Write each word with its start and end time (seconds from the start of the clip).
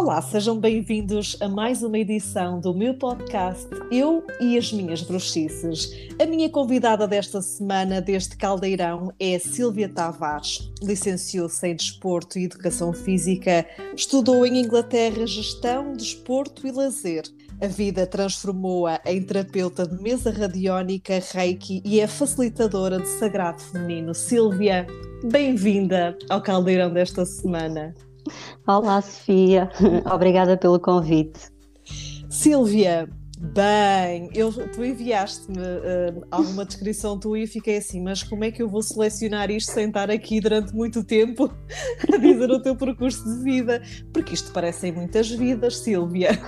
Olá, 0.00 0.22
sejam 0.22 0.58
bem-vindos 0.58 1.36
a 1.42 1.46
mais 1.46 1.82
uma 1.82 1.98
edição 1.98 2.58
do 2.58 2.72
meu 2.72 2.94
podcast 2.94 3.68
Eu 3.92 4.24
e 4.40 4.56
as 4.56 4.72
Minhas 4.72 5.02
Bruxices. 5.02 5.92
A 6.18 6.24
minha 6.24 6.48
convidada 6.48 7.06
desta 7.06 7.42
semana, 7.42 8.00
deste 8.00 8.34
caldeirão, 8.34 9.12
é 9.20 9.38
Silvia 9.38 9.90
Tavares. 9.90 10.72
Licenciou-se 10.82 11.68
em 11.68 11.76
Desporto 11.76 12.38
e 12.38 12.44
Educação 12.44 12.94
Física, 12.94 13.66
estudou 13.94 14.46
em 14.46 14.60
Inglaterra 14.62 15.26
Gestão, 15.26 15.92
Desporto 15.92 16.66
e 16.66 16.72
Lazer. 16.72 17.24
A 17.60 17.66
vida 17.66 18.06
transformou-a 18.06 18.98
em 19.04 19.22
terapeuta 19.22 19.86
de 19.86 20.02
mesa 20.02 20.30
radiónica, 20.30 21.20
reiki 21.34 21.82
e 21.84 22.00
é 22.00 22.06
facilitadora 22.06 22.98
de 22.98 23.06
sagrado 23.06 23.60
feminino. 23.60 24.14
Silvia, 24.14 24.86
bem-vinda 25.22 26.16
ao 26.30 26.40
caldeirão 26.40 26.90
desta 26.90 27.26
semana. 27.26 27.94
Olá, 28.66 29.00
Sofia. 29.00 29.70
Obrigada 30.12 30.56
pelo 30.56 30.78
convite. 30.78 31.50
Silvia, 32.28 33.08
bem, 33.38 34.30
eu, 34.34 34.52
tu 34.52 34.84
enviaste-me 34.84 35.58
uh, 35.58 36.26
alguma 36.30 36.64
descrição 36.64 37.18
tua 37.18 37.40
e 37.40 37.46
fiquei 37.46 37.78
assim, 37.78 38.02
mas 38.02 38.22
como 38.22 38.44
é 38.44 38.50
que 38.50 38.62
eu 38.62 38.68
vou 38.68 38.82
selecionar 38.82 39.50
isto 39.50 39.72
sem 39.72 39.88
estar 39.88 40.10
aqui 40.10 40.40
durante 40.40 40.74
muito 40.74 41.02
tempo 41.02 41.52
a 42.12 42.16
dizer 42.16 42.50
o 42.50 42.62
teu 42.62 42.76
percurso 42.76 43.24
de 43.24 43.42
vida? 43.42 43.82
Porque 44.12 44.34
isto 44.34 44.52
parecem 44.52 44.92
muitas 44.92 45.30
vidas, 45.30 45.78
Silvia. 45.78 46.30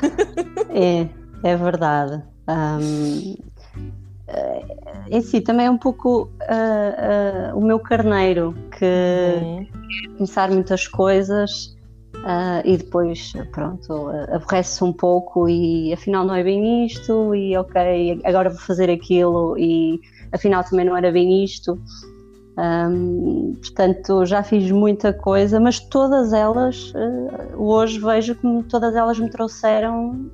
É, 0.75 1.07
é 1.45 1.55
verdade. 1.55 2.23
Um, 2.49 3.35
em 5.11 5.21
si 5.21 5.41
também 5.41 5.67
é 5.67 5.71
um 5.71 5.79
pouco 5.79 6.23
uh, 6.23 7.55
uh, 7.55 7.59
o 7.59 7.63
meu 7.63 7.79
carneiro 7.79 8.55
que 8.79 8.85
uhum. 9.43 9.67
começar 10.17 10.51
muitas 10.51 10.87
coisas 10.87 11.77
uh, 12.17 12.63
e 12.65 12.77
depois 12.77 13.33
pronto 13.53 14.09
aborrece 14.33 14.83
um 14.83 14.93
pouco 14.93 15.49
e 15.49 15.93
afinal 15.93 16.25
não 16.25 16.35
é 16.35 16.43
bem 16.43 16.87
isto 16.87 17.35
e 17.35 17.57
ok 17.57 18.21
agora 18.25 18.51
vou 18.51 18.59
fazer 18.59 18.89
aquilo 18.91 19.57
e 19.59 20.01
afinal 20.33 20.65
também 20.65 20.87
não 20.87 20.97
era 20.97 21.13
bem 21.13 21.45
isto 21.45 21.79
um, 22.57 23.55
portanto 23.61 24.25
já 24.25 24.43
fiz 24.43 24.71
muita 24.71 25.13
coisa 25.13 25.61
mas 25.61 25.79
todas 25.79 26.33
elas 26.33 26.93
hoje 27.57 27.99
vejo 27.99 28.35
como 28.37 28.63
todas 28.63 28.95
elas 28.95 29.19
me 29.19 29.29
trouxeram 29.29 30.31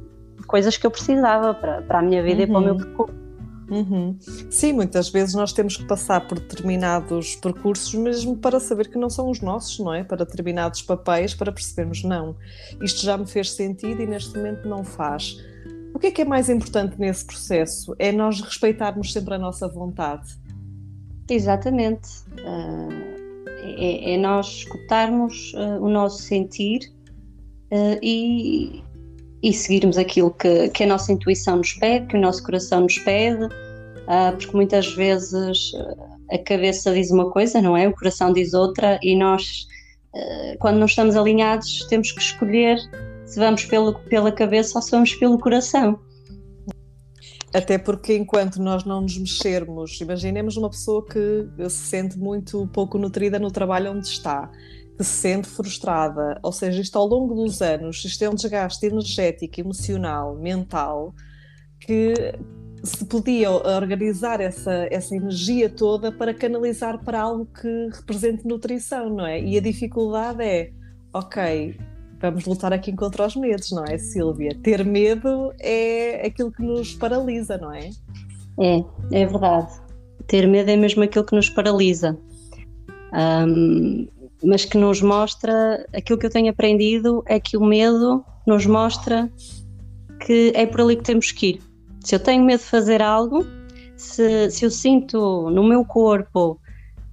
coisas 0.47 0.77
que 0.77 0.87
eu 0.87 0.91
precisava 0.91 1.53
para, 1.55 1.83
para 1.83 1.99
a 1.99 2.03
minha 2.03 2.23
vida 2.23 2.43
uhum. 2.43 2.45
e 2.45 2.47
para 2.47 2.59
o 2.59 2.61
meu 2.61 2.75
uhum. 2.75 2.79
percurso 2.79 3.28
Uhum. 3.71 4.17
Sim, 4.51 4.73
muitas 4.73 5.11
vezes 5.11 5.35
nós 5.35 5.53
temos 5.53 5.77
que 5.77 5.85
passar 5.85 6.27
por 6.27 6.41
determinados 6.41 7.37
percursos 7.37 7.93
mesmo 7.95 8.37
para 8.37 8.59
saber 8.59 8.89
que 8.89 8.99
não 8.99 9.11
são 9.11 9.31
os 9.31 9.41
nossos, 9.41 9.79
não 9.79 9.93
é? 9.93 10.03
Para 10.03 10.25
determinados 10.25 10.81
papéis, 10.83 11.35
para 11.35 11.53
percebermos, 11.53 12.03
não, 12.03 12.35
isto 12.83 13.03
já 13.03 13.19
me 13.19 13.27
fez 13.27 13.53
sentido 13.53 14.03
e 14.03 14.07
neste 14.07 14.37
momento 14.37 14.67
não 14.67 14.83
faz. 14.83 15.37
O 15.95 15.99
que 15.99 16.07
é 16.07 16.11
que 16.11 16.23
é 16.23 16.25
mais 16.25 16.49
importante 16.49 16.99
nesse 16.99 17.25
processo? 17.25 17.95
É 17.99 18.13
nós 18.13 18.41
respeitarmos 18.41 19.13
sempre 19.13 19.35
a 19.35 19.39
nossa 19.39 19.69
vontade. 19.69 20.39
Exatamente. 21.29 22.09
Uh, 22.39 23.19
é, 23.61 24.15
é, 24.15 24.17
nós 24.17 24.47
escutarmos 24.47 25.53
uh, 25.55 25.83
o 25.83 25.89
nosso 25.89 26.23
sentir 26.23 26.81
uh, 27.71 27.99
e, 28.03 28.83
e 29.43 29.53
seguirmos 29.53 29.97
aquilo 29.97 30.31
que, 30.33 30.69
que 30.71 30.85
a 30.85 30.87
nossa 30.87 31.13
intuição 31.13 31.57
nos 31.57 31.73
pede, 31.75 32.07
que 32.07 32.17
o 32.17 32.21
nosso 32.21 32.43
coração 32.43 32.83
nos 32.83 32.99
pede, 32.99 33.45
uh, 33.45 34.37
porque 34.37 34.57
muitas 34.57 34.93
vezes 34.95 35.73
ah, 35.75 36.35
a 36.35 36.39
cabeça 36.39 36.93
diz 36.93 37.11
uma 37.11 37.31
coisa, 37.31 37.61
não 37.63 37.77
é? 37.77 37.87
O 37.87 37.95
coração 37.95 38.33
diz 38.33 38.53
outra, 38.53 38.99
e 39.03 39.17
nós, 39.17 39.67
uh, 40.15 40.59
quando 40.59 40.79
não 40.79 40.87
estamos 40.87 41.17
alinhados, 41.17 41.87
temos 41.89 42.11
que 42.11 42.21
escolher 42.21 42.79
se 43.25 43.39
vamos 43.39 43.65
pelo, 43.65 43.95
pela 44.01 44.33
cabeça 44.33 44.79
ou 44.79 44.83
se 44.83 44.91
vamos 44.91 45.15
pelo 45.15 45.39
coração. 45.39 46.01
Até 47.55 47.79
porque 47.79 48.15
enquanto 48.15 48.61
nós 48.61 48.85
não 48.85 49.01
nos 49.03 49.17
mexermos, 49.17 50.01
imaginemos 50.01 50.57
uma 50.57 50.69
pessoa 50.69 51.05
que 51.07 51.49
se 51.71 51.77
sente 51.77 52.19
muito 52.19 52.67
pouco 52.75 52.99
nutrida 52.99 53.39
no 53.39 53.51
trabalho 53.51 53.93
onde 53.93 54.07
está 54.07 54.51
que 54.99 55.05
se 55.05 55.13
sente 55.13 55.49
frustrada, 55.49 56.41
ou 56.43 56.51
seja, 56.51 56.83
isto 56.83 56.99
ao 56.99 57.07
longo 57.07 57.33
dos 57.33 57.63
anos, 57.63 58.05
isto 58.05 58.21
é 58.25 58.29
um 58.29 58.35
desgaste 58.35 58.85
energético, 58.85 59.61
emocional, 59.61 60.35
mental, 60.35 61.15
que 61.79 62.35
se 62.83 63.05
podia 63.05 63.49
organizar 63.49 64.41
essa, 64.41 64.89
essa 64.91 65.15
energia 65.15 65.71
toda 65.71 66.11
para 66.11 66.35
canalizar 66.35 67.03
para 67.05 67.21
algo 67.21 67.47
que 67.47 67.89
represente 67.93 68.47
nutrição, 68.47 69.09
não 69.09 69.25
é? 69.25 69.41
E 69.41 69.57
a 69.57 69.61
dificuldade 69.61 70.43
é, 70.43 70.73
ok, 71.13 71.77
vamos 72.21 72.45
lutar 72.45 72.73
aqui 72.73 72.93
contra 72.93 73.25
os 73.25 73.37
medos, 73.37 73.71
não 73.71 73.85
é, 73.85 73.99
Silvia? 73.99 74.51
Ter 74.63 74.85
medo 74.85 75.53
é 75.61 76.27
aquilo 76.27 76.51
que 76.51 76.63
nos 76.63 76.95
paralisa, 76.95 77.57
não 77.57 77.73
é? 77.73 77.91
É, 78.59 78.85
é 79.13 79.27
verdade. 79.27 79.73
Ter 80.27 80.47
medo 80.49 80.69
é 80.71 80.77
mesmo 80.77 81.05
aquilo 81.05 81.25
que 81.25 81.37
nos 81.37 81.49
paralisa. 81.49 82.19
Um, 83.13 84.07
mas 84.43 84.65
que 84.65 84.79
nos 84.79 85.03
mostra 85.03 85.87
aquilo 85.93 86.19
que 86.19 86.27
eu 86.27 86.31
tenho 86.31 86.51
aprendido 86.51 87.23
é 87.27 87.41
que 87.41 87.57
o 87.57 87.65
medo 87.65 88.25
nos 88.47 88.67
mostra 88.67 89.31
que 90.25 90.53
é 90.55 90.67
por 90.67 90.81
ali 90.81 90.97
que 90.97 91.05
temos 91.05 91.33
que 91.33 91.47
ir. 91.49 91.63
Se 92.01 92.15
eu 92.15 92.21
tenho 92.21 92.45
medo 92.45 92.61
de 92.61 92.67
fazer 92.67 93.03
algo, 93.03 93.45
se, 93.97 94.51
se 94.51 94.65
eu 94.65 94.71
sinto 94.71 95.51
no 95.51 95.65
meu 95.65 95.85
corpo 95.85 96.53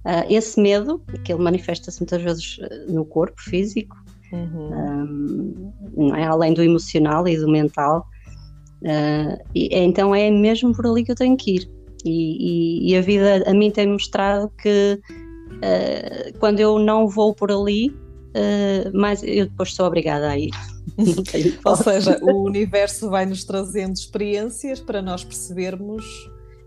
uh, 0.04 0.26
esse 0.30 0.60
medo, 0.60 1.02
que 1.24 1.32
ele 1.32 1.42
manifesta-se 1.42 2.00
muitas 2.00 2.22
vezes 2.22 2.58
ah, 2.62 2.92
no 2.92 3.04
corpo 3.04 3.40
físico, 3.40 3.96
uhum. 4.32 4.70
um, 4.72 5.72
não 5.96 6.16
é? 6.16 6.24
além 6.24 6.54
do 6.54 6.62
emocional 6.62 7.26
e 7.26 7.36
do 7.36 7.48
mental, 7.48 8.06
uh, 8.82 9.44
e, 9.54 9.68
então 9.76 10.14
é 10.14 10.30
mesmo 10.30 10.74
por 10.74 10.86
ali 10.86 11.04
que 11.04 11.12
eu 11.12 11.16
tenho 11.16 11.36
que 11.36 11.56
ir. 11.56 11.70
E, 12.04 12.88
e, 12.88 12.92
e 12.92 12.96
a 12.96 13.00
vida 13.00 13.42
a 13.50 13.52
mim 13.52 13.70
tem 13.70 13.88
mostrado 13.88 14.48
que 14.62 15.00
uh, 15.56 16.38
quando 16.38 16.60
eu 16.60 16.78
não 16.78 17.08
vou 17.08 17.34
por 17.34 17.50
ali, 17.50 17.90
uh, 17.90 18.90
mas 18.94 19.22
eu 19.22 19.46
depois 19.46 19.74
sou 19.74 19.86
obrigada 19.86 20.28
a 20.28 20.38
ir. 20.38 20.50
Ou 21.64 21.76
seja, 21.76 22.18
o 22.22 22.44
universo 22.44 23.10
vai 23.10 23.26
nos 23.26 23.44
trazendo 23.44 23.94
experiências 23.94 24.80
para 24.80 25.02
nós 25.02 25.24
percebermos. 25.24 26.04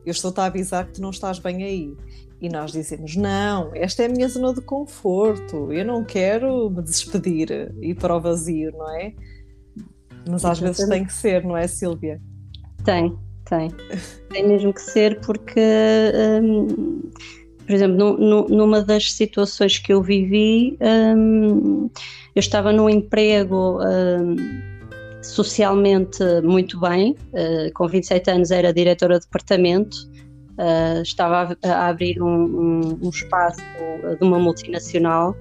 Eu 0.05 0.11
estou-te 0.11 0.39
a 0.39 0.45
avisar 0.45 0.85
que 0.85 0.93
tu 0.93 1.01
não 1.01 1.09
estás 1.09 1.39
bem 1.39 1.63
aí. 1.63 1.93
E 2.41 2.47
nós 2.47 2.71
dizemos: 2.71 3.15
Não, 3.15 3.71
esta 3.75 4.03
é 4.03 4.05
a 4.05 4.09
minha 4.09 4.27
zona 4.27 4.53
de 4.53 4.61
conforto, 4.61 5.73
eu 5.73 5.85
não 5.85 6.05
quero 6.05 6.69
me 6.69 6.81
despedir, 6.81 7.73
ir 7.81 7.95
para 7.95 8.15
o 8.15 8.21
vazio, 8.21 8.71
não 8.71 8.89
é? 8.91 9.13
Mas 10.27 10.45
às 10.45 10.59
vezes 10.59 10.87
tem 10.87 11.03
que 11.03 11.13
ser, 11.13 11.43
não 11.43 11.57
é, 11.57 11.67
Silvia? 11.67 12.21
Tem, 12.85 13.17
tem. 13.45 13.69
Tem 14.29 14.47
mesmo 14.47 14.73
que 14.73 14.81
ser, 14.81 15.19
porque 15.19 15.59
hum, 16.41 17.01
por 17.69 17.75
exemplo, 17.75 17.97
no, 17.97 18.17
no, 18.17 18.47
numa 18.47 18.81
das 18.81 19.11
situações 19.11 19.77
que 19.77 19.93
eu 19.93 20.01
vivi, 20.01 20.75
um, 21.15 21.87
eu 22.35 22.39
estava 22.39 22.73
num 22.73 22.89
emprego 22.89 23.77
um, 23.79 24.35
socialmente 25.21 26.23
muito 26.41 26.79
bem, 26.79 27.11
uh, 27.11 27.71
com 27.75 27.87
27 27.87 28.31
anos 28.31 28.49
era 28.49 28.73
diretora 28.73 29.19
de 29.19 29.25
departamento, 29.25 29.95
uh, 30.57 31.03
estava 31.03 31.55
a, 31.63 31.69
a 31.71 31.87
abrir 31.89 32.19
um, 32.23 32.97
um, 33.03 33.09
espaço 33.09 33.61
de 34.17 34.25
uma 34.25 34.39
multinacional 34.39 35.35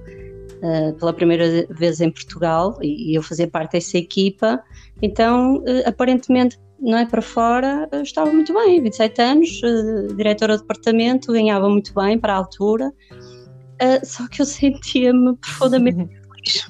uh, 0.61 0.93
pela 0.99 1.13
primeira 1.13 1.65
vez 1.71 1.99
em 1.99 2.11
Portugal 2.11 2.77
e, 2.79 3.11
e 3.11 3.15
eu 3.15 3.23
fazia 3.23 3.47
parte 3.47 3.71
dessa 3.71 3.97
equipa, 3.97 4.61
então 5.01 5.63
aparentemente 5.83 6.59
não 6.81 6.97
é 6.97 7.05
para 7.05 7.21
fora, 7.21 7.89
estava 8.01 8.31
muito 8.31 8.53
bem, 8.53 8.81
27 8.81 9.21
anos, 9.21 9.61
uh, 9.63 10.15
diretora 10.15 10.55
de 10.55 10.61
departamento, 10.61 11.31
ganhava 11.31 11.69
muito 11.69 11.93
bem 11.93 12.17
para 12.17 12.33
a 12.33 12.37
altura, 12.37 12.87
uh, 12.89 14.05
só 14.05 14.27
que 14.27 14.41
eu 14.41 14.45
sentia-me 14.45 15.35
profundamente 15.37 15.97
feliz. 16.43 16.67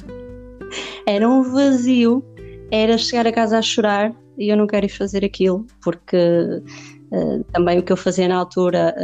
Era 1.05 1.27
um 1.27 1.43
vazio, 1.43 2.23
era 2.71 2.97
chegar 2.97 3.27
a 3.27 3.31
casa 3.31 3.57
a 3.57 3.61
chorar 3.61 4.13
e 4.37 4.49
eu 4.49 4.57
não 4.57 4.67
quero 4.67 4.85
ir 4.85 4.89
fazer 4.89 5.23
aquilo, 5.23 5.65
porque 5.83 6.17
uh, 6.17 7.43
também 7.51 7.79
o 7.79 7.83
que 7.83 7.91
eu 7.91 7.97
fazia 7.97 8.27
na 8.27 8.37
altura, 8.37 8.95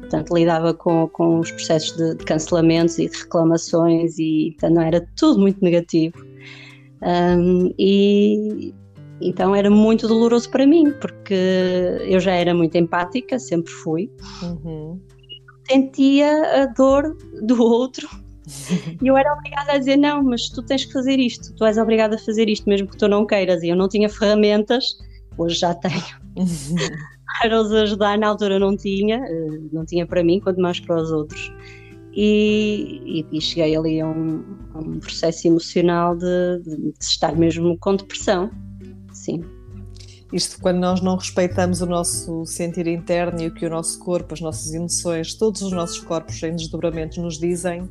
portanto, 0.00 0.34
lidava 0.34 0.74
com, 0.74 1.08
com 1.08 1.38
os 1.38 1.50
processos 1.50 1.96
de, 1.96 2.16
de 2.16 2.24
cancelamentos 2.24 2.98
e 2.98 3.08
de 3.08 3.16
reclamações 3.16 4.18
e 4.18 4.52
portanto, 4.52 4.74
não 4.74 4.82
era 4.82 5.08
tudo 5.16 5.40
muito 5.40 5.62
negativo. 5.62 6.18
Um, 7.02 7.72
e, 7.78 8.74
então 9.20 9.54
era 9.54 9.70
muito 9.70 10.08
doloroso 10.08 10.50
para 10.50 10.66
mim, 10.66 10.92
porque 11.00 11.34
eu 12.02 12.20
já 12.20 12.32
era 12.32 12.54
muito 12.54 12.76
empática, 12.76 13.38
sempre 13.38 13.72
fui. 13.72 14.10
Uhum. 14.42 15.00
Sentia 15.68 16.62
a 16.62 16.66
dor 16.66 17.16
do 17.42 17.62
outro 17.62 18.08
e 19.00 19.06
eu 19.06 19.16
era 19.16 19.32
obrigada 19.32 19.72
a 19.72 19.78
dizer: 19.78 19.96
não, 19.96 20.22
mas 20.22 20.48
tu 20.48 20.62
tens 20.62 20.84
que 20.84 20.92
fazer 20.92 21.18
isto, 21.18 21.54
tu 21.54 21.64
és 21.64 21.78
obrigada 21.78 22.16
a 22.16 22.18
fazer 22.18 22.48
isto, 22.48 22.68
mesmo 22.68 22.88
que 22.88 22.96
tu 22.96 23.08
não 23.08 23.26
queiras. 23.26 23.62
E 23.62 23.68
eu 23.68 23.76
não 23.76 23.88
tinha 23.88 24.08
ferramentas, 24.08 24.98
hoje 25.38 25.56
já 25.56 25.74
tenho. 25.74 26.02
Para 27.40 27.60
os 27.60 27.72
ajudar, 27.72 28.18
na 28.18 28.28
altura 28.28 28.58
não 28.58 28.76
tinha, 28.76 29.16
eh, 29.16 29.60
não 29.72 29.86
tinha 29.86 30.04
para 30.04 30.22
mim, 30.22 30.40
quanto 30.40 30.60
mais 30.60 30.80
para 30.80 31.00
os 31.00 31.12
outros. 31.12 31.50
e, 32.12 33.24
e, 33.32 33.36
e 33.38 33.40
cheguei 33.40 33.76
ali 33.76 34.00
a 34.00 34.08
um, 34.08 34.44
a 34.74 34.78
um 34.78 34.98
processo 34.98 35.46
emocional 35.46 36.16
de, 36.16 36.58
de, 36.64 36.76
de 36.76 36.94
estar 37.00 37.36
mesmo 37.36 37.78
com 37.78 37.94
depressão. 37.94 38.50
Sim. 39.30 39.60
Isto 40.32 40.60
quando 40.60 40.78
nós 40.78 41.00
não 41.00 41.16
respeitamos 41.16 41.80
o 41.80 41.86
nosso 41.86 42.46
sentir 42.46 42.86
interno 42.86 43.40
e 43.42 43.48
o 43.48 43.54
que 43.54 43.66
o 43.66 43.70
nosso 43.70 43.98
corpo, 43.98 44.32
as 44.32 44.40
nossas 44.40 44.72
emoções, 44.72 45.34
todos 45.34 45.60
os 45.60 45.72
nossos 45.72 45.98
corpos 46.00 46.40
em 46.42 46.54
desdobramentos 46.54 47.18
nos 47.18 47.38
dizem, 47.38 47.90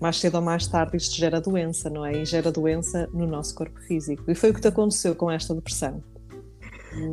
mais 0.00 0.18
cedo 0.18 0.36
ou 0.36 0.42
mais 0.42 0.66
tarde 0.68 0.96
isto 0.96 1.16
gera 1.16 1.40
doença, 1.40 1.90
não 1.90 2.06
é? 2.06 2.22
E 2.22 2.24
gera 2.24 2.52
doença 2.52 3.08
no 3.12 3.26
nosso 3.26 3.54
corpo 3.54 3.78
físico. 3.80 4.30
E 4.30 4.34
foi 4.34 4.50
o 4.50 4.54
que 4.54 4.60
te 4.60 4.68
aconteceu 4.68 5.16
com 5.16 5.30
esta 5.30 5.52
depressão? 5.52 6.02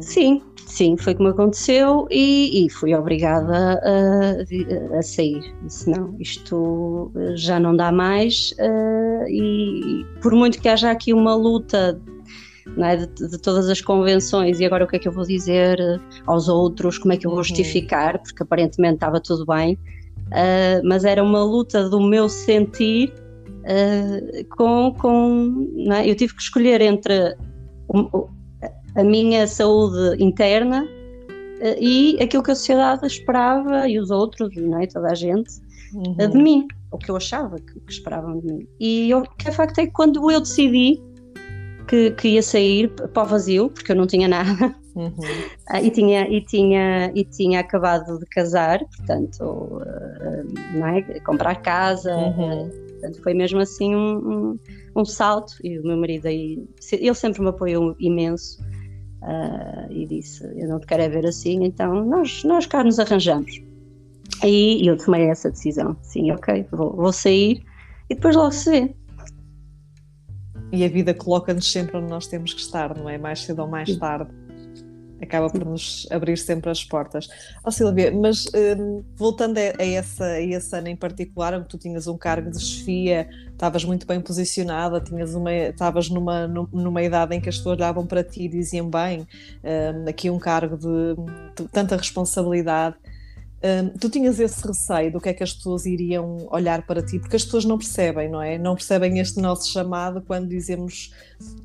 Sim, 0.01 0.41
sim, 0.65 0.97
foi 0.97 1.13
como 1.13 1.29
aconteceu 1.29 2.07
e, 2.09 2.65
e 2.65 2.69
fui 2.69 2.95
obrigada 2.95 3.79
a, 3.83 4.97
a, 4.97 5.01
sair. 5.01 5.53
Disse, 5.63 5.89
não, 5.89 6.15
isto 6.19 7.11
já 7.35 7.59
não 7.59 7.75
dá 7.75 7.91
mais 7.91 8.53
uh, 8.53 9.27
e 9.29 10.05
por 10.21 10.33
muito 10.33 10.59
que 10.59 10.67
haja 10.67 10.89
aqui 10.89 11.13
uma 11.13 11.35
luta 11.35 11.99
é, 12.77 12.95
de, 12.97 13.29
de, 13.29 13.37
todas 13.37 13.69
as 13.69 13.81
convenções 13.81 14.59
e 14.59 14.65
agora 14.65 14.85
o 14.85 14.87
que 14.87 14.95
é 14.95 14.99
que 14.99 15.07
eu 15.07 15.11
vou 15.11 15.25
dizer 15.25 15.79
aos 16.25 16.47
outros, 16.47 16.97
como 16.97 17.13
é 17.13 17.17
que 17.17 17.25
eu 17.25 17.31
vou 17.31 17.39
uhum. 17.39 17.43
justificar, 17.43 18.19
porque 18.19 18.43
aparentemente 18.43 18.95
estava 18.95 19.19
tudo 19.19 19.45
bem, 19.45 19.77
uh, 20.27 20.81
mas 20.83 21.05
era 21.05 21.23
uma 21.23 21.43
luta 21.43 21.89
do 21.89 21.99
meu 22.01 22.29
sentir 22.29 23.13
uh, 23.67 24.55
com, 24.55 24.93
com 24.93 25.67
é? 25.91 26.09
eu 26.09 26.15
tive 26.15 26.35
que 26.35 26.41
escolher 26.41 26.81
entre 26.81 27.35
a 28.95 29.03
minha 29.03 29.47
saúde 29.47 30.23
interna 30.23 30.83
uh, 30.83 31.79
e 31.79 32.17
aquilo 32.21 32.43
que 32.43 32.51
a 32.51 32.55
sociedade 32.55 33.05
esperava 33.05 33.87
e 33.87 33.99
os 33.99 34.09
outros, 34.09 34.49
é? 34.55 34.87
toda 34.87 35.11
a 35.11 35.15
gente, 35.15 35.49
uhum. 35.93 36.15
uh, 36.19 36.27
de 36.27 36.37
mim, 36.37 36.67
o 36.91 36.97
que 36.97 37.11
eu 37.11 37.17
achava 37.17 37.57
que, 37.57 37.79
que 37.79 37.91
esperavam 37.91 38.39
de 38.39 38.47
mim. 38.47 38.67
E 38.79 39.13
o 39.13 39.21
que 39.23 39.49
é 39.49 39.51
facto 39.51 39.79
é 39.79 39.85
que 39.85 39.93
quando 39.93 40.31
eu 40.31 40.39
decidi 40.39 41.01
que, 41.87 42.11
que, 42.11 42.27
ia 42.29 42.43
sair 42.43 42.89
para 42.89 43.23
o 43.23 43.25
vazio, 43.25 43.69
porque 43.69 43.91
eu 43.91 43.95
não 43.95 44.05
tinha 44.05 44.27
nada, 44.27 44.75
uhum. 44.95 45.07
uh, 45.07 45.77
e, 45.81 45.89
tinha, 45.89 46.27
e, 46.27 46.41
tinha, 46.41 47.11
e 47.15 47.23
tinha 47.23 47.59
acabado 47.59 48.19
de 48.19 48.25
casar, 48.25 48.79
portanto, 48.97 49.81
não 50.73 50.87
é? 50.87 51.01
comprar 51.21 51.55
casa. 51.55 52.15
Uhum. 52.15 52.69
Portanto, 52.91 53.21
foi 53.21 53.33
mesmo 53.33 53.59
assim 53.59 53.95
um, 53.95 54.17
um, 54.17 54.59
um, 54.95 55.05
salto. 55.05 55.53
E 55.63 55.77
o 55.79 55.83
meu 55.83 55.97
marido 55.97 56.27
aí, 56.27 56.67
ele 56.91 57.13
sempre 57.13 57.41
me 57.41 57.49
apoiou 57.49 57.95
imenso. 57.99 58.59
Uh, 59.21 59.91
e 59.91 60.05
disse: 60.05 60.43
Eu 60.55 60.67
não 60.67 60.79
te 60.79 60.85
quero 60.85 61.01
é 61.01 61.09
ver 61.09 61.25
assim, 61.25 61.63
então 61.63 62.05
nós, 62.05 62.43
nós 62.43 62.65
cá 62.65 62.83
nos 62.83 62.99
arranjamos. 62.99 63.61
E 64.43 64.87
eu 64.87 64.97
tomei 64.97 65.29
essa 65.29 65.49
decisão: 65.49 65.95
sim, 66.01 66.31
ok, 66.31 66.65
vou, 66.71 66.95
vou 66.95 67.11
sair 67.11 67.63
e 68.09 68.15
depois 68.15 68.35
logo 68.35 68.51
se 68.51 68.69
vê. 68.69 68.95
E 70.71 70.83
a 70.83 70.89
vida 70.89 71.13
coloca-nos 71.13 71.71
sempre 71.71 71.97
onde 71.97 72.09
nós 72.09 72.27
temos 72.27 72.53
que 72.53 72.61
estar, 72.61 72.95
não 72.95 73.09
é? 73.09 73.17
Mais 73.17 73.41
cedo 73.41 73.61
ou 73.61 73.67
mais 73.67 73.95
tarde 73.97 74.31
acaba 75.21 75.49
por 75.49 75.63
nos 75.65 76.07
abrir 76.11 76.37
sempre 76.37 76.69
as 76.69 76.83
portas. 76.83 77.27
Ó 77.63 77.69
oh, 77.69 77.71
Silvia, 77.71 78.11
mas 78.11 78.45
um, 78.77 79.03
voltando 79.15 79.57
a, 79.57 79.81
a, 79.81 79.85
essa, 79.85 80.25
a 80.25 80.41
esse 80.41 80.75
ano 80.75 80.87
em 80.87 80.95
particular, 80.95 81.53
onde 81.53 81.67
tu 81.67 81.77
tinhas 81.77 82.07
um 82.07 82.17
cargo 82.17 82.51
de 82.51 82.59
chefia, 82.59 83.27
estavas 83.51 83.83
muito 83.83 84.05
bem 84.05 84.21
posicionada, 84.21 85.01
tinhas 85.01 85.33
uma, 85.33 85.53
estavas 85.53 86.09
numa, 86.09 86.47
numa 86.47 87.01
idade 87.01 87.35
em 87.35 87.41
que 87.41 87.49
as 87.49 87.57
pessoas 87.57 87.77
olhavam 87.77 88.05
para 88.05 88.23
ti 88.23 88.43
e 88.43 88.47
diziam 88.47 88.89
bem, 88.89 89.27
um, 89.63 90.09
aqui 90.09 90.29
um 90.29 90.39
cargo 90.39 90.77
de, 90.77 91.15
de 91.55 91.69
tanta 91.69 91.95
responsabilidade. 91.95 92.95
Tu 93.99 94.09
tinhas 94.09 94.39
esse 94.39 94.65
receio 94.65 95.11
do 95.11 95.19
que 95.19 95.29
é 95.29 95.33
que 95.33 95.43
as 95.43 95.51
pessoas 95.51 95.85
iriam 95.85 96.47
olhar 96.51 96.85
para 96.85 97.01
ti, 97.01 97.17
porque 97.19 97.35
as 97.35 97.43
pessoas 97.43 97.65
não 97.65 97.77
percebem, 97.77 98.29
não 98.29 98.41
é? 98.41 98.57
Não 98.57 98.75
percebem 98.75 99.19
este 99.19 99.41
nosso 99.41 99.71
chamado 99.71 100.21
quando 100.21 100.47
dizemos. 100.47 101.11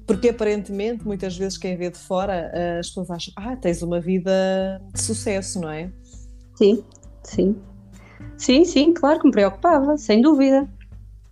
Porque 0.06 0.31
aparentemente, 0.31 1.05
muitas 1.05 1.37
vezes, 1.37 1.59
quem 1.59 1.77
vê 1.77 1.91
de 1.91 1.99
fora, 1.99 2.50
uh, 2.55 2.81
as 2.81 2.89
pessoas 2.89 3.11
acham, 3.11 3.35
ah, 3.37 3.56
tens 3.56 3.83
uma 3.83 4.00
vida 4.00 4.81
de 4.93 5.03
sucesso, 5.03 5.61
não 5.61 5.71
é? 5.71 5.91
Sim, 6.56 6.83
sim. 7.25 7.56
Sim, 8.39 8.65
sim, 8.65 8.93
claro 8.94 9.21
que 9.21 9.27
me 9.27 9.33
preocupava, 9.33 9.97
sem 9.99 10.23
dúvida. 10.23 10.69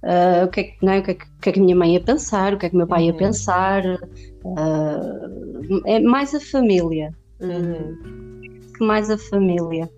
Uh, 0.03 0.45
o, 0.45 0.49
que 0.49 0.61
é 0.61 0.65
que, 0.65 0.77
não 0.85 0.93
é? 0.93 0.99
o, 0.99 1.03
que 1.03 1.11
é 1.11 1.15
que, 1.15 1.25
o 1.25 1.41
que 1.41 1.49
é 1.49 1.53
que 1.53 1.61
a 1.61 1.63
minha 1.63 1.77
mãe 1.77 1.95
ia 1.95 2.01
pensar, 2.01 2.55
o 2.55 2.59
que 2.59 2.67
é 2.67 2.71
que 2.71 2.77
meu 2.77 2.87
pai 2.87 3.03
uhum. 3.03 3.07
ia 3.07 3.15
pensar. 3.15 3.83
Uh, 4.45 5.83
é 5.87 6.01
mais 6.01 6.35
a 6.35 6.41
família. 6.41 7.15
Uhum. 7.41 8.71
Que 8.77 8.85
mais 8.85 9.11
a 9.11 9.17
família 9.17 9.91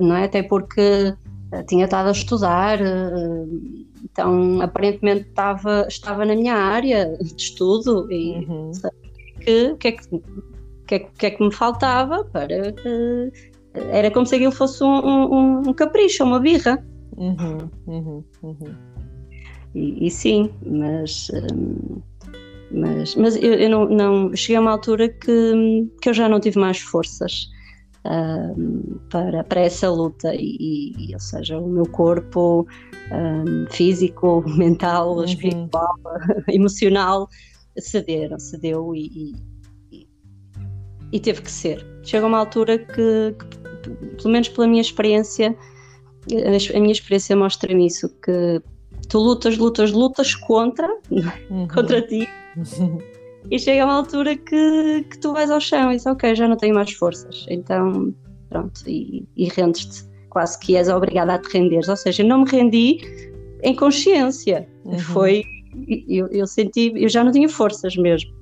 não 0.00 0.16
é? 0.16 0.24
Até 0.24 0.42
porque 0.42 1.14
uh, 1.52 1.66
tinha 1.66 1.84
estado 1.84 2.08
a 2.08 2.12
estudar, 2.12 2.80
uh, 2.80 3.84
então 4.04 4.60
aparentemente 4.60 5.28
estava, 5.28 5.86
estava 5.88 6.24
na 6.24 6.34
minha 6.34 6.54
área 6.54 7.16
de 7.20 7.34
estudo 7.36 8.10
e 8.10 8.44
uhum. 8.46 8.70
que, 9.40 9.74
que, 9.74 9.88
é 9.88 9.92
que, 9.92 10.08
que, 10.86 10.94
é, 10.94 10.98
que 10.98 11.26
é 11.26 11.30
que 11.30 11.42
me 11.42 11.52
faltava 11.52 12.24
para 12.24 12.72
que 12.72 13.32
era 13.74 14.10
como 14.10 14.24
se 14.24 14.36
aquilo 14.36 14.52
fosse 14.52 14.84
um, 14.84 14.88
um, 14.88 15.68
um 15.68 15.72
capricho, 15.72 16.22
uma 16.22 16.38
birra. 16.38 16.84
Uhum, 17.16 17.70
uhum, 17.86 18.24
uhum. 18.42 18.74
E, 19.74 20.06
e, 20.06 20.10
sim, 20.10 20.50
mas, 20.64 21.28
mas, 22.70 23.16
mas 23.16 23.36
eu, 23.36 23.54
eu 23.54 23.68
não, 23.68 23.88
não, 23.88 24.36
cheguei 24.36 24.56
a 24.56 24.60
uma 24.60 24.70
altura 24.70 25.08
que, 25.08 25.88
que 26.00 26.08
eu 26.08 26.14
já 26.14 26.28
não 26.28 26.38
tive 26.38 26.60
mais 26.60 26.78
forças 26.78 27.48
um, 28.06 28.98
para, 29.10 29.42
para 29.44 29.60
essa 29.62 29.90
luta 29.90 30.34
e, 30.34 30.92
e, 30.98 31.14
ou 31.14 31.20
seja, 31.20 31.58
o 31.58 31.68
meu 31.68 31.86
corpo 31.86 32.66
um, 33.10 33.66
físico, 33.70 34.44
mental, 34.56 35.16
uhum. 35.16 35.24
espiritual, 35.24 35.94
emocional 36.48 37.28
cederam, 37.78 38.38
cedeu 38.38 38.94
e, 38.94 39.34
e, 39.90 40.06
e, 41.12 41.20
teve 41.20 41.42
que 41.42 41.50
ser. 41.50 41.84
Chega 42.02 42.26
uma 42.26 42.38
altura 42.38 42.78
que, 42.78 43.34
que, 43.38 43.90
pelo 44.16 44.30
menos 44.30 44.48
pela 44.48 44.66
minha 44.66 44.82
experiência, 44.82 45.56
a 46.74 46.80
minha 46.80 46.92
experiência 46.92 47.34
mostra-me 47.34 47.86
isso, 47.86 48.08
que 48.22 48.62
tu 49.08 49.18
lutas, 49.18 49.58
lutas, 49.58 49.90
lutas 49.90 50.34
contra, 50.34 50.88
uhum. 51.10 51.66
contra 51.66 52.00
ti 52.02 52.28
E 53.50 53.58
chega 53.58 53.84
uma 53.84 53.94
altura 53.94 54.36
que, 54.36 55.04
que 55.10 55.18
tu 55.18 55.32
vais 55.32 55.50
ao 55.50 55.60
chão 55.60 55.90
e 55.90 55.96
dizes, 55.96 56.06
ok, 56.06 56.34
já 56.34 56.48
não 56.48 56.56
tenho 56.56 56.74
mais 56.74 56.92
forças. 56.92 57.46
Então, 57.48 58.14
pronto, 58.48 58.80
e, 58.86 59.26
e 59.36 59.48
rendes-te. 59.48 60.04
Quase 60.30 60.58
que 60.58 60.76
és 60.76 60.88
obrigada 60.88 61.34
a 61.34 61.38
te 61.38 61.48
renderes. 61.56 61.88
Ou 61.88 61.96
seja, 61.96 62.24
não 62.24 62.44
me 62.44 62.50
rendi 62.50 62.98
em 63.62 63.74
consciência. 63.74 64.68
Uhum. 64.84 64.98
Foi, 64.98 65.44
eu, 66.08 66.26
eu 66.28 66.46
senti, 66.46 66.92
eu 66.96 67.08
já 67.08 67.22
não 67.22 67.30
tinha 67.30 67.48
forças 67.48 67.96
mesmo. 67.96 68.32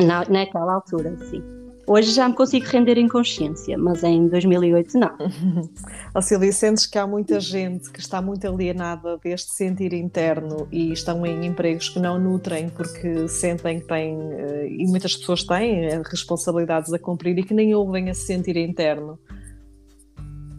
Na, 0.00 0.24
naquela 0.28 0.74
altura, 0.74 1.16
sim. 1.30 1.42
Hoje 1.88 2.12
já 2.12 2.28
me 2.28 2.34
consigo 2.34 2.66
render 2.66 2.98
em 2.98 3.08
consciência, 3.08 3.78
mas 3.78 4.04
em 4.04 4.28
2008 4.28 4.98
não. 4.98 5.16
Auxílio, 6.12 6.52
sentes 6.52 6.84
que 6.84 6.98
há 6.98 7.06
muita 7.06 7.40
gente 7.40 7.90
que 7.90 7.98
está 7.98 8.20
muito 8.20 8.46
alienada 8.46 9.16
deste 9.16 9.52
sentir 9.52 9.94
interno 9.94 10.68
e 10.70 10.92
estão 10.92 11.24
em 11.24 11.46
empregos 11.46 11.88
que 11.88 11.98
não 11.98 12.18
nutrem 12.18 12.68
porque 12.68 13.26
sentem 13.26 13.80
que 13.80 13.86
têm, 13.86 14.18
eh, 14.20 14.68
e 14.68 14.86
muitas 14.86 15.16
pessoas 15.16 15.44
têm, 15.44 15.86
eh, 15.86 16.02
responsabilidades 16.04 16.92
a 16.92 16.98
cumprir 16.98 17.38
e 17.38 17.42
que 17.42 17.54
nem 17.54 17.74
ouvem 17.74 18.10
esse 18.10 18.26
sentir 18.26 18.58
interno? 18.58 19.18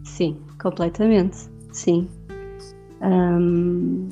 Sim, 0.02 0.36
completamente, 0.60 1.36
sim. 1.70 2.08
Um, 3.00 4.08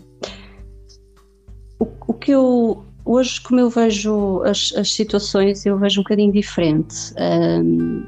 o, 1.80 1.88
o 2.06 2.14
que 2.14 2.30
eu 2.30 2.84
hoje, 3.04 3.40
como 3.40 3.60
eu 3.60 3.70
vejo 3.70 4.42
as, 4.42 4.72
as 4.76 4.92
situações, 4.92 5.64
eu 5.64 5.78
vejo 5.78 6.00
um 6.00 6.02
bocadinho 6.02 6.32
diferente. 6.32 7.12
Um, 7.18 8.04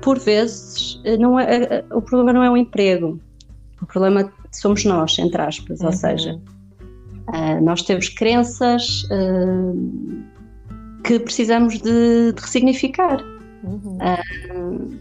por 0.00 0.18
vezes, 0.18 1.00
não 1.18 1.38
é, 1.38 1.56
é, 1.56 1.84
o 1.92 2.00
problema 2.00 2.32
não 2.32 2.42
é 2.42 2.50
o 2.50 2.56
emprego, 2.56 3.20
o 3.82 3.86
problema 3.86 4.32
somos 4.52 4.84
nós, 4.84 5.18
entre 5.18 5.40
aspas, 5.40 5.80
uhum. 5.80 5.86
ou 5.86 5.92
seja, 5.92 6.40
uh, 7.28 7.64
nós 7.64 7.82
temos 7.82 8.08
crenças 8.08 9.04
uh, 9.04 10.22
que 11.04 11.18
precisamos 11.18 11.80
de, 11.80 12.32
de 12.32 12.40
ressignificar. 12.40 13.22
Uhum. 13.64 13.98
Uh, 13.98 14.98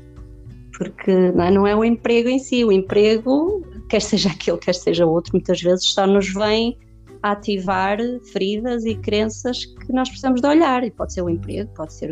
porque 0.77 1.31
não 1.31 1.43
é, 1.43 1.51
não 1.51 1.67
é, 1.67 1.75
o 1.75 1.83
emprego 1.83 2.29
em 2.29 2.37
si, 2.37 2.63
o 2.63 2.71
emprego, 2.71 3.65
quer 3.89 4.01
seja 4.01 4.29
aquele, 4.33 4.57
quer 4.57 4.75
seja 4.75 5.05
outro, 5.05 5.31
muitas 5.33 5.61
vezes 5.61 5.85
só 5.85 6.05
nos 6.05 6.31
vem 6.31 6.77
a 7.23 7.31
ativar 7.31 7.97
feridas 8.31 8.85
e 8.85 8.95
crenças 8.95 9.65
que 9.65 9.93
nós 9.93 10.09
precisamos 10.09 10.41
de 10.41 10.47
olhar. 10.47 10.83
E 10.83 10.91
pode 10.91 11.13
ser 11.13 11.21
um 11.21 11.29
emprego, 11.29 11.69
pode 11.75 11.93
ser 11.93 12.11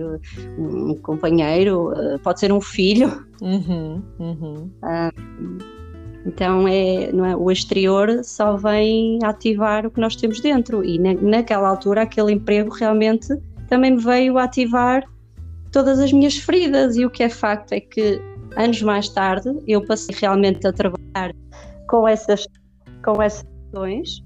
um 0.58 0.96
companheiro, 0.96 1.94
eh, 1.96 2.18
pode 2.20 2.40
ser 2.40 2.52
um 2.52 2.62
filho. 2.62 3.26
Uhum, 3.42 4.02
uhum. 4.20 4.72
Ah, 4.82 5.12
então 6.26 6.68
é, 6.68 7.12
não 7.12 7.26
é, 7.26 7.36
o 7.36 7.52
exterior 7.52 8.24
só 8.24 8.58
vem 8.58 9.20
ativar 9.24 9.86
o 9.86 9.92
que 9.92 10.00
nós 10.00 10.16
temos 10.16 10.40
dentro. 10.42 10.84
E 10.84 10.98
na, 10.98 11.14
naquela 11.14 11.70
altura, 11.70 12.02
aquele 12.02 12.32
emprego 12.32 12.74
realmente 12.74 13.28
também 13.68 13.92
me 13.92 14.02
veio 14.02 14.38
ativar 14.38 15.04
todas 15.72 16.00
as 16.00 16.12
minhas 16.12 16.38
feridas. 16.38 16.96
E 16.96 17.06
o 17.06 17.10
que 17.10 17.24
é 17.24 17.30
facto 17.30 17.74
é 17.74 17.80
que 17.80 18.20
anos 18.56 18.82
mais 18.82 19.10
tarde 19.10 19.50
eu 19.68 19.86
passei 19.86 20.16
realmente 20.20 20.66
a 20.66 20.74
trabalhar 20.74 21.34
com 21.88 22.08
essas 22.08 22.48
com 23.04 23.22
essas 23.22 23.44
questões 23.44 24.25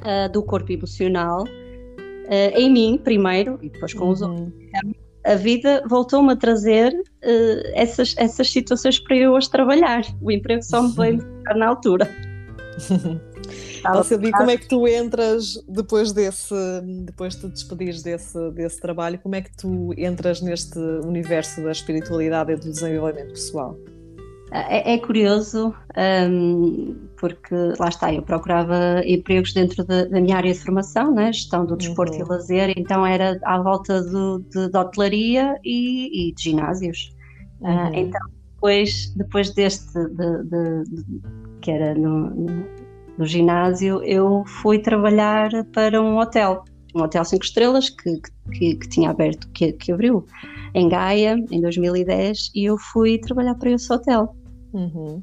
uh, 0.00 0.32
do 0.32 0.42
corpo 0.42 0.72
emocional 0.72 1.44
uh, 1.44 2.58
em 2.58 2.70
mim 2.70 3.00
primeiro 3.02 3.58
e 3.62 3.68
depois 3.68 3.94
com 3.94 4.08
os 4.08 4.20
uhum. 4.20 4.30
outros. 4.30 4.52
A 5.24 5.34
vida 5.34 5.82
voltou-me 5.88 6.32
a 6.32 6.36
trazer 6.36 6.92
uh, 6.92 7.70
essas, 7.74 8.14
essas 8.16 8.48
situações 8.48 9.00
para 9.00 9.16
eu 9.16 9.32
hoje 9.32 9.50
trabalhar. 9.50 10.04
O 10.20 10.30
emprego 10.30 10.62
só 10.62 10.82
me 10.82 10.92
veio 10.92 11.18
na 11.56 11.66
altura. 11.66 12.08
Ó 13.84 14.02
Silvia, 14.02 14.32
como 14.32 14.50
é 14.50 14.56
que 14.56 14.68
tu 14.68 14.86
entras 14.86 15.62
depois 15.68 16.12
desse, 16.12 16.54
depois 17.04 17.34
de 17.34 17.42
te 17.42 17.48
despedires 17.48 18.02
desse, 18.02 18.50
desse 18.50 18.80
trabalho, 18.80 19.18
como 19.18 19.34
é 19.34 19.42
que 19.42 19.56
tu 19.56 19.92
entras 19.96 20.40
neste 20.40 20.78
universo 20.78 21.62
da 21.62 21.70
espiritualidade 21.70 22.52
e 22.52 22.56
do 22.56 22.70
desenvolvimento 22.70 23.30
pessoal? 23.30 23.76
É, 24.52 24.94
é 24.94 24.98
curioso, 24.98 25.74
um, 26.30 26.94
porque 27.18 27.54
lá 27.80 27.88
está, 27.88 28.14
eu 28.14 28.22
procurava 28.22 29.02
empregos 29.04 29.52
dentro 29.52 29.84
da, 29.84 30.04
da 30.04 30.20
minha 30.20 30.36
área 30.36 30.52
de 30.52 30.58
formação, 30.60 31.12
né? 31.12 31.32
gestão 31.32 31.66
do 31.66 31.76
desporto 31.76 32.16
uhum. 32.16 32.20
e 32.20 32.28
lazer, 32.28 32.74
então 32.76 33.04
era 33.04 33.38
à 33.42 33.60
volta 33.60 34.00
do, 34.02 34.38
de, 34.50 34.70
de 34.70 34.78
hotelaria 34.78 35.56
e, 35.64 36.28
e 36.28 36.32
de 36.32 36.42
ginásios. 36.42 37.12
Ah, 37.62 37.86
uhum. 37.86 37.90
Uh, 37.90 37.94
então, 37.94 38.20
depois, 38.54 39.12
depois 39.16 39.50
deste, 39.50 39.92
de, 39.92 40.44
de, 40.44 40.84
que 41.60 41.70
era 41.72 41.94
no, 41.94 42.30
no, 42.30 42.66
no, 43.18 43.26
ginásio, 43.26 44.02
eu 44.04 44.44
fui 44.46 44.78
trabalhar 44.78 45.50
para 45.72 46.00
um 46.00 46.18
hotel, 46.18 46.64
um 46.94 47.02
hotel 47.02 47.24
5 47.24 47.44
estrelas 47.44 47.90
que, 47.90 48.20
que, 48.52 48.76
que, 48.76 48.88
tinha 48.88 49.10
aberto, 49.10 49.48
que, 49.48 49.72
que 49.72 49.90
abriu 49.90 50.24
em 50.76 50.88
Gaia 50.88 51.42
em 51.50 51.60
2010 51.60 52.50
e 52.54 52.66
eu 52.66 52.76
fui 52.76 53.18
trabalhar 53.18 53.54
para 53.54 53.70
esse 53.70 53.90
hotel. 53.90 54.36
Uhum. 54.74 55.22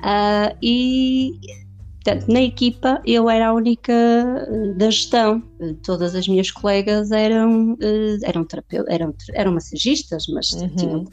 Uh, 0.00 0.56
e 0.62 1.38
portanto, 2.02 2.32
na 2.32 2.40
equipa 2.40 3.02
eu 3.04 3.28
era 3.28 3.48
a 3.48 3.52
única 3.52 3.92
uh, 3.92 4.74
da 4.78 4.86
gestão. 4.86 5.42
Uh, 5.60 5.74
todas 5.84 6.14
as 6.14 6.26
minhas 6.26 6.50
colegas 6.50 7.12
eram, 7.12 7.76
eram, 8.24 8.46
eram, 8.88 9.14
eram 9.34 9.52
massagistas, 9.52 10.26
mas 10.28 10.50
uhum. 10.52 10.76
tinham 10.76 11.04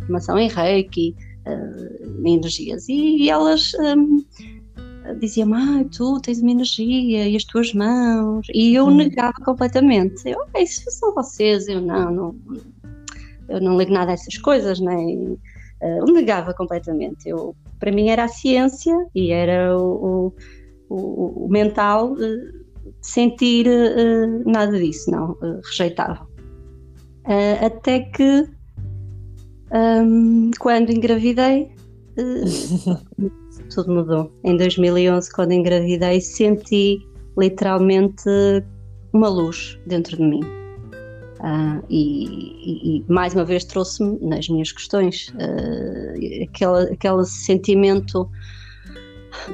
formação 0.00 0.36
em 0.36 0.48
Reiki, 0.48 1.14
em 2.24 2.34
energias. 2.34 2.88
E, 2.88 3.22
e 3.22 3.30
elas 3.30 3.72
um, 3.74 4.20
diziam: 5.14 5.54
ah, 5.54 5.84
tu 5.96 6.20
tens 6.20 6.40
uma 6.40 6.50
energia 6.50 7.28
e 7.28 7.36
as 7.36 7.44
tuas 7.44 7.72
mãos. 7.72 8.46
E 8.52 8.74
eu 8.74 8.86
uhum. 8.86 8.96
negava 8.96 9.34
completamente. 9.44 10.28
Eu, 10.28 10.40
ah, 10.54 10.60
isso 10.60 10.90
são 10.90 11.14
vocês. 11.14 11.68
Eu 11.68 11.80
não, 11.80 12.10
não, 12.10 12.36
eu 13.48 13.60
não 13.60 13.76
ligo 13.78 13.92
nada 13.92 14.10
a 14.10 14.14
essas 14.14 14.36
coisas, 14.38 14.80
nem. 14.80 15.38
Uh, 15.82 16.12
negava 16.12 16.54
completamente. 16.54 17.28
Eu, 17.28 17.54
para 17.78 17.92
mim 17.92 18.08
era 18.08 18.24
a 18.24 18.28
ciência 18.28 18.94
e 19.14 19.30
era 19.30 19.76
o, 19.78 20.32
o, 20.88 21.44
o 21.44 21.48
mental 21.50 22.12
uh, 22.12 22.96
sentir 23.02 23.66
uh, 23.66 24.50
nada 24.50 24.78
disso, 24.78 25.10
não, 25.10 25.36
rejeitava. 25.64 26.26
até 27.60 28.00
que 28.00 28.48
um, 29.74 30.50
quando 30.58 30.90
engravidei 30.90 31.70
tudo 33.74 33.92
mudou. 33.92 34.32
Em 34.44 34.56
2011, 34.56 35.32
quando 35.32 35.52
engravidei, 35.52 36.20
senti 36.20 36.98
literalmente 37.38 38.24
uma 39.12 39.28
luz 39.28 39.78
dentro 39.86 40.16
de 40.16 40.22
mim. 40.22 40.40
Uh, 41.40 41.84
e, 41.90 42.98
e, 42.98 43.04
mais 43.08 43.34
uma 43.34 43.44
vez 43.44 43.64
trouxe-me 43.64 44.18
nas 44.20 44.48
minhas 44.48 44.72
questões 44.72 45.28
uh, 45.34 46.44
aquele, 46.44 46.94
aquele 46.94 47.24
sentimento 47.26 48.28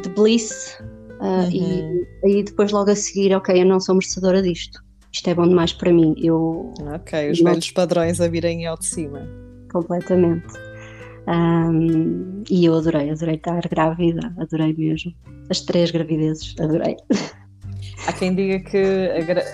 de 0.00 0.08
bliss 0.10 0.78
uh, 1.20 1.24
uhum. 1.24 1.50
e 1.50 2.06
aí 2.24 2.42
depois 2.44 2.70
logo 2.70 2.90
a 2.90 2.94
seguir, 2.94 3.34
ok, 3.34 3.60
eu 3.60 3.66
não 3.66 3.80
sou 3.80 3.96
merecedora 3.96 4.40
disto. 4.40 4.80
Isto 5.12 5.30
é 5.30 5.34
bom 5.34 5.46
demais 5.46 5.72
para 5.72 5.92
mim. 5.92 6.14
Eu 6.16 6.72
ok, 6.94 7.30
os 7.32 7.40
não... 7.40 7.50
velhos 7.50 7.70
padrões 7.72 8.20
a 8.20 8.28
virem 8.28 8.64
ao 8.66 8.78
de 8.78 8.86
cima. 8.86 9.28
Completamente. 9.70 10.54
Um, 11.26 12.42
e 12.50 12.64
eu 12.64 12.74
adorei, 12.74 13.10
adorei 13.10 13.36
estar 13.36 13.60
grávida 13.68 14.34
adorei 14.38 14.74
mesmo, 14.74 15.14
as 15.50 15.60
três 15.60 15.92
gravidezes 15.92 16.56
adorei 16.58 16.96
Há 18.06 18.12
quem 18.12 18.35
diga 18.35 18.59
que 18.59 18.82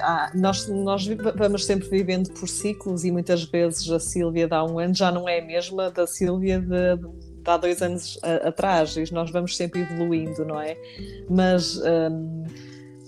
a, 0.01 0.31
nós, 0.35 0.67
nós 0.69 1.07
vamos 1.37 1.67
sempre 1.67 1.87
vivendo 1.89 2.31
por 2.31 2.49
ciclos 2.49 3.05
e 3.05 3.11
muitas 3.11 3.45
vezes 3.45 3.91
a 3.91 4.01
Sílvia 4.01 4.49
de 4.49 4.55
há 4.55 4.65
um 4.65 4.79
ano 4.79 4.95
já 4.95 5.13
não 5.13 5.29
é 5.29 5.41
a 5.41 5.45
mesma 5.45 5.91
da 5.91 6.07
Sílvia 6.07 6.59
de, 6.59 6.97
de 6.97 7.51
há 7.51 7.57
dois 7.59 7.83
anos 7.83 8.19
a, 8.23 8.49
atrás 8.49 8.97
e 8.97 9.13
nós 9.13 9.31
vamos 9.31 9.55
sempre 9.55 9.83
evoluindo, 9.83 10.47
não 10.47 10.59
é? 10.59 10.79
Mas 11.29 11.79
um, 11.79 12.45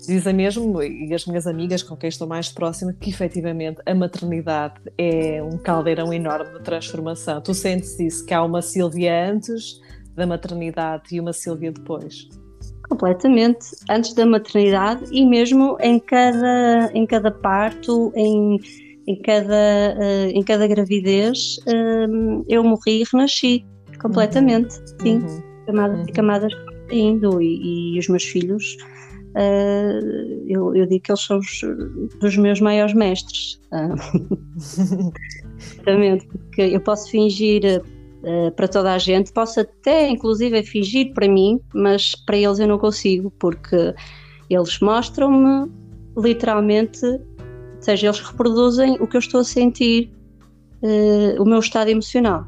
dizem 0.05 0.33
mesmo, 0.33 0.81
e 0.81 1.11
as 1.11 1.25
minhas 1.25 1.47
amigas 1.47 1.81
com 1.81 1.97
quem 1.97 2.09
estou 2.09 2.27
mais 2.27 2.49
próxima, 2.49 2.93
que 2.93 3.09
efetivamente 3.09 3.81
a 3.85 3.95
maternidade 3.95 4.75
é 4.95 5.41
um 5.41 5.57
caldeirão 5.57 6.13
enorme 6.13 6.53
de 6.53 6.63
transformação. 6.63 7.41
Tu 7.41 7.53
sentes 7.55 7.99
isso, 7.99 8.25
que 8.25 8.33
há 8.33 8.43
uma 8.43 8.61
Sílvia 8.61 9.31
antes 9.31 9.79
da 10.15 10.27
maternidade 10.27 11.15
e 11.15 11.19
uma 11.19 11.33
Sílvia 11.33 11.71
depois? 11.71 12.29
Completamente, 12.91 13.67
antes 13.89 14.13
da 14.13 14.25
maternidade 14.25 15.05
e 15.13 15.25
mesmo 15.25 15.77
em 15.79 15.97
cada, 15.97 16.91
em 16.93 17.05
cada 17.05 17.31
parto, 17.31 18.11
em, 18.17 18.59
em, 19.07 19.15
cada, 19.21 19.95
uh, 19.97 20.29
em 20.29 20.43
cada 20.43 20.67
gravidez, 20.67 21.55
uh, 21.67 22.43
eu 22.49 22.61
morri 22.65 23.01
e 23.01 23.03
renasci 23.09 23.65
completamente, 23.97 24.77
uhum. 24.77 24.99
sim, 25.01 25.17
uhum. 25.19 25.41
camadas 25.65 25.99
uhum. 25.99 26.05
e 26.05 26.11
camadas 26.11 26.53
indo 26.91 27.41
e, 27.41 27.95
e, 27.95 27.99
os 27.99 28.09
meus 28.09 28.23
filhos, 28.23 28.75
uh, 29.37 30.43
eu, 30.45 30.75
eu, 30.75 30.85
digo 30.85 31.01
que 31.01 31.13
eles 31.13 31.21
são 31.21 31.39
os, 31.39 31.61
dos 32.19 32.35
meus 32.35 32.59
maiores 32.59 32.93
mestres, 32.93 33.57
exatamente, 35.77 36.27
porque 36.27 36.63
eu 36.63 36.81
posso 36.81 37.09
fingir 37.09 37.81
uh, 38.23 38.51
para 38.51 38.67
toda 38.67 38.93
a 38.93 38.97
gente. 38.97 39.31
Posso 39.31 39.59
até, 39.59 40.09
inclusive, 40.09 40.63
fingir 40.63 41.13
para 41.13 41.27
mim, 41.27 41.59
mas 41.73 42.15
para 42.15 42.37
eles 42.37 42.59
eu 42.59 42.67
não 42.67 42.77
consigo, 42.77 43.31
porque 43.39 43.93
eles 44.49 44.79
mostram-me 44.79 45.71
literalmente, 46.17 47.05
ou 47.05 47.81
seja, 47.81 48.07
eles 48.07 48.19
reproduzem 48.19 48.97
o 48.99 49.07
que 49.07 49.17
eu 49.17 49.19
estou 49.19 49.41
a 49.41 49.43
sentir, 49.43 50.11
uh, 50.81 51.41
o 51.41 51.45
meu 51.45 51.59
estado 51.59 51.89
emocional. 51.89 52.45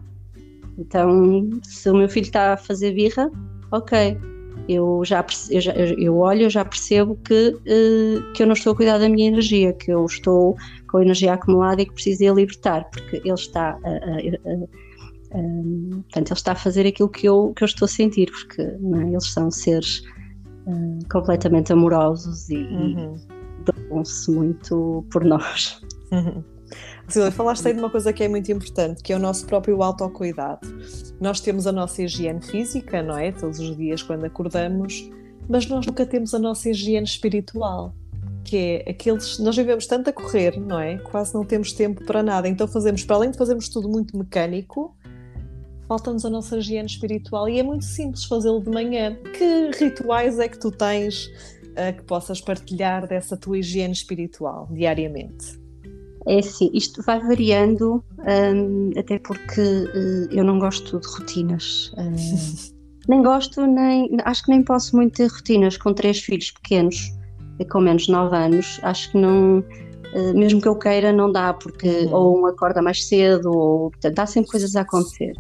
Então, 0.78 1.50
se 1.64 1.90
o 1.90 1.96
meu 1.96 2.10
filho 2.10 2.26
está 2.26 2.54
a 2.54 2.58
fazer 2.58 2.94
birra, 2.94 3.32
ok, 3.72 4.18
eu 4.68 5.02
já, 5.06 5.26
eu, 5.50 5.62
já, 5.62 5.74
eu 5.74 6.18
olho, 6.18 6.44
eu 6.44 6.50
já 6.50 6.64
percebo 6.64 7.18
que, 7.24 7.50
uh, 7.50 8.34
que 8.34 8.44
eu 8.44 8.48
não 8.48 8.54
estou 8.54 8.74
a 8.74 8.76
cuidar 8.76 8.98
da 8.98 9.10
minha 9.10 9.28
energia, 9.28 9.74
que 9.74 9.92
eu 9.92 10.06
estou 10.06 10.56
com 10.90 10.98
a 10.98 11.02
energia 11.02 11.34
acumulada 11.34 11.82
e 11.82 11.86
que 11.86 11.94
preciso 11.94 12.20
de 12.20 12.32
libertar, 12.32 12.90
porque 12.90 13.18
ele 13.18 13.34
está 13.34 13.78
a, 13.84 13.90
a, 13.90 14.54
a 14.54 14.83
um, 15.34 15.90
portanto, 16.04 16.30
ele 16.30 16.38
está 16.38 16.52
a 16.52 16.56
fazer 16.56 16.88
aquilo 16.88 17.10
que 17.10 17.28
eu, 17.28 17.54
que 17.56 17.64
eu 17.64 17.66
estou 17.66 17.86
a 17.86 17.90
sentir, 17.90 18.32
porque 18.32 18.62
é? 18.62 18.76
eles 19.10 19.32
são 19.32 19.50
seres 19.50 20.04
uh, 20.68 21.00
completamente 21.12 21.74
amorosos 21.74 22.50
e, 22.50 22.58
uhum. 22.58 23.16
e 23.16 23.72
dão-se 23.90 24.32
muito 24.32 25.06
por 25.12 25.24
nós. 25.24 25.82
Uhum. 26.12 26.44
Silvia, 27.08 27.32
falaste 27.32 27.68
aí 27.68 27.74
de 27.74 27.80
uma 27.80 27.90
coisa 27.90 28.14
que 28.14 28.24
é 28.24 28.28
muito 28.28 28.52
importante, 28.52 29.04
que 29.04 29.12
é 29.12 29.16
o 29.16 29.20
nosso 29.20 29.46
próprio 29.46 29.82
autocuidado. 29.84 30.68
Nós 31.20 31.40
temos 31.40 31.68
a 31.68 31.72
nossa 31.72 32.02
higiene 32.02 32.42
física, 32.42 33.04
não 33.04 33.18
é? 33.18 33.32
Todos 33.32 33.60
os 33.60 33.76
dias 33.76 34.02
quando 34.02 34.26
acordamos, 34.26 35.10
mas 35.50 35.68
nós 35.68 35.86
nunca 35.86 36.06
temos 36.06 36.34
a 36.34 36.40
nossa 36.40 36.70
higiene 36.70 37.06
espiritual, 37.06 37.94
que 38.44 38.58
é 38.58 38.90
aqueles. 38.90 39.38
Nós 39.40 39.56
vivemos 39.56 39.86
tanto 39.86 40.10
a 40.10 40.14
correr, 40.14 40.60
não 40.60 40.80
é? 40.80 40.98
Quase 40.98 41.34
não 41.34 41.44
temos 41.44 41.74
tempo 41.74 42.04
para 42.06 42.24
nada. 42.24 42.48
Então 42.48 42.68
fazemos, 42.68 43.04
para 43.04 43.18
além 43.18 43.32
de 43.32 43.38
fazermos 43.38 43.68
tudo 43.68 43.90
muito 43.90 44.18
mecânico, 44.18 44.96
falta-nos 45.88 46.26
a 46.26 46.30
nossa 46.30 46.58
higiene 46.58 46.88
espiritual 46.88 47.48
e 47.50 47.60
é 47.60 47.64
muito 47.64 47.86
simples 47.86 48.26
fazê-lo 48.26 48.62
de 48.62 48.70
manhã. 48.70 49.16
Que 49.38 49.72
rituais 49.78 50.40
é 50.40 50.48
que 50.48 50.60
tu 50.60 50.72
tens 50.72 51.28
uh, 51.72 51.96
que 51.96 52.04
possas 52.04 52.42
partilhar 52.42 53.08
dessa 53.08 53.38
tua 53.38 53.58
higiene 53.58 53.94
espiritual 53.94 54.68
diariamente? 54.72 55.62
É 56.26 56.40
assim, 56.40 56.70
isto 56.74 57.02
vai 57.02 57.20
variando, 57.20 58.04
um, 58.20 58.92
até 58.98 59.20
porque 59.20 59.62
uh, 59.62 60.32
eu 60.32 60.44
não 60.44 60.58
gosto 60.58 61.00
de 61.00 61.08
rotinas. 61.08 61.92
Uh, 61.98 62.74
nem 63.10 63.22
gosto, 63.22 63.66
nem 63.68 64.10
acho 64.24 64.46
que 64.46 64.52
nem 64.52 64.64
posso 64.64 64.96
muito 64.96 65.16
ter 65.16 65.30
rotinas 65.30 65.76
com 65.76 65.94
três 65.94 66.20
filhos 66.20 66.52
pequenos, 66.52 67.12
com 67.70 67.82
menos 67.82 68.04
de 68.04 68.12
9 68.14 68.36
anos. 68.36 68.80
Acho 68.84 69.12
que 69.12 69.18
não, 69.18 69.64
mesmo 70.34 70.62
que 70.62 70.68
eu 70.68 70.78
queira, 70.78 71.12
não 71.12 71.30
dá, 71.30 71.54
porque 71.54 71.90
uhum. 71.90 72.14
ou 72.14 72.40
um 72.40 72.46
acorda 72.46 72.82
mais 72.82 73.06
cedo, 73.06 73.52
ou 73.52 73.92
portanto, 73.92 74.20
há 74.20 74.26
sempre 74.26 74.52
coisas 74.52 74.78
a 74.78 74.82
acontecer. 74.82 75.34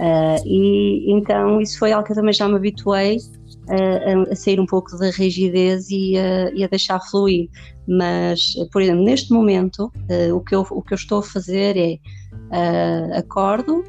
Uh, 0.00 0.42
e 0.44 1.12
então 1.12 1.60
isso 1.60 1.78
foi 1.78 1.92
algo 1.92 2.04
que 2.04 2.12
eu 2.12 2.16
também 2.16 2.32
já 2.32 2.48
me 2.48 2.56
habituei 2.56 3.16
uh, 3.16 4.32
a, 4.32 4.34
sair 4.34 4.58
um 4.58 4.66
pouco 4.66 4.96
da 4.98 5.10
rigidez 5.10 5.88
e, 5.88 6.14
uh, 6.16 6.50
e, 6.54 6.64
a 6.64 6.66
deixar 6.66 7.00
fluir. 7.00 7.48
Mas, 7.86 8.54
por 8.72 8.80
exemplo, 8.80 9.04
neste 9.04 9.30
momento, 9.32 9.92
o, 10.34 10.40
que 10.40 10.54
eu, 10.54 10.66
o 10.70 10.80
que 10.80 10.94
eu 10.94 10.96
estou 10.96 11.18
a 11.18 11.22
fazer 11.22 11.76
é 11.76 11.98
acordo, 13.14 13.84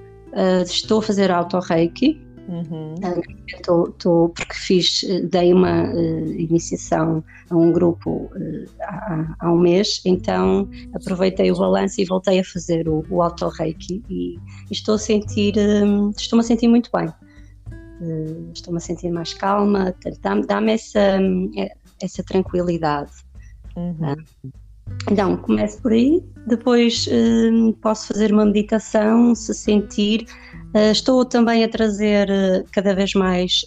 estou 0.65 0.99
a 0.99 1.01
fazer 1.01 1.31
auto-reiki, 1.31 2.21
Uhum. 2.47 2.95
Tô, 3.63 3.91
tô, 3.97 4.29
porque 4.29 4.53
fiz, 4.53 5.03
dei 5.31 5.51
uma 5.51 5.91
uh, 5.91 6.31
iniciação 6.31 7.23
a 7.49 7.55
um 7.55 7.71
grupo 7.71 8.29
uh, 8.35 8.69
há, 8.81 9.35
há, 9.39 9.51
um 9.51 9.57
mês, 9.57 10.01
então 10.05 10.69
aproveitei 10.93 11.51
o 11.51 11.57
balanço 11.57 11.99
e 11.99 12.05
voltei 12.05 12.39
a 12.39 12.43
fazer 12.43 12.87
o, 12.87 13.03
o 13.09 13.21
auto-reiki 13.23 14.03
e, 14.09 14.35
e, 14.35 14.39
estou 14.69 14.95
a 14.95 14.99
sentir, 14.99 15.55
um, 15.57 16.11
estou-me 16.11 16.43
a 16.43 16.47
sentir 16.47 16.67
muito 16.67 16.89
bem. 16.93 17.07
Uh, 18.01 18.51
estou-me 18.53 18.77
a 18.77 18.81
sentir 18.81 19.09
mais 19.09 19.33
calma, 19.33 19.95
dá-me 20.21 20.45
dá 20.45 20.61
essa, 20.71 21.17
essa 22.01 22.23
tranquilidade. 22.23 23.11
Uhum. 23.75 24.13
Uh, 24.13 24.51
então, 25.11 25.35
começo 25.37 25.81
por 25.81 25.93
aí, 25.93 26.23
depois 26.45 27.07
uh, 27.07 27.73
posso 27.81 28.09
fazer 28.09 28.31
uma 28.31 28.45
meditação, 28.45 29.33
se 29.33 29.53
sentir. 29.53 30.27
Uh, 30.75 30.91
estou 30.91 31.23
também 31.23 31.63
a 31.63 31.69
trazer 31.69 32.29
uh, 32.29 32.65
cada 32.71 32.93
vez 32.93 33.13
mais 33.13 33.63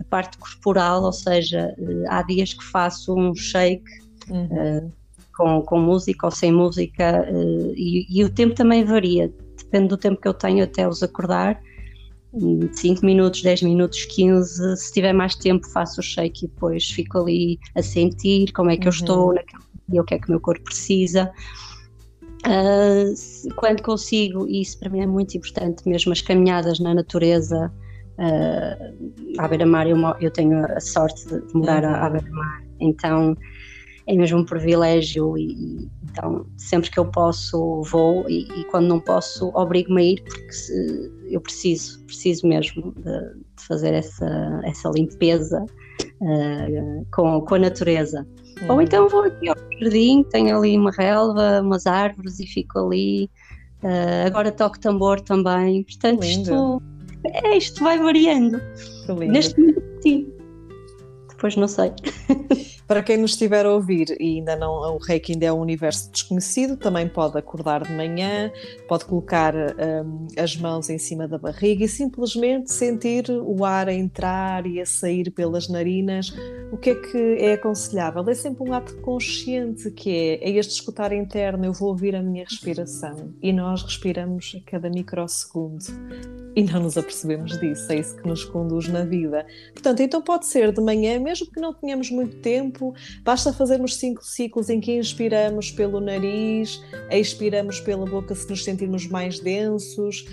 a 0.00 0.04
parte 0.08 0.38
corporal, 0.38 1.02
ou 1.02 1.12
seja, 1.12 1.74
há 2.08 2.22
dias 2.22 2.54
que 2.54 2.64
faço 2.64 3.14
um 3.14 3.34
shake 3.34 3.84
uhum. 4.30 4.90
com, 5.36 5.62
com 5.62 5.78
música 5.78 6.26
ou 6.26 6.30
sem 6.30 6.50
música, 6.50 7.28
e, 7.76 8.06
e, 8.08 8.24
o 8.24 8.30
tempo 8.30 8.54
também 8.54 8.84
varia, 8.84 9.32
depende 9.56 9.88
do 9.88 9.96
tempo 9.96 10.20
que 10.20 10.26
eu 10.26 10.34
tenho 10.34 10.64
até 10.64 10.88
os 10.88 11.02
acordar. 11.02 11.60
5 12.72 13.04
minutos, 13.04 13.42
10 13.42 13.62
minutos, 13.62 14.04
15. 14.04 14.76
Se 14.76 14.92
tiver 14.92 15.12
mais 15.12 15.34
tempo, 15.34 15.66
faço 15.68 16.00
o 16.00 16.02
shake 16.02 16.44
e 16.44 16.48
depois 16.48 16.90
fico 16.90 17.18
ali 17.18 17.58
a 17.74 17.82
sentir 17.82 18.52
como 18.52 18.70
é 18.70 18.76
que 18.76 18.82
uhum. 18.82 18.88
eu 18.88 18.92
estou 18.92 19.34
naquele 19.34 19.62
dia, 19.88 20.00
o 20.00 20.04
que 20.04 20.14
é 20.14 20.18
que 20.18 20.28
o 20.28 20.30
meu 20.30 20.40
corpo 20.40 20.64
precisa. 20.64 21.30
Uh, 22.46 23.54
quando 23.56 23.82
consigo, 23.82 24.46
e 24.46 24.62
isso 24.62 24.78
para 24.78 24.88
mim 24.88 25.00
é 25.00 25.06
muito 25.06 25.36
importante, 25.36 25.88
mesmo 25.88 26.12
as 26.12 26.20
caminhadas 26.20 26.78
na 26.78 26.94
natureza, 26.94 27.72
uh, 28.18 29.38
à 29.38 29.48
beira-mar, 29.48 29.88
eu, 29.88 29.96
eu, 30.20 30.30
tenho 30.30 30.64
a 30.64 30.80
sorte 30.80 31.26
de 31.26 31.54
morar 31.54 31.82
uhum. 31.82 31.94
à 31.94 32.10
beira-mar, 32.10 32.64
então 32.80 33.36
é 34.06 34.14
mesmo 34.14 34.38
um 34.38 34.44
privilégio 34.44 35.36
e, 35.36 35.88
então 36.04 36.46
sempre 36.56 36.90
que 36.90 36.98
eu 36.98 37.06
posso 37.06 37.82
vou 37.82 38.24
e, 38.28 38.48
e 38.58 38.64
quando 38.64 38.88
não 38.88 39.00
posso 39.00 39.50
obrigo-me 39.54 40.00
a 40.00 40.04
ir 40.04 40.22
porque 40.22 40.52
se, 40.52 41.12
eu 41.28 41.40
preciso, 41.40 42.02
preciso 42.06 42.46
mesmo 42.46 42.92
de, 42.92 43.34
de 43.34 43.66
fazer 43.66 43.92
essa, 43.92 44.60
essa 44.64 44.88
limpeza 44.88 45.62
uh, 46.20 47.06
com, 47.12 47.40
com 47.40 47.54
a 47.54 47.58
natureza. 47.58 48.26
Uhum. 48.62 48.72
Ou 48.72 48.82
então 48.82 49.08
vou 49.08 49.22
aqui 49.22 49.48
ao 49.48 49.56
jardim, 49.80 50.24
tenho 50.30 50.56
ali 50.56 50.76
uma 50.76 50.90
relva, 50.90 51.60
umas 51.60 51.86
árvores 51.86 52.40
e 52.40 52.46
fico 52.46 52.78
ali. 52.78 53.30
Uh, 53.82 54.26
agora 54.26 54.50
toco 54.50 54.78
tambor 54.78 55.20
também, 55.20 55.84
portanto 55.84 56.24
isto, 56.24 56.82
é, 57.24 57.56
isto 57.56 57.82
vai 57.82 57.98
variando. 57.98 58.60
Neste 59.28 59.58
momento, 59.58 59.82
sim. 60.02 60.32
Depois 61.28 61.56
não 61.56 61.68
sei. 61.68 61.92
Para 62.88 63.02
quem 63.02 63.18
nos 63.18 63.32
estiver 63.32 63.66
a 63.66 63.70
ouvir 63.70 64.16
e 64.18 64.38
ainda 64.38 64.56
não, 64.56 64.94
o 64.94 64.96
reiki 64.96 65.32
ainda 65.32 65.44
é 65.44 65.52
um 65.52 65.60
universo 65.60 66.10
desconhecido, 66.10 66.74
também 66.74 67.06
pode 67.06 67.36
acordar 67.36 67.82
de 67.82 67.92
manhã, 67.92 68.50
pode 68.88 69.04
colocar 69.04 69.54
um, 69.54 70.26
as 70.38 70.56
mãos 70.56 70.88
em 70.88 70.96
cima 70.96 71.28
da 71.28 71.36
barriga 71.36 71.84
e 71.84 71.88
simplesmente 71.88 72.72
sentir 72.72 73.26
o 73.30 73.62
ar 73.62 73.88
a 73.88 73.92
entrar 73.92 74.66
e 74.66 74.80
a 74.80 74.86
sair 74.86 75.30
pelas 75.30 75.68
narinas. 75.68 76.32
O 76.72 76.78
que 76.78 76.90
é 76.90 76.94
que 76.94 77.36
é 77.38 77.52
aconselhável? 77.52 78.24
É 78.26 78.34
sempre 78.34 78.66
um 78.66 78.72
ato 78.72 78.96
consciente 79.02 79.90
que 79.90 80.10
é, 80.10 80.48
é 80.48 80.50
este 80.52 80.72
escutar 80.72 81.12
interno, 81.12 81.66
eu 81.66 81.74
vou 81.74 81.90
ouvir 81.90 82.16
a 82.16 82.22
minha 82.22 82.44
respiração 82.44 83.34
e 83.42 83.52
nós 83.52 83.82
respiramos 83.82 84.56
a 84.56 84.70
cada 84.70 84.88
microsegundo 84.88 85.84
e 86.58 86.64
não 86.64 86.80
nos 86.80 86.98
apercebemos 86.98 87.56
disso, 87.60 87.92
é 87.92 88.00
isso 88.00 88.16
que 88.16 88.26
nos 88.26 88.44
conduz 88.44 88.88
na 88.88 89.04
vida. 89.04 89.46
Portanto, 89.72 90.00
então 90.00 90.20
pode 90.20 90.44
ser 90.44 90.72
de 90.72 90.80
manhã, 90.80 91.20
mesmo 91.20 91.46
que 91.52 91.60
não 91.60 91.72
tenhamos 91.72 92.10
muito 92.10 92.34
tempo, 92.38 92.92
basta 93.22 93.52
fazermos 93.52 93.94
cinco 93.94 94.24
ciclos 94.24 94.68
em 94.68 94.80
que 94.80 94.98
inspiramos 94.98 95.70
pelo 95.70 96.00
nariz, 96.00 96.82
expiramos 97.12 97.78
pela 97.78 98.04
boca 98.04 98.34
se 98.34 98.50
nos 98.50 98.64
sentirmos 98.64 99.06
mais 99.06 99.38
densos. 99.38 100.26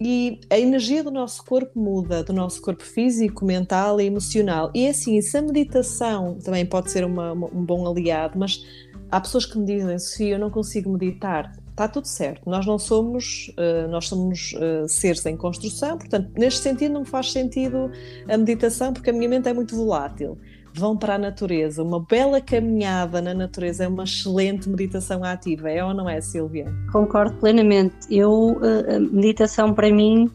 E 0.00 0.38
a 0.48 0.56
energia 0.56 1.02
do 1.02 1.10
nosso 1.10 1.44
corpo 1.44 1.76
muda, 1.80 2.22
do 2.22 2.32
nosso 2.32 2.62
corpo 2.62 2.84
físico, 2.84 3.44
mental 3.44 4.00
e 4.00 4.06
emocional. 4.06 4.70
E 4.72 4.86
é 4.86 4.90
assim, 4.90 5.20
se 5.20 5.36
a 5.36 5.42
meditação 5.42 6.38
também 6.44 6.64
pode 6.64 6.92
ser 6.92 7.04
uma, 7.04 7.32
um 7.32 7.64
bom 7.64 7.90
aliado, 7.90 8.38
mas 8.38 8.64
há 9.10 9.20
pessoas 9.20 9.44
que 9.44 9.58
me 9.58 9.64
dizem, 9.64 9.98
Sofia, 9.98 10.34
eu 10.34 10.38
não 10.38 10.50
consigo 10.50 10.92
meditar 10.92 11.50
está 11.76 11.86
tudo 11.86 12.06
certo. 12.06 12.48
Nós 12.48 12.64
não 12.64 12.78
somos, 12.78 13.52
uh, 13.58 13.86
nós 13.88 14.08
somos 14.08 14.54
uh, 14.54 14.88
seres 14.88 15.24
em 15.26 15.36
construção, 15.36 15.98
portanto, 15.98 16.30
neste 16.34 16.60
sentido 16.60 16.94
não 16.94 17.04
faz 17.04 17.30
sentido 17.30 17.90
a 18.26 18.36
meditação 18.38 18.94
porque 18.94 19.10
a 19.10 19.12
minha 19.12 19.28
mente 19.28 19.48
é 19.48 19.52
muito 19.52 19.76
volátil 19.76 20.38
vão 20.72 20.94
para 20.94 21.14
a 21.14 21.18
natureza. 21.18 21.82
Uma 21.82 22.00
bela 22.00 22.38
caminhada 22.38 23.22
na 23.22 23.32
natureza 23.32 23.84
é 23.84 23.88
uma 23.88 24.04
excelente 24.04 24.68
meditação 24.68 25.24
ativa, 25.24 25.70
é 25.70 25.82
ou 25.82 25.94
não 25.94 26.06
é, 26.06 26.20
Silvia? 26.20 26.66
Concordo 26.92 27.34
plenamente. 27.38 27.94
Eu, 28.10 28.60
a 28.94 29.00
meditação 29.00 29.72
para 29.72 29.90
mim 29.90 30.30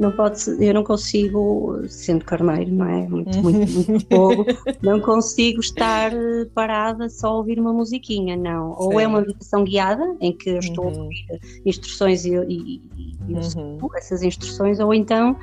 não 0.00 0.10
pode 0.10 0.40
eu 0.58 0.72
não 0.72 0.82
consigo, 0.82 1.78
sendo 1.86 2.24
carneiro, 2.24 2.72
não 2.72 2.86
é? 2.86 3.06
Muito, 3.06 3.38
muito, 3.42 3.70
muito 3.90 4.06
fogo, 4.06 4.46
não 4.82 4.98
consigo 4.98 5.60
estar 5.60 6.10
eh, 6.12 6.46
parada 6.54 7.10
só 7.10 7.28
a 7.28 7.36
ouvir 7.36 7.60
uma 7.60 7.72
musiquinha, 7.72 8.34
não. 8.34 8.74
Ou 8.78 8.92
Sim. 8.92 9.02
é 9.02 9.06
uma 9.06 9.20
meditação 9.20 9.62
guiada, 9.62 10.16
em 10.18 10.32
que 10.32 10.48
eu 10.48 10.58
estou 10.58 10.86
uhum. 10.86 11.00
a 11.00 11.02
ouvir 11.02 11.40
instruções 11.66 12.24
e, 12.24 12.34
e, 12.34 12.82
e 13.28 13.34
uhum. 13.34 13.78
essas 13.94 14.22
instruções, 14.22 14.80
ou 14.80 14.94
então 14.94 15.36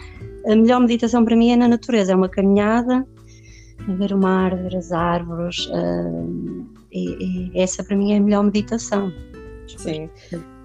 a 0.47 0.55
melhor 0.55 0.79
meditação 0.79 1.23
para 1.23 1.35
mim 1.35 1.51
é 1.51 1.55
na 1.55 1.67
natureza, 1.67 2.13
é 2.13 2.15
uma 2.15 2.29
caminhada 2.29 3.05
ver 3.87 4.11
o 4.11 4.17
mar, 4.17 4.55
ver 4.55 4.75
as 4.75 4.91
árvores, 4.91 5.67
uh, 5.67 6.65
e, 6.91 7.51
e, 7.53 7.59
essa 7.59 7.83
para 7.83 7.95
mim 7.95 8.13
é 8.13 8.17
a 8.17 8.19
melhor 8.19 8.43
meditação. 8.43 9.13
Sim. 9.67 10.09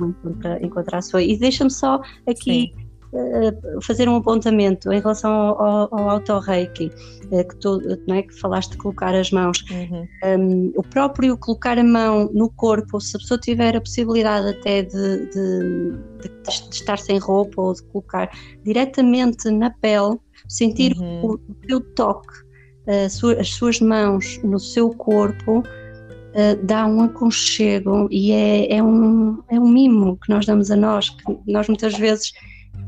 Encontrar, 0.00 0.62
encontrar 0.62 0.98
a 0.98 1.02
sua. 1.02 1.22
E 1.22 1.36
deixa-me 1.36 1.70
só 1.70 2.00
aqui 2.26 2.72
uh, 3.12 3.82
fazer 3.82 4.08
um 4.08 4.16
apontamento 4.16 4.92
em 4.92 5.00
relação 5.00 5.30
ao, 5.30 5.94
ao, 5.94 6.10
auto-reiki, 6.10 6.90
uh, 7.30 7.48
que, 7.48 7.56
tu, 7.56 7.80
não 8.06 8.16
é, 8.16 8.22
que 8.22 8.38
falaste 8.38 8.72
de 8.72 8.78
colocar 8.78 9.14
as 9.14 9.30
mãos. 9.30 9.64
Uhum. 9.70 10.08
Um, 10.24 10.72
o 10.76 10.82
próprio 10.82 11.36
colocar 11.36 11.78
a 11.78 11.84
mão 11.84 12.30
no 12.32 12.50
corpo, 12.50 13.00
se 13.00 13.16
a 13.16 13.20
pessoa 13.20 13.38
tiver 13.38 13.76
a 13.76 13.80
possibilidade 13.80 14.48
até 14.48 14.82
de, 14.82 15.26
de, 15.26 15.92
de, 16.22 16.68
de 16.68 16.74
estar 16.74 16.98
sem 16.98 17.18
roupa 17.18 17.60
ou 17.60 17.74
de 17.74 17.82
colocar 17.84 18.30
diretamente 18.64 19.50
na 19.50 19.70
pele, 19.70 20.18
sentir 20.48 20.96
uhum. 20.98 21.24
o, 21.24 21.32
o 21.34 21.54
teu 21.66 21.80
toque 21.80 22.42
as 22.86 23.48
suas 23.50 23.80
mãos 23.80 24.40
no 24.42 24.58
seu 24.58 24.90
corpo 24.90 25.60
uh, 25.60 26.64
dá 26.64 26.86
um 26.86 27.02
aconchego 27.02 28.08
e 28.10 28.32
é, 28.32 28.76
é, 28.76 28.82
um, 28.82 29.42
é 29.48 29.58
um 29.58 29.68
mimo 29.68 30.18
que 30.18 30.30
nós 30.30 30.46
damos 30.46 30.70
a 30.70 30.76
nós, 30.76 31.10
que 31.10 31.38
nós 31.46 31.68
muitas 31.68 31.94
vezes 31.96 32.32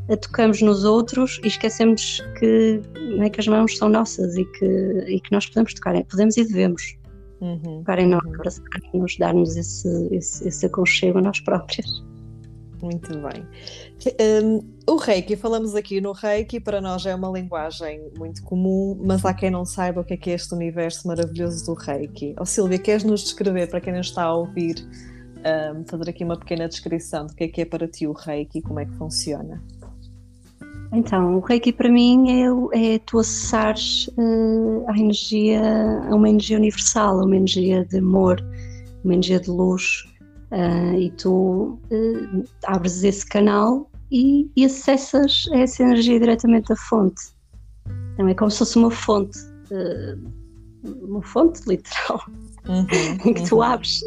uh, 0.09 0.17
tocamos 0.17 0.61
nos 0.61 0.85
outros 0.85 1.41
e 1.45 1.49
esquecemos 1.49 2.23
que, 2.39 2.81
é, 3.21 3.31
que 3.31 3.41
as 3.41 3.47
mãos 3.47 3.77
são 3.77 3.89
nossas 3.89 4.37
e 4.37 4.45
que, 4.45 5.05
e 5.09 5.21
que 5.21 5.33
nós 5.33 5.47
podemos 5.47 5.75
tocar, 5.75 6.03
podemos 6.05 6.37
e 6.37 6.45
devemos 6.45 6.97
uhum, 7.41 7.79
tocar 7.81 7.99
em 7.99 8.09
nós, 8.09 8.23
uhum. 8.25 9.01
nos 9.01 9.17
dar-nos 9.17 9.57
esse, 9.57 10.09
esse, 10.11 10.49
esse 10.49 10.67
aconchego 10.67 11.19
a 11.19 11.23
nós 11.23 11.41
próprios. 11.41 12.05
Muito 12.85 13.09
bem. 13.19 13.47
Um, 14.45 14.61
o 14.87 14.97
Reiki, 14.97 15.37
falamos 15.37 15.75
aqui 15.75 16.03
no 16.03 16.13
Reiki, 16.13 16.61
para 16.61 16.83
nós 16.83 17.07
é 17.07 17.15
uma 17.15 17.31
linguagem 17.31 18.11
muito 18.19 18.43
comum, 18.43 19.01
mas 19.03 19.25
há 19.25 19.33
quem 19.33 19.51
não 19.51 19.65
saiba 19.65 20.03
o 20.03 20.05
que 20.05 20.13
é, 20.13 20.17
que 20.19 20.31
é 20.31 20.35
este 20.35 20.55
universo 20.55 21.09
maravilhoso 21.09 21.65
do 21.65 21.73
Reiki. 21.73 22.35
Oh, 22.39 22.45
Silvia, 22.45 22.79
queres 22.79 23.03
nos 23.03 23.23
descrever, 23.23 23.69
para 23.69 23.81
quem 23.81 23.95
não 23.95 24.01
está 24.01 24.25
a 24.25 24.35
ouvir, 24.35 24.87
um, 25.75 25.85
fazer 25.87 26.11
aqui 26.11 26.25
uma 26.25 26.39
pequena 26.39 26.69
descrição 26.69 27.27
do 27.27 27.35
que 27.35 27.45
é 27.45 27.49
que 27.49 27.63
é 27.63 27.65
para 27.65 27.89
ti 27.89 28.07
o 28.07 28.13
Reiki 28.13 28.59
e 28.59 28.63
como 28.63 28.81
é 28.81 28.85
que 28.85 28.93
funciona? 28.97 29.63
Então, 30.93 31.37
o 31.37 31.41
Reiki 31.41 31.73
para 31.73 31.91
mim 31.91 32.71
é, 32.73 32.95
é 32.95 32.99
tu 33.01 33.19
acessares 33.19 34.09
uh, 34.17 34.85
a 34.89 34.99
energia, 34.99 35.61
a 36.09 36.15
uma 36.15 36.29
energia 36.29 36.57
universal, 36.57 37.25
uma 37.25 37.37
energia 37.37 37.85
de 37.85 37.99
amor, 37.99 38.45
uma 39.05 39.15
energia 39.15 39.41
de 39.41 39.51
luz, 39.51 40.05
Uh, 40.55 40.97
e 40.97 41.11
tu 41.13 41.81
uh, 41.91 42.45
abres 42.67 43.03
esse 43.03 43.27
canal 43.27 43.91
e, 44.13 44.49
e, 44.55 44.65
acessas 44.65 45.47
essa 45.51 45.83
energia 45.83 46.21
diretamente 46.21 46.69
da 46.69 46.77
fonte. 46.77 47.21
Então 48.13 48.29
é 48.29 48.35
como 48.35 48.49
se 48.53 48.59
fosse 48.59 48.79
uma 48.79 48.91
fonte, 48.91 49.37
uma 50.85 51.21
fonte 51.23 51.61
literal, 51.67 52.23
uhum, 52.69 52.87
em 53.25 53.35
que 53.35 53.49
tu 53.49 53.57
uhum. 53.57 53.63
abres 53.63 54.01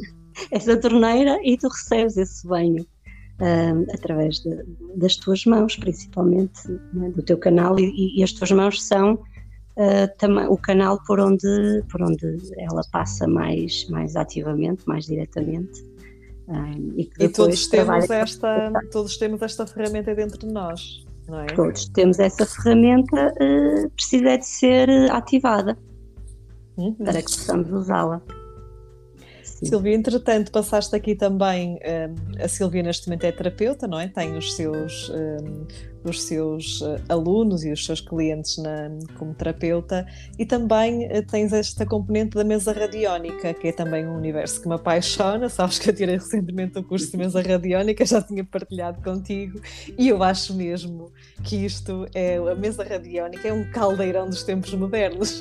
essa 0.51 0.79
torneira 0.79 1.37
e 1.43 1.57
tu 1.57 1.67
recebes 1.67 2.15
esse 2.15 2.47
banho. 2.47 2.85
Através 3.93 4.39
de, 4.39 4.63
das 4.95 5.15
tuas 5.15 5.45
mãos, 5.45 5.75
principalmente 5.75 6.67
né, 6.93 7.09
do 7.11 7.21
teu 7.21 7.37
canal, 7.37 7.79
e, 7.79 8.19
e, 8.19 8.23
as 8.23 8.31
tuas 8.31 8.51
mãos 8.51 8.83
são 8.83 9.19
Uh, 9.79 10.51
o 10.51 10.57
canal 10.57 10.99
por 11.05 11.19
onde, 11.19 11.83
por 11.91 12.01
onde 12.01 12.35
ela 12.57 12.81
passa 12.91 13.27
mais, 13.27 13.87
mais 13.89 14.15
ativamente, 14.15 14.81
mais 14.87 15.05
diretamente. 15.05 15.85
Um, 16.47 16.93
e, 16.97 17.07
e 17.19 17.29
todos, 17.29 17.67
temos 17.67 18.09
esta, 18.09 18.73
todos 18.91 19.17
temos 19.17 19.39
esta 19.43 19.67
ferramenta 19.67 20.15
dentro 20.15 20.39
de 20.39 20.47
nós. 20.47 21.05
não 21.27 21.41
é? 21.41 21.45
Todos 21.45 21.87
temos 21.89 22.17
essa 22.17 22.43
ferramenta, 22.43 23.31
uh, 23.39 23.89
precisa 23.91 24.39
de 24.39 24.47
ser 24.47 24.89
ativada 25.11 25.77
uhum. 26.77 26.93
para 26.95 27.21
que 27.21 27.23
possamos 27.23 27.71
usá-la. 27.71 28.19
Silvia, 29.63 29.95
entretanto, 29.95 30.51
passaste 30.51 30.95
aqui 30.95 31.15
também. 31.15 31.79
Um, 31.83 32.43
a 32.43 32.47
Silvia, 32.47 32.83
neste 32.83 33.07
momento, 33.07 33.23
é 33.23 33.31
terapeuta, 33.31 33.87
não 33.87 33.99
é? 33.99 34.07
Tem 34.07 34.37
os 34.37 34.55
seus 34.55 35.09
um, 35.09 35.65
os 36.09 36.23
seus 36.23 36.81
uh, 36.81 36.99
alunos 37.09 37.63
e 37.63 37.71
os 37.71 37.85
seus 37.85 38.01
clientes 38.01 38.57
na, 38.57 38.89
como 39.17 39.33
terapeuta 39.33 40.05
e 40.37 40.45
também 40.45 41.05
uh, 41.05 41.25
tens 41.25 41.53
esta 41.53 41.85
componente 41.85 42.35
da 42.35 42.43
mesa 42.43 42.71
radiónica, 42.71 43.53
que 43.53 43.67
é 43.67 43.71
também 43.71 44.07
um 44.07 44.15
universo 44.15 44.61
que 44.61 44.67
me 44.67 44.75
apaixona. 44.75 45.49
Sabes 45.49 45.79
que 45.79 45.89
eu 45.89 45.95
tirei 45.95 46.15
recentemente 46.15 46.77
o 46.77 46.83
curso 46.83 47.11
de 47.11 47.17
mesa 47.17 47.41
radiónica, 47.41 48.05
já 48.05 48.21
tinha 48.21 48.43
partilhado 48.43 49.01
contigo, 49.01 49.59
e 49.97 50.07
eu 50.07 50.21
acho 50.23 50.53
mesmo 50.53 51.11
que 51.43 51.65
isto 51.65 52.07
é 52.13 52.37
a 52.37 52.55
mesa 52.55 52.83
radiónica, 52.83 53.47
é 53.47 53.53
um 53.53 53.69
caldeirão 53.71 54.29
dos 54.29 54.43
tempos 54.43 54.73
modernos. 54.73 55.39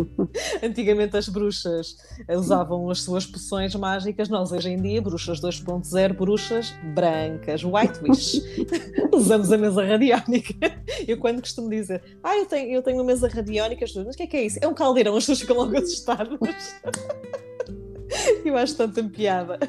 Antigamente 0.62 1.16
as 1.16 1.28
bruxas 1.28 1.96
usavam 2.28 2.90
as 2.90 3.02
suas 3.02 3.26
poções 3.26 3.74
mágicas, 3.74 4.28
nós 4.28 4.52
hoje 4.52 4.70
em 4.70 4.80
dia, 4.80 5.00
bruxas 5.00 5.40
2.0, 5.40 6.14
bruxas 6.14 6.74
brancas, 6.94 7.62
white 7.64 8.00
wish. 8.02 8.42
Usamos 9.12 9.52
a 9.52 9.58
mesa 9.58 9.77
mesa 9.82 9.92
radiónica. 9.92 10.54
Eu 11.06 11.18
quando 11.18 11.40
costumo 11.40 11.70
dizer, 11.70 12.02
ah, 12.22 12.36
eu 12.36 12.46
tenho, 12.46 12.70
eu 12.70 12.82
tenho 12.82 12.98
uma 12.98 13.04
mesa 13.04 13.28
radiónica, 13.28 13.84
as 13.84 13.90
pessoas, 13.90 14.06
mas 14.06 14.14
o 14.14 14.18
que 14.18 14.24
é 14.24 14.26
que 14.26 14.36
é 14.36 14.42
isso? 14.42 14.58
É 14.60 14.68
um 14.68 14.74
caldeirão, 14.74 15.16
as 15.16 15.24
pessoas 15.24 15.40
ficam 15.40 15.56
logo 15.56 15.76
assustadas. 15.76 16.38
Eu 18.44 18.56
acho 18.56 18.76
tanta 18.76 19.02
piada. 19.04 19.58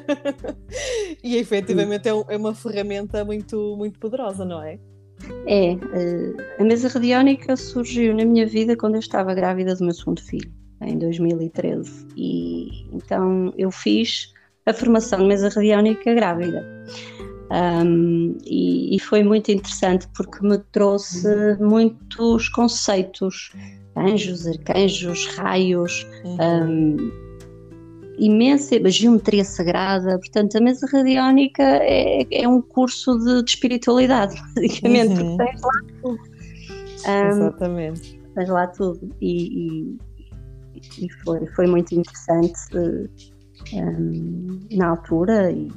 E 1.22 1.36
efetivamente 1.36 2.08
é, 2.08 2.12
é 2.28 2.36
uma 2.36 2.54
ferramenta 2.54 3.24
muito, 3.24 3.76
muito 3.76 3.98
poderosa, 3.98 4.44
não 4.44 4.62
é? 4.62 4.78
É, 5.46 5.76
a 6.58 6.64
mesa 6.64 6.88
radiónica 6.88 7.56
surgiu 7.56 8.14
na 8.14 8.24
minha 8.24 8.46
vida 8.46 8.76
quando 8.76 8.94
eu 8.94 9.00
estava 9.00 9.34
grávida 9.34 9.74
do 9.74 9.84
meu 9.84 9.92
segundo 9.92 10.22
filho, 10.22 10.50
em 10.80 10.96
2013. 10.96 12.06
E 12.16 12.86
então 12.92 13.52
eu 13.58 13.70
fiz 13.70 14.32
a 14.64 14.72
formação 14.72 15.20
de 15.20 15.26
mesa 15.26 15.48
radiónica 15.48 16.14
grávida. 16.14 16.64
Um, 17.50 18.38
e, 18.44 18.94
e, 18.94 19.00
foi 19.00 19.24
muito 19.24 19.50
interessante 19.50 20.06
porque 20.16 20.46
me 20.46 20.56
trouxe 20.70 21.56
muitos 21.58 22.48
conceitos, 22.48 23.50
anjos, 23.96 24.46
arcanjos, 24.46 25.26
raios, 25.34 26.06
um, 26.24 26.96
imensa 28.18 28.78
geometria 28.88 29.44
sagrada. 29.44 30.16
Portanto, 30.20 30.56
a 30.56 30.60
mesa 30.60 30.86
radiónica 30.92 31.62
é, 31.62 32.24
é 32.30 32.46
um 32.46 32.62
curso 32.62 33.18
de, 33.18 33.42
de 33.42 33.50
espiritualidade, 33.50 34.40
basicamente, 34.54 35.20
uhum. 35.20 35.36
porque 35.36 35.50
tens 35.50 35.60
lá 35.60 35.72
tudo. 36.02 36.20
Um, 37.08 37.28
Exatamente. 37.30 38.20
Tens 38.36 38.48
lá 38.48 38.66
tudo. 38.68 39.16
E, 39.20 39.88
e, 39.90 39.98
e 41.04 41.12
foi, 41.24 41.44
foi 41.48 41.66
muito 41.66 41.92
interessante 41.96 42.60
na 44.70 44.90
altura. 44.90 45.50
E, 45.50 45.68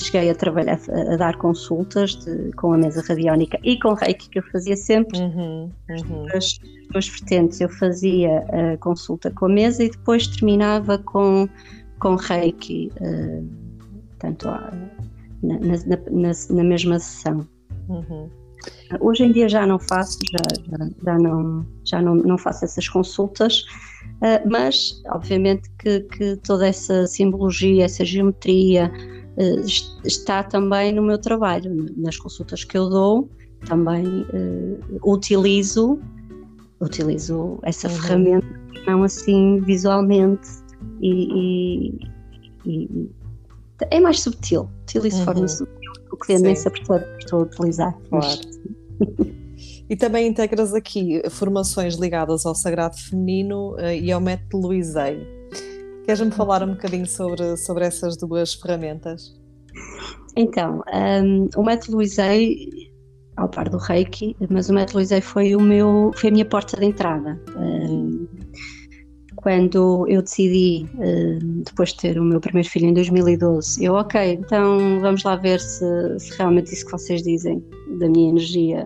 cheguei 0.00 0.30
a 0.30 0.34
trabalhar, 0.34 0.78
a 1.12 1.16
dar 1.16 1.36
consultas 1.36 2.16
de, 2.16 2.52
com 2.52 2.72
a 2.72 2.78
mesa 2.78 3.02
radiónica 3.06 3.58
e 3.62 3.78
com 3.78 3.94
reiki, 3.94 4.28
que 4.30 4.38
eu 4.38 4.42
fazia 4.50 4.76
sempre 4.76 5.18
uhum, 5.18 5.70
uhum. 5.88 6.26
as 6.34 6.58
duas 6.90 7.08
vertentes. 7.08 7.60
Eu 7.60 7.68
fazia 7.68 8.38
a 8.38 8.76
consulta 8.78 9.30
com 9.30 9.46
a 9.46 9.48
mesa 9.48 9.84
e 9.84 9.90
depois 9.90 10.26
terminava 10.26 10.98
com, 10.98 11.48
com 11.98 12.16
reiki, 12.16 12.90
uh, 13.00 13.46
tanto 14.18 14.48
na, 14.48 14.70
na, 15.42 15.76
na, 16.10 16.32
na, 16.50 16.64
mesma 16.64 16.98
sessão. 16.98 17.46
Uhum. 17.88 18.28
Hoje 19.00 19.24
em 19.24 19.32
dia 19.32 19.48
já 19.48 19.66
não 19.66 19.78
faço, 19.78 20.18
já, 20.30 20.78
já, 20.78 20.90
já, 21.04 21.18
não, 21.18 21.66
já 21.84 22.02
não, 22.02 22.14
não 22.14 22.36
faço 22.36 22.64
essas 22.64 22.88
consultas, 22.88 23.62
uh, 24.16 24.50
mas 24.50 25.02
obviamente 25.08 25.70
que, 25.78 26.00
que 26.00 26.36
toda 26.36 26.66
essa 26.66 27.06
simbologia, 27.06 27.84
essa 27.84 28.04
geometria, 28.04 28.92
está 30.04 30.42
também 30.42 30.92
no 30.92 31.02
meu 31.02 31.18
trabalho, 31.18 31.70
nas 31.96 32.16
consultas 32.16 32.64
que 32.64 32.76
eu 32.76 32.88
dou, 32.88 33.28
também 33.66 34.06
uh, 34.06 34.78
utilizo, 35.04 36.00
utilizo 36.80 37.58
essa 37.62 37.88
uhum. 37.88 37.94
ferramenta, 37.94 38.60
não 38.86 39.02
assim 39.02 39.60
visualmente 39.60 40.48
e, 41.00 41.88
e, 42.64 42.86
e 42.86 43.10
é 43.90 44.00
mais 44.00 44.20
subtil, 44.20 44.68
utilizo 44.82 45.16
uhum. 45.16 45.20
de 45.20 45.24
forma 45.24 45.48
subtil, 45.48 45.92
o 46.12 46.16
cliente 46.16 46.42
nem 46.42 46.56
se 46.56 46.68
apercebeu 46.68 47.00
que 47.16 47.24
estou 47.24 47.40
a 47.40 47.42
utilizar. 47.42 47.98
Claro. 48.08 48.40
E 49.88 49.96
também 49.96 50.28
integras 50.28 50.72
aqui 50.72 51.20
formações 51.30 51.96
ligadas 51.96 52.46
ao 52.46 52.54
sagrado 52.54 52.96
feminino 52.96 53.74
uh, 53.74 53.90
e 53.90 54.12
ao 54.12 54.20
método 54.20 54.68
Luizei. 54.68 55.39
Queres-me 56.10 56.32
falar 56.32 56.60
um 56.64 56.70
bocadinho 56.70 57.06
sobre, 57.06 57.56
sobre 57.56 57.84
essas 57.84 58.16
duas 58.16 58.52
ferramentas? 58.52 59.32
Então, 60.34 60.82
um, 60.92 61.48
o 61.54 61.62
método 61.62 61.98
Luizei, 61.98 62.68
ao 63.36 63.48
par 63.48 63.68
do 63.68 63.76
Reiki, 63.78 64.34
mas 64.50 64.68
o 64.68 64.74
método 64.74 64.98
Luizei 64.98 65.20
foi, 65.20 65.54
o 65.54 65.60
meu, 65.60 66.10
foi 66.16 66.30
a 66.30 66.32
minha 66.32 66.44
porta 66.44 66.76
de 66.76 66.84
entrada. 66.84 67.40
Um, 67.56 68.26
quando 69.36 70.04
eu 70.08 70.20
decidi, 70.20 70.84
um, 70.96 71.62
depois 71.62 71.90
de 71.90 71.98
ter 71.98 72.18
o 72.18 72.24
meu 72.24 72.40
primeiro 72.40 72.68
filho 72.68 72.86
em 72.86 72.92
2012, 72.92 73.84
eu, 73.84 73.94
ok, 73.94 74.32
então 74.32 74.98
vamos 74.98 75.22
lá 75.22 75.36
ver 75.36 75.60
se, 75.60 76.18
se 76.18 76.36
realmente 76.36 76.74
isso 76.74 76.86
que 76.86 76.90
vocês 76.90 77.22
dizem 77.22 77.64
da 78.00 78.08
minha 78.08 78.30
energia 78.30 78.84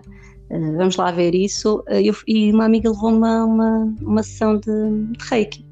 Uh, 0.51 0.77
vamos 0.77 0.95
lá 0.95 1.09
ver 1.09 1.33
isso. 1.33 1.83
Eu, 1.87 2.15
e 2.27 2.51
uma 2.51 2.65
amiga 2.65 2.91
levou-me 2.91 3.27
a 3.27 3.43
uma, 3.43 3.95
uma 3.99 4.21
sessão 4.21 4.59
de, 4.59 4.67
de 5.17 5.27
reiki. 5.27 5.65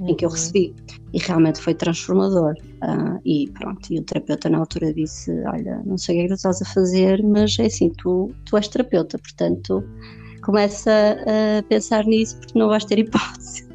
Em 0.00 0.14
que 0.14 0.24
eu 0.24 0.28
uhum. 0.28 0.34
recebi. 0.34 0.74
E 1.12 1.18
realmente 1.18 1.60
foi 1.60 1.74
transformador. 1.74 2.54
Uh, 2.82 3.20
e 3.24 3.50
pronto, 3.50 3.92
e 3.92 3.98
o 3.98 4.02
terapeuta 4.02 4.48
na 4.48 4.58
altura 4.58 4.92
disse: 4.92 5.30
Olha, 5.46 5.82
não 5.84 5.96
sei 5.98 6.14
o 6.14 6.18
que 6.18 6.20
é 6.20 6.22
que 6.24 6.34
tu 6.34 6.36
estás 6.36 6.62
a 6.62 6.64
fazer, 6.66 7.22
mas 7.22 7.58
é 7.58 7.66
assim, 7.66 7.90
tu, 7.98 8.30
tu 8.44 8.56
és 8.56 8.68
terapeuta, 8.68 9.18
portanto 9.18 9.84
começa 10.42 10.90
a 11.26 11.62
pensar 11.64 12.04
nisso 12.06 12.38
porque 12.38 12.58
não 12.58 12.68
vais 12.68 12.84
ter 12.84 12.98
hipótese. 12.98 13.68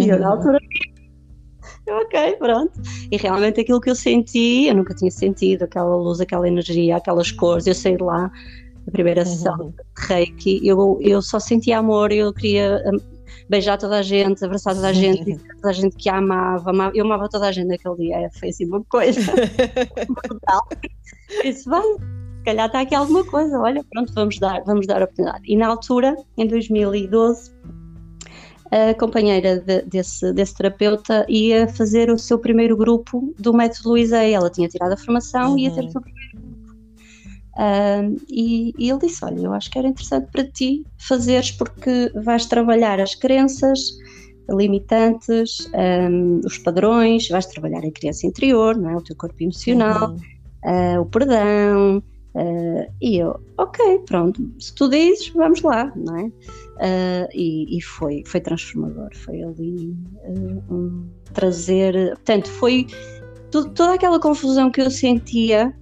e 0.00 0.08
eu 0.08 0.18
na 0.18 0.28
altura 0.28 0.58
ok, 1.88 2.36
pronto. 2.38 2.72
E 3.10 3.16
realmente 3.16 3.60
aquilo 3.60 3.80
que 3.80 3.90
eu 3.90 3.94
senti, 3.94 4.66
eu 4.66 4.74
nunca 4.74 4.94
tinha 4.94 5.10
sentido, 5.10 5.62
aquela 5.62 5.96
luz, 5.96 6.20
aquela 6.20 6.48
energia, 6.48 6.96
aquelas 6.96 7.30
cores, 7.30 7.66
eu 7.66 7.74
saí 7.74 7.96
de 7.96 8.02
lá, 8.02 8.30
a 8.86 8.90
primeira 8.90 9.24
sessão 9.24 9.56
uhum. 9.56 9.70
de 9.70 10.06
reiki, 10.06 10.60
eu, 10.66 10.98
eu 11.00 11.22
só 11.22 11.38
sentia 11.38 11.78
amor, 11.78 12.12
eu 12.12 12.32
queria 12.32 12.82
beijar 13.48 13.78
toda 13.78 13.98
a 13.98 14.02
gente, 14.02 14.44
abraçar 14.44 14.74
toda 14.74 14.88
a 14.88 14.92
gente, 14.92 15.24
dizer 15.24 15.54
toda 15.56 15.70
a 15.70 15.72
gente 15.72 15.96
que 15.96 16.08
a 16.08 16.16
amava, 16.16 16.70
amava, 16.70 16.92
eu 16.94 17.04
amava 17.04 17.28
toda 17.28 17.48
a 17.48 17.52
gente 17.52 17.68
naquele 17.68 17.96
dia, 17.96 18.30
foi 18.38 18.48
assim 18.48 18.66
uma 18.66 18.82
coisa 18.84 19.20
brutal. 20.08 20.68
Disse, 21.42 21.68
vai, 21.68 21.82
se 21.82 22.44
calhar 22.44 22.66
está 22.66 22.80
aqui 22.80 22.94
alguma 22.94 23.24
coisa, 23.24 23.58
olha, 23.58 23.84
pronto, 23.90 24.12
vamos 24.12 24.38
dar, 24.38 24.62
vamos 24.64 24.86
dar 24.86 25.00
a 25.00 25.04
oportunidade. 25.04 25.44
E 25.46 25.56
na 25.56 25.68
altura, 25.68 26.16
em 26.36 26.46
2012, 26.46 27.52
a 28.70 28.94
companheira 28.94 29.60
de, 29.60 29.82
desse, 29.82 30.32
desse 30.32 30.54
terapeuta 30.54 31.24
ia 31.28 31.68
fazer 31.68 32.10
o 32.10 32.18
seu 32.18 32.38
primeiro 32.38 32.76
grupo 32.76 33.32
do 33.38 33.52
método 33.52 33.90
Luizei. 33.90 34.34
Ela 34.34 34.50
tinha 34.50 34.68
tirado 34.68 34.92
a 34.92 34.96
formação 34.96 35.52
uhum. 35.52 35.58
e 35.58 35.64
ia 35.64 35.70
ter 35.70 35.84
o 35.84 35.90
seu 35.90 36.00
primeiro 36.00 36.15
um, 37.56 38.16
e, 38.28 38.74
e, 38.78 38.90
ele 38.90 38.98
disse: 39.00 39.24
Olha, 39.24 39.40
eu 39.40 39.52
acho 39.52 39.70
que 39.70 39.78
era 39.78 39.88
interessante 39.88 40.30
para 40.30 40.44
ti 40.44 40.84
fazeres, 40.98 41.50
porque 41.50 42.12
vais 42.14 42.44
trabalhar 42.46 43.00
as 43.00 43.14
crenças 43.14 43.80
limitantes, 44.50 45.68
um, 45.74 46.40
os 46.44 46.58
padrões, 46.58 47.28
vais 47.28 47.46
trabalhar 47.46 47.84
a 47.84 47.90
criança 47.90 48.26
interior, 48.26 48.76
não 48.76 48.90
é? 48.90 48.96
o 48.96 49.00
teu 49.00 49.16
corpo 49.16 49.42
emocional, 49.42 50.10
uhum. 50.10 50.96
uh, 50.96 51.00
o 51.00 51.06
perdão. 51.06 52.02
Uh, 52.34 52.92
e 53.00 53.16
eu, 53.16 53.40
ok, 53.56 54.00
pronto, 54.00 54.46
se 54.58 54.74
tu 54.74 54.90
dizes, 54.90 55.30
vamos 55.30 55.62
lá, 55.62 55.90
não 55.96 56.16
é? 56.16 56.24
Uh, 56.26 57.28
e, 57.32 57.78
e, 57.78 57.80
foi, 57.80 58.22
foi 58.26 58.40
transformador, 58.42 59.08
foi 59.14 59.42
ali 59.42 59.96
um, 60.70 61.08
trazer. 61.32 62.10
Portanto, 62.16 62.50
foi 62.50 62.86
toda 63.50 63.94
aquela 63.94 64.20
confusão 64.20 64.70
que 64.70 64.82
eu 64.82 64.90
sentia 64.90 65.74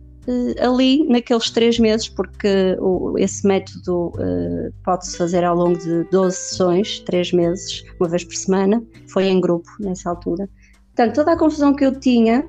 ali 0.61 1.07
naqueles 1.09 1.51
três 1.51 1.79
meses, 1.79 2.09
porque 2.09 2.77
o, 2.81 3.19
esse 3.19 3.47
método 3.47 4.09
uh, 4.09 4.73
pode-se 4.85 5.17
fazer 5.17 5.45
ao 5.45 5.57
longo 5.57 5.79
de 5.79 6.05
12 6.05 6.37
sessões, 6.37 7.01
três 7.01 7.33
meses, 7.33 7.85
uma 8.01 8.09
vez 8.09 8.25
por 8.25 8.35
semana, 8.35 8.83
foi 9.09 9.27
em 9.27 9.41
grupo 9.41 9.69
nessa 9.81 10.11
altura. 10.11 10.49
Portanto, 10.95 11.15
toda 11.15 11.33
a 11.33 11.39
confusão 11.39 11.75
que 11.75 11.85
eu 11.85 11.99
tinha 11.99 12.49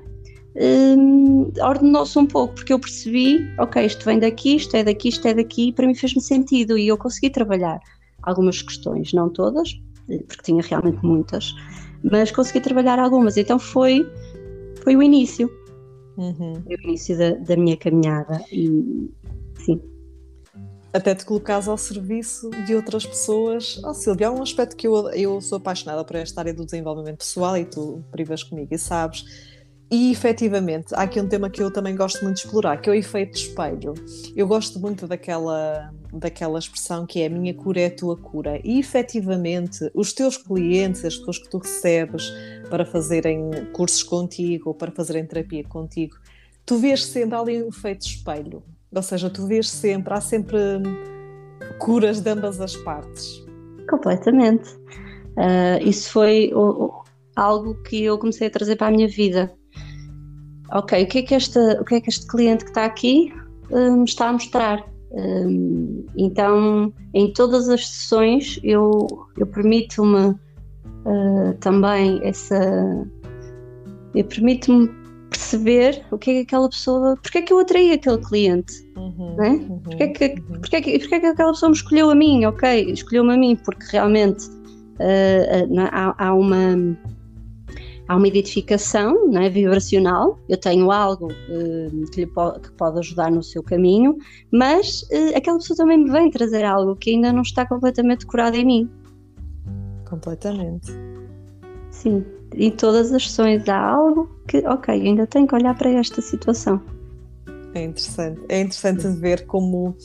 um, 0.56 1.50
eh, 1.56 1.64
ordenou-se 1.64 2.18
um 2.18 2.26
pouco, 2.26 2.54
porque 2.54 2.72
eu 2.72 2.78
percebi, 2.78 3.46
ok, 3.58 3.84
isto 3.84 4.04
vem 4.04 4.18
daqui, 4.18 4.56
isto 4.56 4.74
é 4.76 4.84
daqui, 4.84 5.08
isto 5.08 5.26
é 5.26 5.34
daqui, 5.34 5.68
e 5.68 5.72
para 5.72 5.86
mim 5.86 5.94
fez-me 5.94 6.22
sentido 6.22 6.78
e 6.78 6.88
eu 6.88 6.96
consegui 6.96 7.28
trabalhar 7.28 7.78
algumas 8.22 8.62
questões, 8.62 9.12
não 9.12 9.28
todas, 9.28 9.78
porque 10.06 10.42
tinha 10.42 10.62
realmente 10.62 11.04
muitas, 11.04 11.54
mas 12.02 12.30
consegui 12.30 12.60
trabalhar 12.60 12.98
algumas, 12.98 13.36
então 13.36 13.58
foi, 13.58 14.08
foi 14.82 14.96
o 14.96 15.02
início. 15.02 15.50
Uhum. 16.16 16.62
Foi 16.62 16.76
o 16.76 16.80
início 16.82 17.16
da, 17.16 17.30
da 17.32 17.56
minha 17.56 17.76
caminhada 17.76 18.42
e 18.50 19.10
sim. 19.64 19.80
até 20.92 21.14
te 21.14 21.24
colocares 21.24 21.68
ao 21.68 21.76
serviço 21.76 22.50
de 22.64 22.74
outras 22.74 23.04
pessoas. 23.04 23.80
Oh, 23.84 23.92
Silvia, 23.92 24.28
há 24.28 24.30
um 24.30 24.42
aspecto 24.42 24.76
que 24.76 24.86
eu, 24.86 25.10
eu 25.10 25.40
sou 25.40 25.58
apaixonada 25.58 26.04
por 26.04 26.16
esta 26.16 26.40
área 26.40 26.54
do 26.54 26.64
desenvolvimento 26.64 27.18
pessoal 27.18 27.56
e 27.56 27.64
tu 27.64 28.02
privas 28.10 28.42
comigo 28.42 28.74
e 28.74 28.78
sabes. 28.78 29.24
E 29.90 30.10
efetivamente, 30.10 30.92
há 30.94 31.02
aqui 31.02 31.20
um 31.20 31.28
tema 31.28 31.48
que 31.48 31.62
eu 31.62 31.70
também 31.70 31.94
gosto 31.94 32.24
muito 32.24 32.36
de 32.38 32.42
explorar, 32.44 32.80
que 32.80 32.88
é 32.88 32.92
o 32.92 32.94
efeito 32.94 33.34
de 33.34 33.38
espelho. 33.38 33.94
Eu 34.34 34.46
gosto 34.48 34.80
muito 34.80 35.06
daquela, 35.06 35.92
daquela 36.12 36.58
expressão 36.58 37.06
que 37.06 37.20
é 37.20 37.26
a 37.26 37.30
minha 37.30 37.54
cura 37.54 37.80
é 37.80 37.86
a 37.86 37.90
tua 37.90 38.16
cura. 38.16 38.60
E 38.64 38.78
efetivamente, 38.78 39.90
os 39.94 40.12
teus 40.12 40.36
clientes, 40.36 41.04
as 41.04 41.16
pessoas 41.16 41.38
que 41.38 41.48
tu 41.48 41.58
recebes 41.58 42.32
para 42.70 42.84
fazerem 42.84 43.50
cursos 43.72 44.02
contigo 44.02 44.70
ou 44.70 44.74
para 44.74 44.90
fazerem 44.90 45.26
terapia 45.26 45.64
contigo, 45.64 46.16
tu 46.64 46.78
vês 46.78 47.04
sempre 47.04 47.36
ali 47.36 47.62
um 47.62 47.68
efeito 47.68 48.02
de 48.02 48.16
espelho. 48.16 48.62
Ou 48.94 49.02
seja, 49.02 49.28
tu 49.28 49.46
vês 49.46 49.68
sempre, 49.68 50.14
há 50.14 50.20
sempre 50.20 50.58
curas 51.78 52.20
de 52.20 52.30
ambas 52.30 52.60
as 52.60 52.76
partes. 52.76 53.44
Completamente. 53.88 54.68
Uh, 55.36 55.82
isso 55.82 56.10
foi 56.10 56.50
o, 56.54 56.84
o, 56.84 57.04
algo 57.36 57.74
que 57.82 58.02
eu 58.02 58.18
comecei 58.18 58.48
a 58.48 58.50
trazer 58.50 58.76
para 58.76 58.88
a 58.88 58.90
minha 58.90 59.08
vida. 59.08 59.52
Ok, 60.72 61.04
o 61.04 61.06
que 61.06 61.18
é 61.18 61.22
que, 61.22 61.34
esta, 61.34 61.80
o 61.80 61.84
que, 61.84 61.94
é 61.96 62.00
que 62.00 62.08
este 62.08 62.26
cliente 62.26 62.64
que 62.64 62.70
está 62.70 62.84
aqui 62.84 63.32
me 63.70 64.04
está 64.04 64.28
a 64.28 64.32
mostrar? 64.32 64.95
Um, 65.12 66.04
então, 66.16 66.92
em 67.14 67.32
todas 67.32 67.68
as 67.68 67.86
sessões, 67.86 68.58
eu, 68.62 69.06
eu 69.38 69.46
permito-me 69.46 70.28
uh, 70.28 71.54
também 71.60 72.20
essa. 72.22 73.06
Eu 74.14 74.24
permito-me 74.24 74.88
perceber 75.30 76.04
o 76.10 76.18
que 76.18 76.30
é 76.30 76.34
que 76.34 76.40
aquela 76.40 76.68
pessoa, 76.68 77.16
porque 77.22 77.38
é 77.38 77.42
que 77.42 77.52
eu 77.52 77.58
atraí 77.58 77.92
aquele 77.92 78.18
cliente, 78.18 78.72
uhum, 78.96 79.36
né? 79.36 79.50
Uhum, 79.50 79.78
porque, 79.80 80.02
é 80.02 80.08
que, 80.08 80.24
uhum. 80.24 80.60
porque, 80.60 80.76
é 80.76 80.80
que, 80.80 80.98
porque 80.98 81.14
é 81.14 81.20
que 81.20 81.26
aquela 81.26 81.52
pessoa 81.52 81.70
me 81.70 81.76
escolheu 81.76 82.10
a 82.10 82.14
mim, 82.14 82.44
ok, 82.44 82.90
escolheu-me 82.90 83.34
a 83.34 83.36
mim, 83.36 83.56
porque 83.64 83.84
realmente 83.90 84.46
uh, 84.46 85.72
uh, 85.72 85.80
há, 85.92 86.26
há, 86.26 86.34
uma 86.34 86.96
há 88.08 88.16
uma 88.16 88.28
identificação 88.28 89.28
né, 89.28 89.48
vibracional, 89.48 90.38
eu 90.48 90.56
tenho 90.56 90.90
algo 90.90 91.28
uh, 91.28 92.10
que, 92.12 92.26
pode, 92.26 92.60
que 92.60 92.72
pode 92.72 92.98
ajudar 92.98 93.30
no 93.30 93.42
seu 93.42 93.62
caminho, 93.62 94.16
mas 94.52 95.06
aquela 95.34 95.58
pessoa 95.58 95.76
também 95.76 95.98
me 95.98 96.10
vem 96.10 96.30
trazer 96.30 96.64
algo 96.64 96.96
que 96.96 97.10
ainda 97.10 97.32
não 97.32 97.42
está 97.42 97.66
completamente 97.66 98.26
curado 98.26 98.56
em 98.56 98.64
mim. 98.64 98.90
Completamente. 100.08 100.92
Sim 101.90 102.24
em 102.54 102.70
todas 102.70 103.12
as 103.12 103.28
sessões 103.28 103.68
há 103.68 103.78
algo 103.78 104.28
que, 104.46 104.58
ok, 104.66 104.94
ainda 104.94 105.26
tenho 105.26 105.46
que 105.46 105.54
olhar 105.54 105.76
para 105.76 105.90
esta 105.90 106.20
situação. 106.20 106.80
É 107.74 107.84
interessante. 107.84 108.40
É 108.48 108.60
interessante 108.60 109.06
ver 109.08 109.46
como 109.46 109.96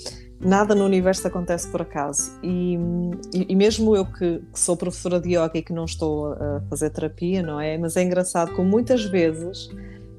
nada 0.43 0.73
no 0.73 0.85
universo 0.85 1.27
acontece 1.27 1.67
por 1.67 1.81
acaso. 1.81 2.31
E, 2.43 2.77
e, 3.33 3.45
e 3.49 3.55
mesmo 3.55 3.95
eu 3.95 4.05
que, 4.05 4.39
que, 4.39 4.59
sou 4.59 4.75
professora 4.75 5.19
de 5.19 5.35
yoga 5.35 5.51
e 5.55 5.61
que 5.61 5.73
não 5.73 5.85
estou 5.85 6.33
a 6.33 6.61
fazer 6.69 6.89
terapia, 6.89 7.41
não 7.41 7.59
é? 7.59 7.77
Mas 7.77 7.95
é 7.95 8.03
engraçado 8.03 8.53
como 8.53 8.69
muitas 8.69 9.03
vezes 9.05 9.69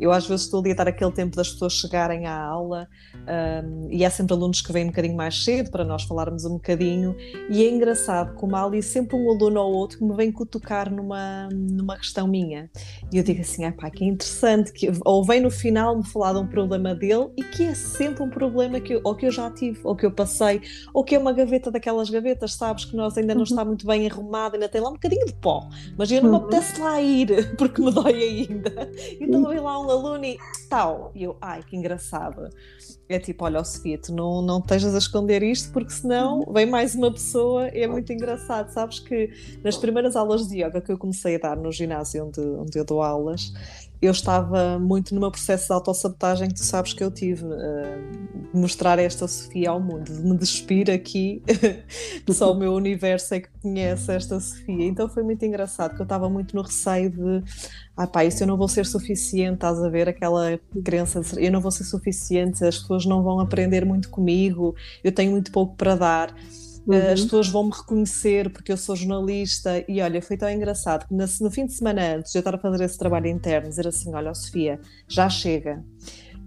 eu 0.02 0.10
às 0.10 0.26
vezes 0.26 0.46
estou 0.46 0.60
ali 0.60 0.72
a 0.72 0.74
dar 0.74 0.88
aquele 0.88 1.12
tempo 1.12 1.36
das 1.36 1.50
pessoas 1.52 1.74
chegarem 1.74 2.26
à 2.26 2.36
aula 2.36 2.88
um, 3.22 3.88
e 3.90 4.04
há 4.04 4.10
sempre 4.10 4.34
alunos 4.34 4.60
que 4.60 4.72
vêm 4.72 4.84
um 4.84 4.88
bocadinho 4.88 5.16
mais 5.16 5.44
cedo 5.44 5.70
para 5.70 5.84
nós 5.84 6.02
falarmos 6.04 6.44
um 6.44 6.54
bocadinho 6.54 7.16
e 7.48 7.64
é 7.64 7.70
engraçado 7.70 8.34
como 8.34 8.56
há 8.56 8.64
ali 8.64 8.82
sempre 8.82 9.16
um 9.16 9.30
aluno 9.30 9.60
ou 9.60 9.72
outro 9.72 9.98
que 9.98 10.04
me 10.04 10.14
vem 10.14 10.32
cutucar 10.32 10.92
numa, 10.92 11.48
numa 11.50 11.96
questão 11.96 12.26
minha 12.26 12.70
e 13.12 13.18
eu 13.18 13.22
digo 13.22 13.40
assim, 13.40 13.64
ah 13.64 13.72
pá, 13.72 13.90
que 13.90 14.04
interessante 14.04 14.72
que, 14.72 14.90
ou 15.04 15.24
vem 15.24 15.40
no 15.40 15.50
final 15.50 15.96
me 15.96 16.06
falar 16.06 16.32
de 16.32 16.38
um 16.38 16.46
problema 16.46 16.94
dele 16.94 17.28
e 17.36 17.42
que 17.44 17.64
é 17.64 17.74
sempre 17.74 18.22
um 18.22 18.30
problema 18.30 18.80
que 18.80 18.94
eu, 18.94 19.00
ou 19.04 19.14
que 19.14 19.26
eu 19.26 19.30
já 19.30 19.50
tive, 19.50 19.80
ou 19.84 19.94
que 19.94 20.06
eu 20.06 20.12
passei 20.12 20.60
ou 20.92 21.04
que 21.04 21.14
é 21.14 21.18
uma 21.18 21.32
gaveta 21.32 21.70
daquelas 21.70 22.10
gavetas, 22.10 22.54
sabes, 22.54 22.84
que 22.84 22.96
nós 22.96 23.16
ainda 23.16 23.34
não 23.34 23.40
uhum. 23.40 23.44
está 23.44 23.64
muito 23.64 23.86
bem 23.86 24.08
arrumada, 24.08 24.56
ainda 24.56 24.68
tem 24.68 24.80
lá 24.80 24.88
um 24.88 24.94
bocadinho 24.94 25.26
de 25.26 25.34
pó 25.34 25.68
mas 25.96 26.10
eu 26.10 26.22
não 26.22 26.30
me 26.30 26.36
uhum. 26.36 26.44
apetece 26.44 26.80
lá 26.80 27.00
ir 27.00 27.54
porque 27.56 27.80
me 27.80 27.90
dói 27.90 28.22
ainda 28.22 28.90
então 29.20 29.48
vem 29.48 29.60
lá 29.60 29.78
um 29.78 29.90
aluno 29.90 30.24
e 30.24 30.38
tal. 30.68 31.12
E 31.14 31.24
eu, 31.24 31.36
ai, 31.40 31.62
que 31.62 31.76
engraçado. 31.76 32.48
É 33.14 33.18
tipo, 33.18 33.44
olha, 33.44 33.60
oh, 33.60 33.64
Sofia, 33.64 33.98
tu 33.98 34.12
não, 34.14 34.40
não 34.40 34.58
estejas 34.58 34.94
a 34.94 34.98
esconder 34.98 35.42
isto, 35.42 35.70
porque 35.70 35.92
senão 35.92 36.40
uhum. 36.40 36.52
vem 36.52 36.66
mais 36.66 36.94
uma 36.94 37.12
pessoa. 37.12 37.66
É 37.68 37.86
muito 37.86 38.12
engraçado. 38.12 38.70
Sabes 38.72 38.98
que 39.00 39.30
nas 39.62 39.76
primeiras 39.76 40.16
aulas 40.16 40.48
de 40.48 40.62
yoga 40.62 40.80
que 40.80 40.90
eu 40.90 40.96
comecei 40.96 41.36
a 41.36 41.38
dar 41.38 41.56
no 41.56 41.70
ginásio 41.70 42.26
onde, 42.26 42.40
onde 42.40 42.78
eu 42.78 42.84
dou 42.84 43.02
aulas, 43.02 43.52
eu 44.02 44.10
estava 44.10 44.80
muito 44.80 45.14
no 45.14 45.20
meu 45.20 45.30
processo 45.30 45.68
de 45.68 45.72
autossabotagem 45.72 46.48
que 46.48 46.54
tu 46.54 46.64
sabes 46.64 46.92
que 46.92 47.04
eu 47.04 47.10
tive, 47.10 47.44
uh, 47.44 48.50
de 48.52 48.58
mostrar 48.58 48.98
esta 48.98 49.28
Sofia 49.28 49.70
ao 49.70 49.80
mundo, 49.80 50.12
de 50.12 50.20
me 50.20 50.36
despir 50.36 50.90
aqui, 50.90 51.40
só 52.30 52.52
o 52.52 52.58
meu 52.58 52.74
universo 52.74 53.34
é 53.34 53.40
que 53.40 53.48
conhece 53.62 54.10
esta 54.12 54.40
Sofia. 54.40 54.86
Então 54.86 55.08
foi 55.08 55.22
muito 55.22 55.44
engraçado, 55.44 55.94
que 55.94 56.00
eu 56.00 56.04
estava 56.04 56.28
muito 56.28 56.56
no 56.56 56.62
receio 56.62 57.10
de, 57.10 57.44
ah 57.96 58.08
pá, 58.08 58.24
isso 58.24 58.42
eu 58.42 58.46
não 58.48 58.56
vou 58.56 58.66
ser 58.66 58.84
suficiente, 58.86 59.54
estás 59.54 59.80
a 59.80 59.88
ver 59.88 60.08
aquela 60.08 60.58
crença, 60.84 61.20
de, 61.20 61.44
eu 61.44 61.52
não 61.52 61.60
vou 61.60 61.70
ser 61.70 61.84
suficiente, 61.84 62.64
as 62.64 62.80
pessoas 62.80 63.06
não 63.06 63.22
vão 63.22 63.38
aprender 63.38 63.84
muito 63.84 64.10
comigo, 64.10 64.74
eu 65.04 65.12
tenho 65.12 65.30
muito 65.30 65.52
pouco 65.52 65.76
para 65.76 65.94
dar. 65.94 66.34
Uhum. 66.86 67.12
As 67.12 67.20
pessoas 67.22 67.48
vão 67.48 67.64
me 67.64 67.72
reconhecer 67.72 68.50
porque 68.50 68.72
eu 68.72 68.76
sou 68.76 68.96
jornalista. 68.96 69.84
E 69.88 70.00
olha, 70.00 70.20
foi 70.20 70.36
tão 70.36 70.50
engraçado 70.50 71.06
que 71.06 71.14
no, 71.14 71.50
fim 71.50 71.66
de 71.66 71.72
semana 71.72 72.16
antes 72.16 72.32
de 72.32 72.38
eu 72.38 72.40
estar 72.40 72.54
a 72.54 72.58
fazer 72.58 72.84
esse 72.84 72.98
trabalho 72.98 73.28
interno, 73.28 73.68
dizer 73.68 73.86
assim: 73.86 74.14
Olha, 74.14 74.34
Sofia, 74.34 74.80
já 75.08 75.28
chega. 75.28 75.84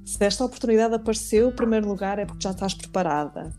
Se 0.03 0.23
esta 0.23 0.45
oportunidade 0.45 0.93
apareceu, 0.93 1.47
o 1.47 1.51
primeiro 1.51 1.87
lugar 1.87 2.19
é 2.19 2.25
porque 2.25 2.43
já 2.43 2.51
estás 2.51 2.73
preparada. 2.73 3.49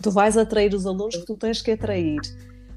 Tu 0.00 0.10
vais 0.10 0.36
atrair 0.36 0.72
os 0.72 0.86
alunos 0.86 1.16
que 1.16 1.26
tu 1.26 1.36
tens 1.36 1.60
que 1.60 1.72
atrair. 1.72 2.20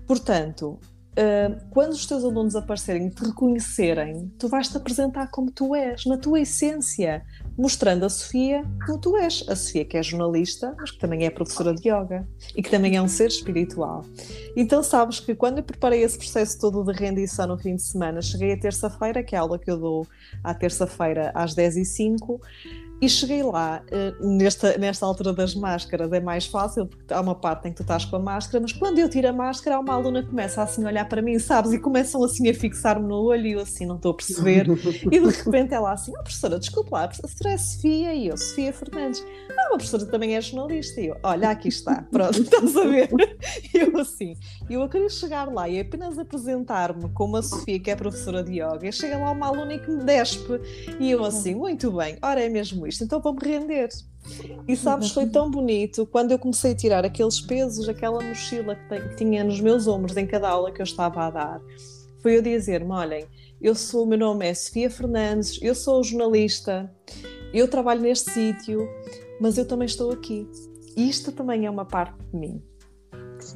Portanto, 0.08 0.80
Uh, 1.12 1.60
quando 1.72 1.92
os 1.92 2.06
teus 2.06 2.24
alunos 2.24 2.56
aparecerem 2.56 3.10
te 3.10 3.22
reconhecerem, 3.26 4.32
tu 4.40 4.48
vais 4.48 4.70
te 4.70 4.78
apresentar 4.78 5.28
como 5.30 5.52
tu 5.52 5.76
és, 5.76 6.06
na 6.06 6.18
tua 6.18 6.40
essência, 6.40 7.22
mostrando 7.58 8.06
a 8.06 8.10
Sofia 8.10 8.64
como 8.86 8.98
tu 9.00 9.18
és. 9.18 9.44
A 9.48 9.56
Sofia, 9.56 9.86
que 9.86 9.98
é 9.98 10.04
jornalista, 10.04 10.76
mas 10.78 10.92
que 10.92 11.00
também 11.00 11.26
é 11.26 11.30
professora 11.30 11.74
de 11.74 11.90
yoga 11.90 12.28
e 12.56 12.62
que 12.62 12.70
também 12.70 12.96
é 12.96 13.02
um 13.02 13.08
ser 13.08 13.28
espiritual. 13.28 14.06
Então, 14.56 14.82
sabes 14.84 15.20
que 15.20 15.36
quando 15.36 15.60
eu 15.60 15.64
preparei 15.64 16.04
esse 16.04 16.18
processo 16.18 16.60
todo 16.60 16.84
de 16.84 16.98
rendição 16.98 17.48
no 17.48 17.58
fim 17.58 17.76
de 17.76 17.82
semana, 17.82 18.22
cheguei 18.22 18.54
a 18.54 18.58
terça-feira, 18.58 19.24
que 19.24 19.36
é 19.36 19.38
a 19.38 19.42
aula 19.42 19.60
que 19.60 19.70
eu 19.70 19.78
dou 19.78 20.08
à 20.44 20.54
terça-feira 20.54 21.32
às 21.36 21.56
10h05 21.56 22.40
e 23.02 23.10
cheguei 23.10 23.42
lá, 23.42 23.82
uh, 23.92 24.28
nesta, 24.28 24.78
nesta 24.78 25.08
altura 25.08 25.34
das 25.34 25.56
máscaras, 25.56 26.14
é 26.14 26.20
mais 26.20 26.46
fácil, 26.46 26.86
porque 26.86 27.12
há 27.12 27.20
uma 27.20 27.34
parte 27.34 27.68
em 27.68 27.72
que 27.72 27.78
tu 27.78 27.82
estás 27.82 28.06
com 28.06 28.16
a 28.16 28.20
máscara, 28.20 28.62
mas 28.62 28.72
quando 28.72 29.00
eu 29.00 29.10
tiro 29.10 29.28
a 29.28 29.34
máscara, 29.34 29.78
há 29.78 29.80
uma 29.80 29.96
aluna 29.96 30.22
que 30.22 30.30
começa 30.30 30.62
assim 30.62 30.84
a 30.84 30.88
olhar 30.88 31.10
para 31.10 31.20
mim, 31.20 31.40
sabes? 31.40 31.74
E 31.74 31.80
começam 31.80 32.24
assim 32.24 32.48
a 32.48 32.54
fixar-me 32.54 33.08
no 33.08 33.16
olho 33.16 33.48
e 33.48 33.52
eu 33.54 33.62
assim 33.62 33.88
não 33.88 33.96
estou 33.96 34.12
a 34.12 34.14
perceber. 34.14 34.68
e 35.12 35.20
de 35.20 35.30
repente 35.30 35.74
ela 35.74 35.92
assim, 35.92 36.12
oh, 36.12 36.22
professora, 36.22 36.60
desculpa 36.60 36.98
lá, 36.98 37.04
a 37.06 37.08
professora 37.08 37.54
é 37.54 37.58
Sofia 37.58 38.14
e 38.14 38.28
eu, 38.28 38.38
Sofia 38.38 38.72
Fernandes. 38.72 39.26
Ah, 39.50 39.66
a 39.66 39.70
professora 39.70 40.06
também 40.06 40.36
é 40.36 40.42
jornalista. 40.42 41.02
E 41.02 41.08
eu, 41.08 41.18
olha, 41.24 41.50
aqui 41.50 41.70
está, 41.70 42.04
pronto, 42.12 42.38
estás 42.42 42.78
a 42.78 42.84
ver? 42.84 43.10
E 43.74 43.78
eu 43.80 43.98
assim, 43.98 44.36
eu 44.70 44.84
a 44.84 44.90
querer 44.90 45.10
chegar 45.10 45.52
lá 45.52 45.68
e 45.68 45.80
apenas 45.80 46.20
apresentar-me 46.20 47.10
como 47.10 47.38
a 47.38 47.42
Sofia, 47.42 47.80
que 47.80 47.90
é 47.90 47.96
professora 47.96 48.44
de 48.44 48.62
yoga, 48.62 48.88
e 48.88 48.92
chega 48.92 49.18
lá 49.18 49.32
uma 49.32 49.48
aluna 49.48 49.74
e 49.74 49.80
que 49.80 49.90
me 49.90 50.04
despe. 50.04 50.62
E 51.00 51.10
eu 51.10 51.24
assim, 51.26 51.56
muito 51.56 51.92
bem, 51.92 52.18
ora 52.22 52.44
é 52.44 52.50
mesmo 52.50 52.91
isto, 52.92 53.04
então 53.04 53.20
vou-me 53.20 53.40
render. 53.42 53.90
E 54.68 54.76
sabes, 54.76 55.12
foi 55.12 55.28
tão 55.28 55.50
bonito 55.50 56.06
quando 56.06 56.32
eu 56.32 56.40
comecei 56.40 56.74
a 56.74 56.76
tirar 56.76 57.06
aqueles 57.06 57.42
pesos, 57.42 57.90
aquela 57.90 58.22
mochila 58.22 58.76
que, 58.76 59.16
tinha 59.16 59.44
nos 59.44 59.60
meus 59.60 59.88
ombros 59.88 60.16
em 60.16 60.28
cada 60.28 60.50
aula 60.50 60.72
que 60.72 60.82
eu 60.82 60.84
estava 60.84 61.24
a 61.26 61.30
dar. 61.32 61.62
Foi 62.22 62.38
eu 62.38 62.42
dizer-me: 62.42 62.92
olhem, 62.92 63.26
eu 63.60 63.74
sou, 63.74 64.04
o 64.04 64.08
meu 64.08 64.18
nome 64.18 64.48
é 64.48 64.54
Sofia 64.54 64.90
Fernandes, 64.90 65.58
eu 65.62 65.74
sou 65.74 66.04
jornalista, 66.04 66.94
eu 67.54 67.68
trabalho 67.68 68.02
neste 68.02 68.32
sítio, 68.32 68.88
mas 69.40 69.58
eu 69.58 69.68
também 69.68 69.88
estou 69.88 70.12
aqui. 70.12 70.48
Isto 70.96 71.32
também 71.32 71.66
é 71.66 71.70
uma 71.70 71.86
parte 71.86 72.16
de 72.32 72.38
mim. 72.38 72.62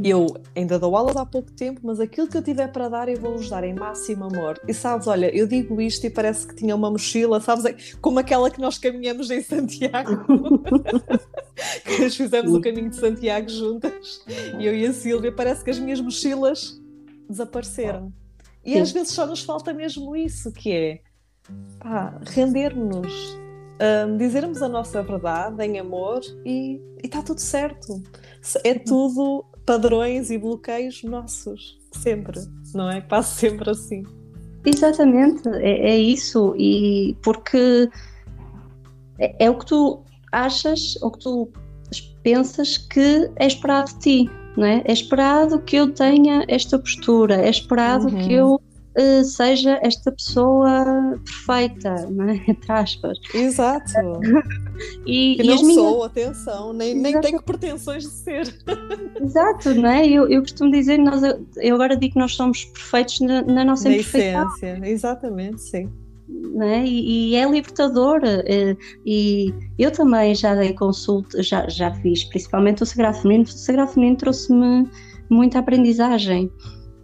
Eu 0.03 0.27
ainda 0.55 0.77
dou 0.77 0.95
aulas 0.95 1.15
há 1.15 1.25
pouco 1.25 1.51
tempo, 1.51 1.81
mas 1.84 1.99
aquilo 1.99 2.27
que 2.27 2.38
eu 2.38 2.41
tiver 2.41 2.67
para 2.71 2.89
dar, 2.89 3.10
eu 3.10 3.19
vou-vos 3.19 3.49
dar 3.49 3.63
em 3.63 3.73
máximo 3.73 4.25
amor. 4.25 4.60
E 4.67 4.73
sabes, 4.73 5.08
olha, 5.08 5.36
eu 5.36 5.47
digo 5.47 5.79
isto 5.81 6.05
e 6.05 6.10
parece 6.10 6.47
que 6.47 6.55
tinha 6.55 6.75
uma 6.75 6.89
mochila, 6.89 7.39
sabes, 7.39 7.65
é 7.65 7.75
como 8.01 8.19
aquela 8.19 8.49
que 8.49 8.60
nós 8.60 8.77
caminhamos 8.77 9.29
em 9.31 9.41
Santiago. 9.41 10.25
que 11.86 12.01
nós 12.01 12.15
fizemos 12.15 12.53
o 12.53 12.62
caminho 12.62 12.89
de 12.89 12.97
Santiago 12.97 13.49
juntas. 13.49 14.21
Eu 14.60 14.75
e 14.75 14.86
a 14.86 14.93
Sílvia, 14.93 15.31
parece 15.31 15.63
que 15.63 15.69
as 15.69 15.79
minhas 15.79 16.01
mochilas 16.01 16.81
desapareceram. 17.29 18.12
E 18.63 18.73
Sim. 18.73 18.79
às 18.81 18.91
vezes 18.91 19.13
só 19.13 19.25
nos 19.25 19.43
falta 19.43 19.73
mesmo 19.73 20.15
isso, 20.15 20.51
que 20.51 20.71
é 20.71 20.99
rendermos-nos, 22.25 23.38
um, 24.08 24.17
dizermos 24.17 24.62
a 24.62 24.67
nossa 24.67 25.03
verdade 25.03 25.63
em 25.63 25.79
amor 25.79 26.21
e 26.43 26.81
está 27.03 27.21
tudo 27.21 27.39
certo. 27.39 28.01
É 28.63 28.73
tudo 28.73 29.45
padrões 29.65 30.30
e 30.30 30.38
bloqueios 30.38 31.04
nossos, 31.04 31.78
sempre, 31.91 32.39
não 32.73 32.89
é? 32.89 33.01
Passa 33.01 33.39
sempre 33.39 33.69
assim. 33.69 34.04
Exatamente, 34.65 35.47
é, 35.49 35.91
é 35.91 35.97
isso, 35.97 36.56
e 36.58 37.15
porque 37.23 37.89
é, 39.19 39.45
é, 39.45 39.49
o 39.49 39.58
que 39.58 39.65
tu 39.65 40.04
achas, 40.32 40.97
ou 41.01 41.12
que 41.12 41.19
tu 41.19 41.49
pensas 42.23 42.78
que 42.78 43.30
é 43.36 43.45
esperado 43.45 43.91
de 43.93 43.99
ti, 43.99 44.32
não 44.58 44.65
é? 44.65 44.84
É 44.86 44.91
esperado 44.91 45.60
que 45.62 45.75
eu 45.75 45.93
tenha 45.93 46.43
esta 46.47 46.80
postura, 46.80 47.36
é 47.36 47.49
esperado 47.49 48.08
uhum. 48.08 48.28
que 48.28 48.34
eu 48.34 48.62
uh, 48.97 49.23
seja 49.23 49.79
esta 49.81 50.12
pessoa 50.12 51.19
perfeita, 51.23 52.08
não 52.10 52.29
é? 52.29 52.41
Entre 52.47 52.71
aspas. 52.71 53.19
Exato. 53.34 53.91
e, 55.05 55.36
que 55.36 55.43
e 55.43 55.47
não 55.47 55.63
minhas... 55.63 55.75
sou, 55.75 56.03
atenção, 56.03 56.73
nem, 56.73 56.95
nem 56.95 57.19
tenho 57.21 57.41
pretensões 57.41 58.03
de 58.03 58.10
ser. 58.10 58.55
Exato, 59.21 59.73
não 59.75 59.89
é? 59.89 60.08
Eu, 60.08 60.27
eu 60.29 60.41
costumo 60.41 60.71
dizer, 60.71 60.97
nós, 60.97 61.21
eu 61.58 61.75
agora 61.75 61.95
digo 61.95 62.13
que 62.13 62.19
nós 62.19 62.36
somos 62.36 62.65
perfeitos 62.65 63.19
na, 63.19 63.41
na 63.41 63.65
nossa 63.65 63.89
na 63.89 63.95
imperfeição. 63.95 64.47
essência, 64.47 64.79
exatamente, 64.84 65.62
sim. 65.62 65.89
É? 66.60 66.84
E, 66.84 67.31
e, 67.31 67.36
é 67.36 67.49
libertador. 67.49 68.21
Eh, 68.23 68.75
e 69.05 69.53
eu 69.77 69.91
também 69.91 70.34
já 70.34 70.55
dei 70.55 70.73
consulta, 70.73 71.41
já, 71.43 71.67
já 71.67 71.93
fiz, 71.95 72.23
principalmente 72.23 72.81
o 72.81 72.86
Sagrado 72.86 73.17
Feminino. 73.17 73.43
O 73.43 73.47
Sagrado 73.47 73.91
Feminino 73.91 74.17
trouxe-me 74.17 74.89
muita 75.29 75.60
aprendizagem. 75.60 76.51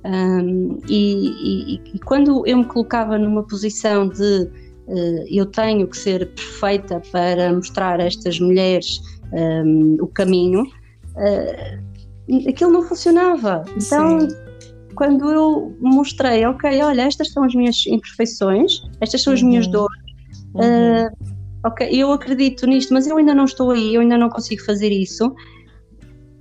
Um, 0.03 0.79
e, 0.87 1.75
e, 1.75 1.81
e, 1.93 1.99
quando 1.99 2.45
eu 2.47 2.57
me 2.57 2.65
colocava 2.65 3.19
numa 3.19 3.43
posição 3.43 4.09
de 4.09 4.49
uh, 4.87 5.25
eu 5.29 5.45
tenho 5.45 5.87
que 5.87 5.95
ser 5.95 6.27
perfeita 6.33 6.99
para 7.11 7.53
mostrar 7.53 7.99
a 7.99 8.05
estas 8.05 8.39
mulheres 8.39 8.99
um, 9.31 9.97
o 10.01 10.07
caminho, 10.07 10.63
uh, 10.63 12.49
aquilo 12.49 12.71
não 12.71 12.83
funcionava. 12.83 13.63
Então, 13.77 14.21
Sim. 14.21 14.27
quando 14.95 15.31
eu 15.31 15.75
mostrei, 15.79 16.45
ok, 16.45 16.81
olha, 16.81 17.03
estas 17.03 17.31
são 17.31 17.43
as 17.43 17.53
minhas 17.53 17.85
imperfeições, 17.85 18.81
estas 18.99 19.21
são 19.21 19.33
as 19.33 19.41
uhum. 19.41 19.49
minhas 19.49 19.67
dores. 19.67 20.01
Uhum. 20.55 21.05
Uh, 21.05 21.09
ok, 21.63 21.87
eu 21.91 22.11
acredito 22.11 22.65
nisto, 22.65 22.91
mas 22.91 23.05
eu 23.05 23.17
ainda 23.17 23.35
não 23.35 23.45
estou 23.45 23.69
aí, 23.69 23.93
eu 23.93 24.01
ainda 24.01 24.17
não 24.17 24.29
consigo 24.29 24.63
fazer 24.63 24.89
isso. 24.89 25.33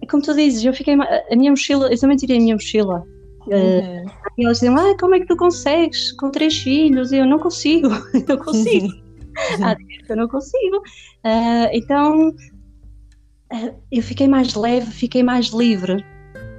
Como 0.08 0.22
tu 0.22 0.34
dizes, 0.34 0.64
eu 0.64 0.72
fiquei. 0.72 0.94
A 0.94 1.36
minha 1.36 1.50
mochila, 1.50 1.92
eu 1.92 1.98
também 2.00 2.16
tirei 2.16 2.38
a 2.38 2.40
minha 2.40 2.54
mochila. 2.54 3.04
Uhum. 3.46 4.04
Uh, 4.04 4.10
e 4.36 4.44
elas 4.44 4.58
diziam, 4.58 4.76
ah, 4.76 4.96
como 4.98 5.14
é 5.14 5.20
que 5.20 5.26
tu 5.26 5.36
consegues 5.36 6.12
com 6.12 6.30
três 6.30 6.58
filhos? 6.58 7.12
E 7.12 7.16
eu 7.16 7.26
não 7.26 7.38
consigo, 7.38 7.88
eu 8.28 8.38
consigo. 8.38 8.88
ah, 9.62 9.76
eu 10.08 10.16
não 10.16 10.28
consigo. 10.28 10.78
Uh, 11.24 11.68
então 11.72 12.28
uh, 12.30 13.74
eu 13.90 14.02
fiquei 14.02 14.28
mais 14.28 14.54
leve, 14.54 14.90
fiquei 14.90 15.22
mais 15.22 15.46
livre. 15.48 16.04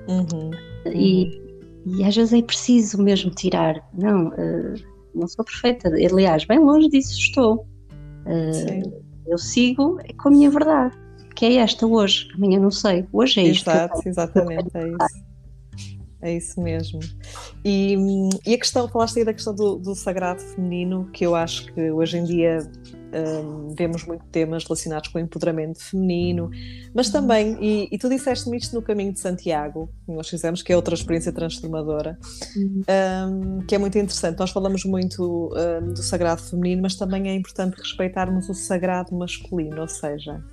Uhum. 0.08 0.52
E, 0.94 1.42
e, 1.86 2.04
às 2.04 2.16
vezes 2.16 2.34
é 2.34 2.42
preciso 2.42 3.02
mesmo 3.02 3.32
tirar. 3.32 3.88
Não, 3.94 4.28
uh, 4.30 4.74
não 5.14 5.28
sou 5.28 5.46
perfeita. 5.46 5.90
Aliás, 5.90 6.46
bem 6.46 6.60
longe 6.60 6.90
disso 6.90 7.14
estou. 7.14 7.66
eu 9.28 9.38
sigo 9.38 9.98
com 10.18 10.30
a 10.30 10.32
minha 10.32 10.50
verdade, 10.50 10.96
que 11.36 11.46
é 11.46 11.56
esta 11.56 11.86
hoje. 11.86 12.28
Amanhã 12.36 12.60
não 12.60 12.72
sei. 12.72 13.06
Hoje 13.14 13.40
é 13.40 13.44
isto. 13.44 13.70
Exato, 13.70 14.02
exatamente, 14.06 14.70
é 14.76 14.88
isso. 14.88 15.31
É 16.22 16.34
isso 16.34 16.62
mesmo. 16.62 17.00
E, 17.66 17.96
e 18.46 18.54
a 18.54 18.58
questão, 18.58 18.88
falaste 18.88 19.18
aí 19.18 19.26
da 19.26 19.34
questão 19.34 19.56
do, 19.56 19.78
do, 19.78 19.96
sagrado 19.96 20.40
feminino, 20.40 21.10
que 21.12 21.26
eu 21.26 21.34
acho 21.34 21.74
que 21.74 21.92
hoje 21.92 22.18
em 22.20 22.24
dia 22.24 22.60
um, 23.12 23.74
vemos 23.76 24.06
muito 24.06 24.24
temas 24.26 24.64
relacionados 24.64 25.10
com 25.10 25.18
o 25.18 25.22
empoderamento 25.22 25.84
feminino, 25.84 26.52
mas 26.94 27.10
também, 27.10 27.58
e, 27.60 27.90
e 27.92 27.98
tu 27.98 28.08
disseste-me 28.08 28.58
isto 28.58 28.76
no 28.76 28.84
Caminho 28.84 29.14
de 29.14 29.20
Santiago, 29.20 29.90
que 30.06 30.12
nós 30.12 30.30
fizemos, 30.30 30.62
que 30.62 30.72
é 30.72 30.76
outra 30.76 30.94
experiência 30.94 31.32
transformadora, 31.32 32.20
um, 32.56 33.62
que 33.66 33.74
é 33.74 33.78
muito 33.80 33.98
interessante. 33.98 34.38
Nós 34.38 34.52
falamos 34.52 34.86
muito 34.86 35.52
um, 35.54 35.94
do 35.94 36.04
sagrado 36.04 36.44
feminino, 36.44 36.84
mas 36.84 36.96
também 36.96 37.30
é 37.30 37.34
importante 37.34 37.78
respeitarmos 37.80 38.48
o 38.48 38.54
sagrado 38.54 39.16
masculino, 39.16 39.82
ou 39.82 39.88
seja, 39.88 40.44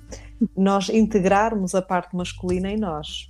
nós 0.57 0.89
integrarmos 0.89 1.75
a 1.75 1.81
parte 1.81 2.15
masculina 2.15 2.71
em 2.71 2.77
nós 2.77 3.29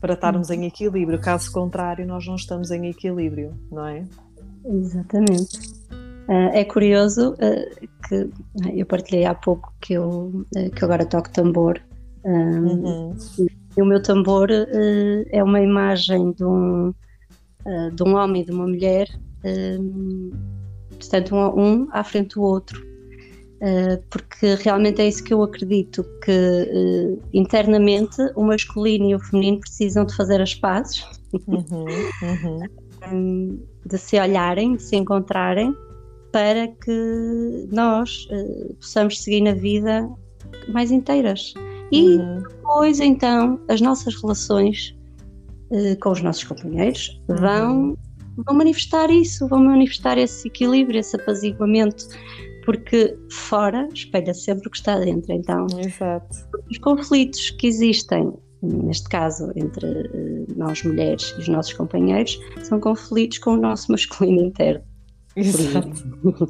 para 0.00 0.14
estarmos 0.14 0.50
em 0.50 0.66
equilíbrio. 0.66 1.20
Caso 1.20 1.52
contrário, 1.52 2.06
nós 2.06 2.26
não 2.26 2.34
estamos 2.34 2.70
em 2.70 2.88
equilíbrio, 2.88 3.52
não 3.70 3.86
é? 3.86 4.04
Exatamente. 4.64 5.58
Uh, 6.28 6.50
é 6.52 6.64
curioso 6.64 7.32
uh, 7.32 7.88
que 8.08 8.30
eu 8.74 8.86
partilhei 8.86 9.24
há 9.24 9.34
pouco 9.34 9.72
que 9.80 9.94
eu, 9.94 10.44
que 10.74 10.84
agora 10.84 11.04
toco 11.04 11.30
tambor. 11.30 11.80
Uhum. 12.24 13.14
E 13.76 13.82
o 13.82 13.84
meu 13.84 14.02
tambor 14.02 14.48
é 14.50 15.42
uma 15.42 15.60
imagem 15.60 16.32
de 16.32 16.44
um, 16.44 16.92
de 17.94 18.02
um 18.02 18.16
homem 18.16 18.42
e 18.42 18.44
de 18.44 18.50
uma 18.50 18.66
mulher, 18.66 19.08
portanto, 20.90 21.34
um 21.34 21.88
à 21.92 22.02
frente 22.02 22.34
do 22.34 22.42
outro. 22.42 22.89
Uh, 23.60 24.02
porque 24.08 24.54
realmente 24.54 25.02
é 25.02 25.08
isso 25.08 25.22
que 25.22 25.34
eu 25.34 25.42
acredito, 25.42 26.02
que 26.24 26.30
uh, 26.32 27.22
internamente 27.34 28.16
o 28.34 28.42
masculino 28.42 29.10
e 29.10 29.14
o 29.14 29.20
feminino 29.20 29.60
precisam 29.60 30.06
de 30.06 30.16
fazer 30.16 30.40
as 30.40 30.54
pazes, 30.54 31.04
uhum, 31.46 31.84
uhum. 33.04 33.58
de 33.84 33.98
se 33.98 34.18
olharem, 34.18 34.76
de 34.76 34.82
se 34.82 34.96
encontrarem, 34.96 35.76
para 36.32 36.68
que 36.68 37.68
nós 37.70 38.26
uh, 38.30 38.74
possamos 38.76 39.22
seguir 39.22 39.42
na 39.42 39.52
vida 39.52 40.08
mais 40.72 40.90
inteiras. 40.90 41.52
E 41.92 42.16
uhum. 42.16 42.38
depois, 42.38 42.98
então, 42.98 43.60
as 43.68 43.82
nossas 43.82 44.14
relações 44.22 44.96
com 46.00 46.10
os 46.10 46.20
nossos 46.20 46.42
companheiros 46.42 47.20
vão, 47.28 47.80
uhum. 47.80 47.96
vão 48.38 48.56
manifestar 48.56 49.08
isso, 49.10 49.46
vão 49.46 49.62
manifestar 49.62 50.18
esse 50.18 50.48
equilíbrio, 50.48 50.98
esse 50.98 51.14
apaziguamento 51.14 52.08
porque 52.70 53.18
fora 53.28 53.88
espelha 53.92 54.32
sempre 54.32 54.68
o 54.68 54.70
que 54.70 54.76
está 54.76 54.96
dentro. 54.96 55.32
Então, 55.32 55.66
Exato. 55.76 56.36
os 56.70 56.78
conflitos 56.78 57.50
que 57.50 57.66
existem, 57.66 58.32
neste 58.62 59.08
caso 59.08 59.50
entre 59.56 59.88
eh, 59.88 60.44
nós 60.54 60.80
mulheres 60.84 61.34
e 61.36 61.40
os 61.40 61.48
nossos 61.48 61.72
companheiros, 61.72 62.38
são 62.62 62.78
conflitos 62.78 63.38
com 63.38 63.54
o 63.54 63.56
nosso 63.56 63.90
masculino 63.90 64.40
interno. 64.40 64.84
Exato. 65.34 65.90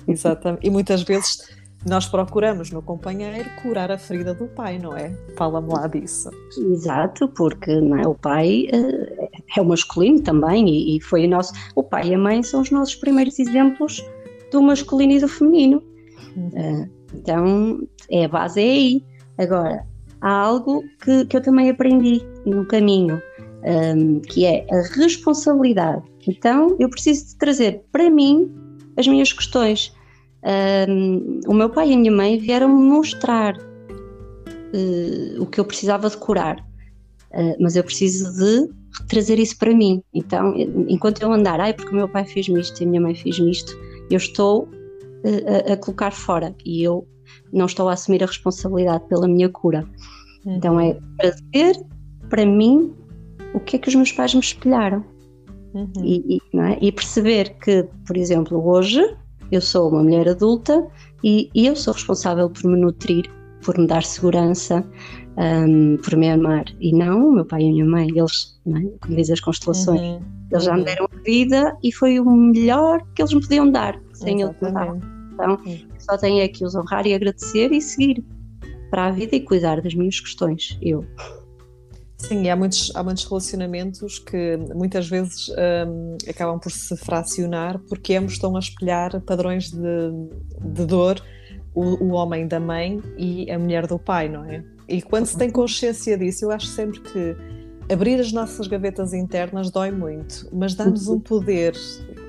Exatamente. 0.07 0.67
E 0.67 0.69
muitas 0.69 1.05
vezes 1.05 1.39
nós 1.87 2.05
procuramos 2.05 2.71
no 2.71 2.83
companheiro 2.83 3.49
curar 3.63 3.91
a 3.91 3.97
ferida 3.97 4.35
do 4.35 4.47
pai, 4.49 4.79
não 4.79 4.95
é? 4.95 5.17
Fala-me 5.39 5.73
lá 5.73 5.87
disso. 5.87 6.29
Exato, 6.59 7.29
porque 7.29 7.71
é? 7.71 8.07
o 8.07 8.15
pai 8.15 8.69
uh, 8.75 9.29
é 9.57 9.63
o 9.63 9.65
masculino 9.65 10.21
também 10.21 10.69
e, 10.69 10.99
e 10.99 11.01
foi 11.01 11.25
o 11.25 11.31
nosso. 11.31 11.55
O 11.75 11.83
pai 11.83 12.09
e 12.09 12.15
a 12.15 12.19
mãe 12.19 12.43
são 12.43 12.61
os 12.61 12.71
nossos 12.71 12.95
primeiros 12.97 13.39
exemplos 13.39 14.05
do 14.53 14.61
masculino 14.61 15.15
e 15.15 15.21
do 15.21 15.29
feminino. 15.29 15.90
Uh, 16.37 16.89
então, 17.15 17.81
é 18.11 18.25
a 18.25 18.29
base 18.29 18.61
é 18.61 18.65
aí. 18.65 19.05
Agora, 19.39 19.85
há 20.21 20.31
algo 20.31 20.85
que, 21.03 21.25
que 21.27 21.37
eu 21.37 21.43
também 21.43 21.71
aprendi 21.71 22.23
no 22.45 22.65
caminho, 22.67 23.21
um, 23.97 24.21
que 24.21 24.45
é 24.45 24.67
a 24.71 24.83
responsabilidade. 24.95 26.03
Então, 26.27 26.77
eu 26.79 26.89
preciso 26.89 27.29
de 27.29 27.37
trazer 27.37 27.85
para 27.91 28.11
mim 28.11 28.51
as 28.97 29.07
minhas 29.07 29.33
questões. 29.33 29.95
Um, 30.89 31.41
o 31.47 31.55
meu 31.55 31.69
pai 31.69 31.91
e 31.91 31.95
a 31.95 31.97
minha 31.97 32.13
mãe 32.13 32.39
vieram-me 32.39 32.83
mostrar 32.83 33.57
uh, 33.57 35.43
o 35.43 35.47
que 35.47 35.61
eu 35.61 35.65
precisava 35.65 36.09
de 36.09 36.17
curar, 36.17 36.59
uh, 36.59 37.57
mas 37.61 37.77
eu 37.77 37.85
preciso 37.85 38.33
de 38.37 38.71
trazer 39.09 39.39
isso 39.39 39.59
para 39.59 39.75
mim. 39.75 40.03
Então, 40.15 40.55
enquanto 40.89 41.23
eu 41.23 41.33
andar, 41.33 41.61
ai, 41.61 41.73
porque 41.73 41.93
o 41.93 41.97
meu 41.97 42.09
pai 42.09 42.25
fez-me 42.25 42.61
isto 42.61 42.81
e 42.81 42.85
a 42.85 42.89
minha 42.89 43.01
mãe 43.01 43.15
fez-me 43.15 43.51
isto, 43.51 43.79
eu 44.11 44.17
estou 44.17 44.69
a, 45.25 45.73
a, 45.73 45.77
colocar 45.77 46.13
fora 46.13 46.55
e 46.65 46.83
eu 46.83 47.07
não 47.53 47.67
estou 47.67 47.89
a 47.89 47.93
assumir 47.93 48.23
a 48.23 48.27
responsabilidade 48.27 49.05
pela 49.09 49.29
minha 49.29 49.49
cura. 49.49 49.85
Uhum. 50.45 50.57
Então 50.57 50.81
é 50.81 50.99
trazer 51.19 51.77
para 52.29 52.47
mim 52.47 52.95
o 53.55 53.61
que 53.61 53.77
é 53.77 53.79
que 53.79 53.89
os 53.89 53.95
meus 53.95 54.13
pais 54.13 54.35
me 54.35 54.41
espelharam. 54.41 55.05
Uhum. 55.75 55.93
E, 56.03 56.37
e, 56.37 56.59
é? 56.59 56.79
e, 56.81 56.93
perceber 56.93 57.57
que, 57.59 57.87
por 58.07 58.17
exemplo, 58.17 58.67
hoje 58.67 59.17
eu 59.53 59.61
sou 59.61 59.89
uma 59.89 60.03
mulher 60.03 60.29
adulta 60.29 60.87
e, 61.23 61.49
e 61.55 61.67
eu 61.67 61.77
sou 61.77 61.95
responsável 61.95 62.51
por 62.51 62.65
me 62.65 62.81
nutrir, 62.81 63.31
por 63.65 63.79
me 63.79 63.87
dar 63.87 64.03
segurança, 64.03 64.85
um, 65.37 65.97
por 65.99 66.17
me 66.17 66.29
amar. 66.29 66.65
E 66.81 66.93
não 66.93 67.29
o 67.29 67.33
meu 67.33 67.45
pai 67.45 67.63
e 67.63 67.69
a 67.69 67.73
minha 67.73 67.85
mãe, 67.85 68.09
eles, 68.09 68.61
é? 68.67 68.99
como 69.01 69.17
diz 69.17 69.31
as 69.31 69.41
constelações, 69.41 70.01
uhum. 70.01 70.23
eles 70.51 70.65
já 70.65 70.73
me 70.73 70.81
uhum. 70.81 70.85
deram 70.85 71.05
a 71.13 71.23
vida 71.23 71.77
e 71.85 71.93
foi 71.93 72.19
o 72.19 72.31
melhor 72.31 73.01
que 73.15 73.23
eles 73.23 73.33
me 73.33 73.41
podiam 73.41 73.71
dar 73.71 74.01
sem 74.21 74.39
tentar. 74.55 74.97
Então, 75.33 75.59
só 75.99 76.19
tenho 76.19 76.53
que 76.53 76.65
os 76.65 76.75
honrar 76.75 77.07
e 77.07 77.15
agradecer 77.15 77.73
e 77.73 77.81
seguir 77.81 78.25
para 78.91 79.07
a 79.07 79.11
vida 79.11 79.37
e 79.37 79.41
cuidar 79.41 79.81
das 79.81 79.95
minhas 79.95 80.21
questões, 80.21 80.77
eu. 80.83 81.05
Sim, 82.19 82.51
há 82.51 82.57
muitos, 82.57 82.93
há 82.95 83.03
muitos 83.03 83.25
relacionamentos 83.25 84.19
que 84.19 84.59
muitas 84.75 85.09
vezes 85.09 85.49
um, 85.49 86.17
acabam 86.29 86.59
por 86.59 86.71
se 86.71 86.95
fracionar 86.97 87.79
porque 87.89 88.15
ambos 88.15 88.35
estão 88.35 88.55
a 88.57 88.59
espelhar 88.59 89.19
padrões 89.23 89.71
de, 89.71 90.11
de 90.61 90.85
dor, 90.85 91.23
o, 91.75 92.05
o 92.05 92.09
homem 92.11 92.47
da 92.47 92.61
mãe 92.61 93.01
e 93.17 93.51
a 93.51 93.59
mulher 93.59 93.87
do 93.87 93.99
pai, 93.99 94.29
não 94.29 94.45
é? 94.45 94.63
E 94.87 95.01
quando 95.01 95.27
se 95.27 95.39
tem 95.39 95.51
consciência 95.51 96.19
disso, 96.19 96.45
eu 96.45 96.51
acho 96.51 96.67
sempre 96.67 97.01
que 97.01 97.37
abrir 97.91 98.21
as 98.21 98.33
nossas 98.33 98.67
gavetas 98.67 99.15
internas 99.15 99.71
dói 99.71 99.91
muito, 99.91 100.47
mas 100.53 100.75
dá-nos 100.75 101.09
um 101.09 101.19
poder 101.21 101.75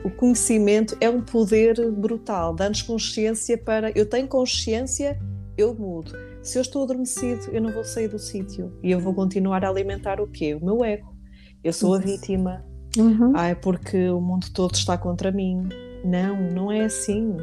o 0.03 0.09
conhecimento 0.09 0.97
é 0.99 1.09
um 1.09 1.21
poder 1.21 1.91
brutal, 1.91 2.53
dá-nos 2.53 2.81
consciência 2.81 3.57
para. 3.57 3.91
Eu 3.95 4.05
tenho 4.05 4.27
consciência 4.27 5.19
eu 5.57 5.73
mudo. 5.75 6.11
Se 6.41 6.57
eu 6.57 6.61
estou 6.61 6.83
adormecido, 6.83 7.49
eu 7.51 7.61
não 7.61 7.71
vou 7.71 7.83
sair 7.83 8.07
do 8.07 8.17
sítio 8.17 8.71
e 8.81 8.91
eu 8.91 8.99
vou 8.99 9.13
continuar 9.13 9.63
a 9.63 9.69
alimentar 9.69 10.19
o 10.19 10.27
quê? 10.27 10.55
O 10.55 10.65
meu 10.65 10.83
ego. 10.83 11.15
Eu 11.63 11.71
sou 11.71 11.93
a 11.93 11.99
vítima. 11.99 12.65
Uhum. 12.97 13.33
Ah, 13.35 13.47
é 13.47 13.55
porque 13.55 14.09
o 14.09 14.19
mundo 14.19 14.47
todo 14.53 14.73
está 14.73 14.97
contra 14.97 15.31
mim. 15.31 15.69
Não, 16.03 16.41
não 16.51 16.71
é 16.71 16.85
assim. 16.85 17.37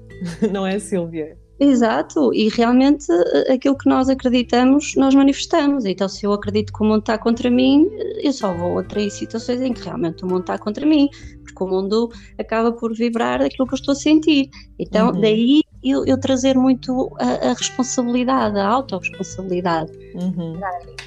não 0.52 0.66
é, 0.66 0.78
Silvia? 0.78 1.38
Exato, 1.64 2.34
e 2.34 2.48
realmente 2.48 3.06
eh, 3.08 3.52
aquilo 3.52 3.78
que 3.78 3.88
nós 3.88 4.08
acreditamos, 4.08 4.96
nós 4.96 5.14
manifestamos. 5.14 5.84
Então, 5.84 6.08
se 6.08 6.26
eu 6.26 6.32
acredito 6.32 6.72
que 6.72 6.82
o 6.82 6.84
mundo 6.84 6.98
está 6.98 7.16
contra 7.16 7.48
mim, 7.48 7.88
eh, 7.92 8.26
eu 8.26 8.32
só 8.32 8.52
vou 8.52 8.80
atrair 8.80 9.08
situações 9.12 9.60
em 9.60 9.72
que 9.72 9.84
realmente 9.84 10.24
o 10.24 10.26
mundo 10.26 10.40
está 10.40 10.58
contra 10.58 10.84
mim, 10.84 11.08
porque 11.44 11.62
o 11.62 11.68
mundo 11.68 12.10
acaba 12.36 12.72
por 12.72 12.92
vibrar 12.92 13.40
aquilo 13.40 13.68
que 13.68 13.74
eu 13.74 13.76
estou 13.76 13.92
a 13.92 13.94
sentir. 13.94 14.50
Então, 14.76 15.12
uhum. 15.12 15.20
daí 15.20 15.60
eu, 15.84 16.04
eu, 16.04 16.18
trazer 16.18 16.56
muito 16.56 17.14
a, 17.20 17.50
a 17.50 17.52
responsabilidade, 17.54 18.58
a 18.58 18.66
autorresponsabilidade. 18.66 19.92
Uhum. 20.16 20.58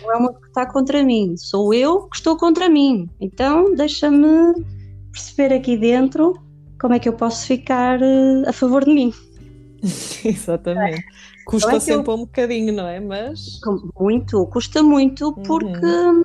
Não 0.03 0.13
é 0.13 0.15
o 0.15 0.21
mundo 0.21 0.39
que 0.39 0.47
está 0.47 0.65
contra 0.65 1.03
mim, 1.03 1.35
sou 1.35 1.73
eu 1.73 2.07
que 2.07 2.15
estou 2.15 2.37
contra 2.37 2.69
mim. 2.69 3.09
Então, 3.19 3.75
deixa-me 3.75 4.53
perceber 5.11 5.53
aqui 5.53 5.75
dentro 5.75 6.33
como 6.79 6.93
é 6.93 6.99
que 6.99 7.09
eu 7.09 7.13
posso 7.13 7.45
ficar 7.45 7.99
uh, 8.01 8.47
a 8.47 8.53
favor 8.53 8.85
de 8.85 8.93
mim. 8.93 9.13
Exatamente. 10.23 11.03
Custa 11.45 11.75
é 11.75 11.79
sempre 11.79 12.11
eu... 12.11 12.15
um 12.15 12.19
bocadinho, 12.19 12.73
não 12.73 12.87
é? 12.87 12.99
Mas. 12.99 13.59
Muito, 13.99 14.45
custa 14.47 14.81
muito, 14.81 15.33
porque, 15.45 15.85
uhum. 15.85 16.23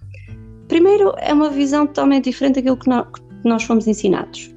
primeiro, 0.69 1.15
é 1.19 1.33
uma 1.33 1.51
visão 1.51 1.87
totalmente 1.87 2.25
diferente 2.25 2.57
daquilo 2.57 2.77
que 2.77 2.89
nós, 2.89 3.07
que 3.13 3.49
nós 3.49 3.63
fomos 3.63 3.87
ensinados. 3.87 4.51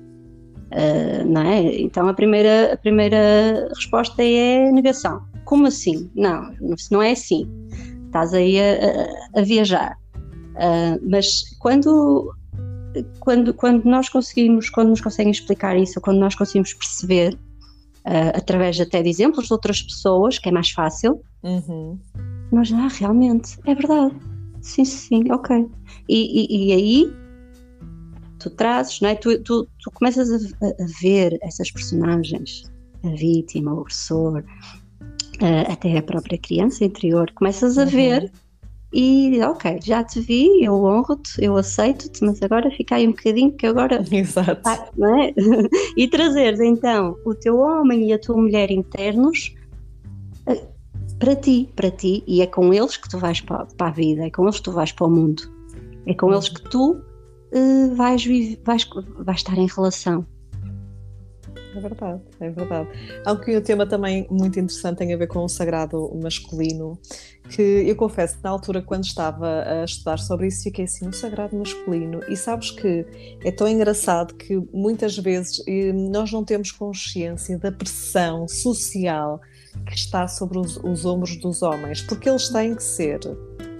Uh, 0.72 1.26
não 1.28 1.42
é? 1.42 1.82
Então, 1.82 2.08
a 2.08 2.14
primeira, 2.14 2.74
a 2.74 2.78
primeira 2.78 3.70
resposta 3.76 4.24
é 4.24 4.72
negação. 4.72 5.22
Como 5.46 5.68
assim? 5.68 6.10
Não, 6.16 6.52
não 6.90 7.02
é 7.02 7.12
assim. 7.12 7.48
Estás 8.06 8.34
aí 8.34 8.60
a, 8.60 9.36
a, 9.36 9.40
a 9.42 9.44
viajar. 9.44 9.98
Uh, 10.56 11.00
mas 11.10 11.44
quando 11.60 12.34
quando, 13.20 13.54
quando 13.54 13.86
nós 13.86 14.10
conseguimos, 14.10 14.70
quando 14.70 14.90
nos 14.90 15.02
conseguem 15.02 15.32
explicar 15.32 15.78
isso, 15.78 16.00
quando 16.02 16.20
nós 16.20 16.36
conseguimos 16.36 16.74
perceber 16.74 17.38
uh, 18.06 18.36
através 18.38 18.80
até 18.80 19.02
de 19.02 19.10
exemplos 19.10 19.48
de 19.48 19.54
outras 19.54 19.82
pessoas, 19.82 20.38
que 20.38 20.50
é 20.50 20.52
mais 20.52 20.70
fácil, 20.70 21.22
uhum. 21.44 21.98
nós, 22.52 22.72
ah, 22.74 22.88
realmente, 22.88 23.58
é 23.66 23.76
verdade. 23.76 24.16
Sim, 24.62 24.86
sim, 24.86 25.32
ok. 25.32 25.68
E, 26.08 26.16
e, 26.46 26.68
e 26.68 26.74
aí 26.74 27.14
tu 28.40 28.50
trazes, 28.50 29.00
não 29.02 29.10
é? 29.10 29.16
tu, 29.16 29.42
tu, 29.42 29.68
tu 29.80 29.92
começas 29.92 30.30
a, 30.32 30.66
a, 30.66 30.86
ver 31.02 31.38
essas 31.42 31.72
personagens, 31.72 32.64
a 33.04 33.10
vítima, 33.10 33.74
o 33.74 33.82
agressor, 33.82 34.44
uh, 35.42 35.72
até 35.72 35.98
a 35.98 36.04
própria 36.04 36.38
criança 36.38 36.84
interior, 36.84 37.32
começas 37.32 37.78
a 37.78 37.84
uhum. 37.84 37.90
ver 37.90 38.32
e 38.94 39.42
ok, 39.42 39.80
já 39.82 40.04
te 40.04 40.20
vi, 40.20 40.64
eu 40.64 40.76
honro-te, 40.84 41.44
eu 41.44 41.58
aceito-te, 41.58 42.24
mas 42.24 42.42
agora 42.44 42.70
fica 42.70 42.96
aí 42.96 43.08
um 43.08 43.12
bocadinho 43.12 43.52
que 43.54 43.66
agora. 43.66 44.04
Exato. 44.12 44.62
Ah, 44.66 44.88
é? 45.20 45.34
e 45.98 46.08
trazeres 46.08 46.60
então 46.60 47.18
o 47.26 47.34
teu 47.34 47.58
homem 47.58 48.10
e 48.10 48.14
a 48.14 48.20
tua 48.20 48.38
mulher 48.38 48.70
internos 48.70 49.56
eh, 50.46 50.64
para 51.18 51.36
ti, 51.36 51.70
para 51.76 51.90
ti, 51.90 52.24
e 52.28 52.42
é 52.42 52.48
com 52.48 52.72
eles 52.72 52.96
que 52.96 53.10
tu 53.10 53.18
vais 53.18 53.42
para, 53.42 53.66
para 53.66 53.88
a 53.88 53.92
vida, 53.92 54.26
é 54.26 54.30
com 54.30 54.44
eles 54.44 54.58
que 54.58 54.64
tu 54.64 54.72
vais 54.72 54.92
para 54.92 55.08
o 55.08 55.10
mundo, 55.10 55.42
é 56.06 56.14
com 56.14 56.32
eles 56.32 56.50
que 56.50 56.62
tu 56.70 56.92
uh, 56.92 57.96
vais, 57.96 58.24
vais, 58.64 58.90
vais 59.20 59.38
estar 59.38 59.58
em 59.58 59.68
relação. 59.68 60.26
É 61.76 61.80
verdade, 61.80 62.22
é 62.40 62.50
verdade. 62.50 62.90
Há 63.26 63.32
um 63.32 63.62
tema 63.62 63.86
também 63.88 64.28
muito 64.30 64.60
interessante 64.60 64.98
tem 64.98 65.14
a 65.14 65.18
ver 65.18 65.28
com 65.28 65.44
o 65.44 65.50
sagrado 65.50 66.12
masculino, 66.22 66.98
que 67.50 67.62
eu 67.62 67.96
confesso 67.96 68.38
que 68.38 68.44
na 68.44 68.52
altura, 68.52 68.82
quando 68.82 69.04
estava 69.04 69.64
a 69.64 69.84
estudar 69.84 70.18
sobre 70.18 70.48
isso, 70.48 70.64
fiquei 70.64 70.86
assim, 70.86 71.08
o 71.08 71.14
sagrado 71.14 71.56
masculino. 71.58 72.22
E 72.30 72.38
sabes 72.38 72.72
que 72.72 73.06
é 73.44 73.52
tão 73.52 73.68
engraçado 73.68 74.36
que 74.36 74.56
muitas 74.72 75.18
vezes 75.18 75.64
nós 76.12 76.32
não 76.32 76.44
temos 76.44 76.72
consciência 76.72 77.58
da 77.58 77.72
pressão 77.72 78.48
social 78.48 79.42
que 79.88 79.96
está 79.96 80.28
sobre 80.28 80.60
os, 80.60 80.78
os 80.78 81.06
ombros 81.06 81.36
dos 81.38 81.62
homens, 81.62 82.02
porque 82.02 82.30
eles 82.30 82.50
têm 82.50 82.76
que 82.76 82.84
ser 82.84 83.20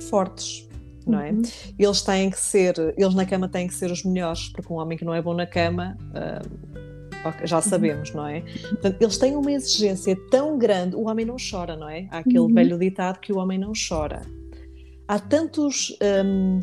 fortes, 0.10 0.68
não 1.06 1.20
é? 1.20 1.32
Uhum. 1.32 1.42
Eles 1.78 2.02
têm 2.02 2.30
que 2.30 2.40
ser, 2.40 2.76
eles 2.98 3.14
na 3.14 3.26
cama 3.26 3.48
têm 3.48 3.68
que 3.68 3.74
ser 3.76 3.92
os 3.92 4.04
melhores, 4.04 4.50
porque 4.50 4.74
um 4.74 4.78
homem 4.78 4.98
que 4.98 5.06
não 5.06 5.14
é 5.14 5.22
bom 5.22 5.34
na 5.34 5.46
cama. 5.46 5.96
Uh, 6.10 6.93
já 7.44 7.58
uhum. 7.58 7.62
sabemos, 7.62 8.14
não 8.14 8.28
é? 8.28 8.42
Portanto, 8.42 9.02
eles 9.02 9.18
têm 9.18 9.36
uma 9.36 9.52
exigência 9.52 10.16
tão 10.30 10.58
grande, 10.58 10.96
o 10.96 11.08
homem 11.08 11.26
não 11.26 11.36
chora, 11.38 11.76
não 11.76 11.90
é? 11.90 12.08
Há 12.12 12.20
aquele 12.20 12.40
uhum. 12.40 12.54
velho 12.54 12.78
ditado 12.78 13.20
que 13.20 13.32
o 13.32 13.38
homem 13.38 13.58
não 13.58 13.72
chora. 13.74 14.22
Há 15.08 15.20
tantos 15.20 15.90
uh, 15.90 16.60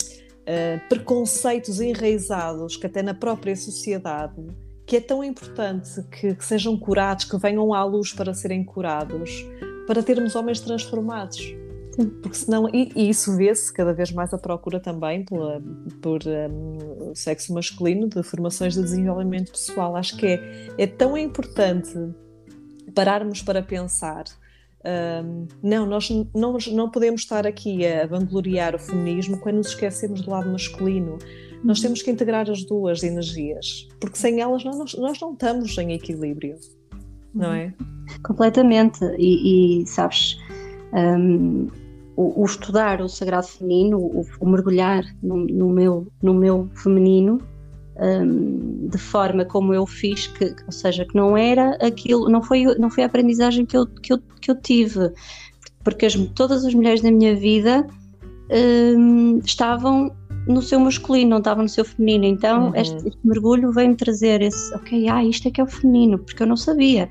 preconceitos 0.89 1.81
enraizados 1.81 2.77
que 2.77 2.87
até 2.87 3.03
na 3.03 3.15
própria 3.15 3.55
sociedade 3.55 4.43
que 4.91 4.97
é 4.97 5.01
tão 5.01 5.23
importante 5.23 6.03
que, 6.11 6.35
que 6.35 6.45
sejam 6.45 6.77
curados, 6.77 7.25
que 7.25 7.39
venham 7.39 7.73
à 7.73 7.85
luz 7.85 8.13
para 8.13 8.35
serem 8.35 8.65
curados, 8.65 9.31
para 9.87 10.03
termos 10.03 10.35
homens 10.35 10.59
transformados. 10.59 11.39
Porque 12.23 12.37
senão, 12.37 12.69
e, 12.69 12.93
e 12.95 13.11
isso 13.11 13.37
vê-se 13.37 13.73
cada 13.73 13.93
vez 13.93 14.13
mais 14.13 14.33
a 14.33 14.39
procura 14.39 14.79
também 14.79 15.25
pela, 15.25 15.61
por 16.01 16.21
um, 16.27 17.15
sexo 17.15 17.53
masculino 17.53 18.09
de 18.09 18.23
formações 18.23 18.75
de 18.75 18.83
desenvolvimento 18.83 19.51
pessoal. 19.51 19.97
Acho 19.97 20.17
que 20.17 20.27
é, 20.27 20.69
é 20.79 20.87
tão 20.87 21.17
importante 21.17 21.93
pararmos 22.95 23.43
para 23.43 23.63
pensar. 23.63 24.25
Um, 24.83 25.47
não, 25.63 25.87
nós 25.87 26.09
não, 26.35 26.57
não 26.73 26.91
podemos 26.91 27.23
estar 27.23 27.47
aqui 27.47 27.87
a 27.87 28.07
vangloriar 28.07 28.75
o 28.75 28.79
feminismo 28.79 29.39
quando 29.39 29.57
nos 29.57 29.69
esquecemos 29.69 30.23
do 30.23 30.31
lado 30.31 30.51
masculino. 30.51 31.19
Nós 31.63 31.79
uhum. 31.79 31.85
temos 31.85 32.03
que 32.03 32.11
integrar 32.11 32.49
as 32.49 32.65
duas 32.65 33.03
energias, 33.03 33.87
porque 34.01 34.17
sem 34.17 34.41
elas 34.41 34.65
nós, 34.65 34.95
nós 34.95 35.21
não 35.21 35.33
estamos 35.33 35.77
em 35.77 35.93
equilíbrio, 35.93 36.57
não 37.35 37.53
é? 37.53 37.75
Completamente. 38.23 39.05
E, 39.19 39.83
e 39.83 39.87
sabes, 39.87 40.39
um, 40.93 41.69
o, 42.17 42.43
o, 42.43 42.45
estudar 42.45 43.01
o 43.01 43.09
sagrado 43.09 43.47
feminino, 43.47 43.99
o, 43.99 44.25
o 44.41 44.49
mergulhar 44.49 45.05
no, 45.23 45.37
no, 45.47 45.69
meu, 45.71 46.07
no 46.23 46.35
meu 46.35 46.69
feminino, 46.75 47.41
um, 47.97 48.89
de 48.89 48.99
forma 48.99 49.45
como 49.45 49.75
eu 49.75 49.87
fiz, 49.87 50.27
que, 50.27 50.55
ou 50.67 50.73
seja, 50.73 51.05
que 51.05 51.15
não 51.15 51.37
era 51.37 51.77
aquilo, 51.77 52.29
não 52.29 52.43
foi, 52.43 52.65
não 52.79 52.91
foi 52.91 53.05
a 53.05 53.07
aprendizagem 53.07 53.65
que 53.67 53.77
eu, 53.77 53.87
que 53.87 54.13
eu, 54.13 54.19
que 54.41 54.51
eu 54.51 54.55
tive, 54.61 55.13
porque 55.85 56.07
as, 56.07 56.15
todas 56.35 56.65
as 56.65 56.75
mulheres 56.75 57.01
da 57.01 57.11
minha 57.11 57.35
vida 57.35 57.87
um, 58.97 59.39
estavam 59.45 60.13
no 60.47 60.63
seu 60.63 60.81
masculino, 60.81 61.31
não 61.31 61.39
estavam 61.39 61.65
no 61.65 61.69
seu 61.69 61.85
feminino. 61.85 62.25
Então, 62.25 62.69
uhum. 62.69 62.77
este, 62.77 63.09
este, 63.09 63.19
mergulho 63.25 63.73
veio-me 63.73 63.97
trazer 63.97 64.43
esse, 64.43 64.75
ok, 64.75 65.09
ah, 65.09 65.25
isto 65.25 65.49
é 65.49 65.51
que 65.51 65.61
é 65.61 65.65
o 65.65 65.67
feminino, 65.67 66.19
porque 66.19 66.43
eu 66.43 66.47
não 66.47 66.57
sabia. 66.57 67.09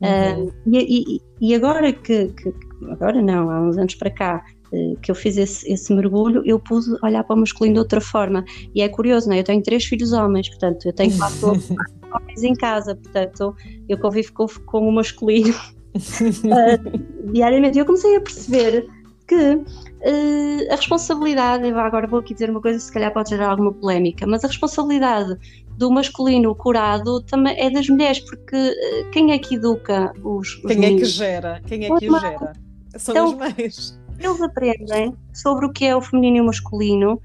Uhum. 0.00 0.46
Uh, 0.46 0.52
e, 0.66 1.16
e, 1.16 1.22
e, 1.40 1.54
agora 1.54 1.92
que, 1.92 2.28
que, 2.28 2.52
agora 2.90 3.20
não, 3.22 3.50
há 3.50 3.60
uns 3.60 3.76
anos 3.78 3.94
para 3.94 4.10
cá, 4.10 4.44
eh, 4.72 4.94
que 5.02 5.10
eu 5.10 5.14
fiz 5.14 5.36
esse, 5.36 5.70
esse, 5.70 5.94
mergulho, 5.94 6.42
eu 6.44 6.58
pude 6.58 6.86
olhar 7.02 7.22
para 7.24 7.36
o 7.36 7.38
masculino 7.38 7.74
de 7.74 7.80
outra 7.80 8.00
forma. 8.00 8.44
E 8.74 8.82
é 8.82 8.88
curioso, 8.88 9.28
não 9.28 9.36
é? 9.36 9.40
Eu 9.40 9.44
tenho 9.44 9.62
três 9.62 9.84
filhos 9.84 10.12
homens, 10.12 10.48
portanto, 10.48 10.86
eu 10.86 10.92
tenho 10.92 11.16
quatro 11.16 11.48
homens 12.12 12.42
em 12.42 12.54
casa, 12.54 12.94
portanto, 12.94 13.54
eu 13.88 13.98
convivo 13.98 14.32
com, 14.32 14.46
com 14.66 14.88
o 14.88 14.92
masculino 14.92 15.54
uh, 15.94 17.30
diariamente. 17.32 17.78
E 17.78 17.80
eu 17.80 17.86
comecei 17.86 18.16
a 18.16 18.20
perceber 18.20 18.86
que 19.28 19.54
uh, 19.54 20.72
a 20.72 20.76
responsabilidade, 20.76 21.68
agora 21.68 22.06
vou 22.06 22.20
aqui 22.20 22.34
dizer 22.34 22.50
uma 22.50 22.60
coisa, 22.60 22.78
se 22.78 22.92
calhar 22.92 23.12
pode 23.12 23.30
gerar 23.30 23.50
alguma 23.50 23.72
polémica, 23.72 24.26
mas 24.26 24.44
a 24.44 24.48
responsabilidade 24.48 25.36
do 25.76 25.90
masculino 25.90 26.54
curado 26.54 27.20
também 27.22 27.58
é 27.58 27.70
das 27.70 27.88
mulheres, 27.88 28.20
porque 28.20 28.56
uh, 28.56 29.10
quem 29.10 29.32
é 29.32 29.38
que 29.38 29.56
educa 29.56 30.12
os, 30.24 30.54
os 30.56 30.62
Quem 30.62 30.78
meninos? 30.78 31.02
é 31.02 31.04
que 31.04 31.10
gera? 31.10 31.62
Quem 31.66 31.84
é 31.84 31.98
que 31.98 32.08
os 32.08 32.20
gera? 32.20 32.65
São 32.98 33.14
então, 33.14 33.30
as 33.30 33.56
mães. 33.56 34.00
Eles 34.18 34.40
aprendem 34.40 35.14
sobre 35.34 35.66
o 35.66 35.72
que 35.72 35.84
é 35.84 35.94
o 35.94 36.00
feminino 36.00 36.38
e 36.38 36.40
o 36.40 36.46
masculino 36.46 37.20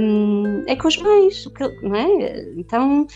um, 0.00 0.62
é 0.66 0.76
com 0.76 0.86
as 0.86 0.96
mães, 0.96 1.48
não 1.82 1.94
é? 1.94 2.48
Então 2.56 3.06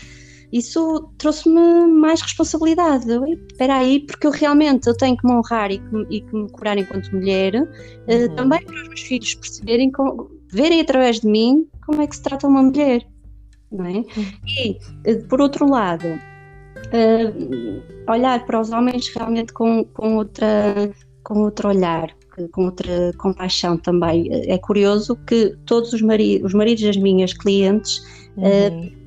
isso 0.51 1.09
trouxe-me 1.17 1.87
mais 1.87 2.21
responsabilidade. 2.21 3.05
Espera 3.49 3.77
aí, 3.77 4.01
porque 4.01 4.27
eu 4.27 4.31
realmente 4.31 4.87
eu 4.87 4.97
tenho 4.97 5.15
que 5.15 5.25
me 5.25 5.33
honrar 5.33 5.71
e 5.71 5.79
que, 5.79 6.07
e 6.09 6.21
que 6.21 6.35
me 6.35 6.49
curar 6.49 6.77
enquanto 6.77 7.15
mulher, 7.15 7.55
uh, 7.55 8.35
também 8.35 8.61
para 8.65 8.75
os 8.75 8.87
meus 8.89 8.99
filhos 8.99 9.33
perceberem, 9.35 9.89
como, 9.89 10.29
verem 10.51 10.81
através 10.81 11.21
de 11.21 11.27
mim 11.27 11.65
como 11.85 12.01
é 12.01 12.07
que 12.07 12.17
se 12.17 12.21
trata 12.21 12.47
uma 12.47 12.61
mulher 12.61 13.07
não 13.71 13.85
é? 13.85 14.03
E, 14.45 14.77
eh, 15.05 15.15
por 15.29 15.41
outro 15.41 15.69
lado, 15.69 16.07
uh, 16.07 18.11
olhar 18.11 18.45
para 18.45 18.59
os 18.59 18.71
homens 18.71 19.07
realmente 19.15 19.53
com, 19.53 19.85
com, 19.85 20.17
outra, 20.17 20.91
com 21.31 21.43
outro 21.43 21.69
olhar, 21.69 22.13
com 22.51 22.65
outra 22.65 23.13
compaixão 23.17 23.77
também. 23.77 24.27
É 24.31 24.57
curioso 24.57 25.15
que 25.25 25.55
todos 25.65 25.93
os, 25.93 26.01
mari 26.01 26.41
os 26.43 26.53
maridos 26.53 26.83
das 26.83 26.97
minhas 26.97 27.31
clientes 27.31 28.03
uhum. 28.35 28.87
uh, 28.87 29.00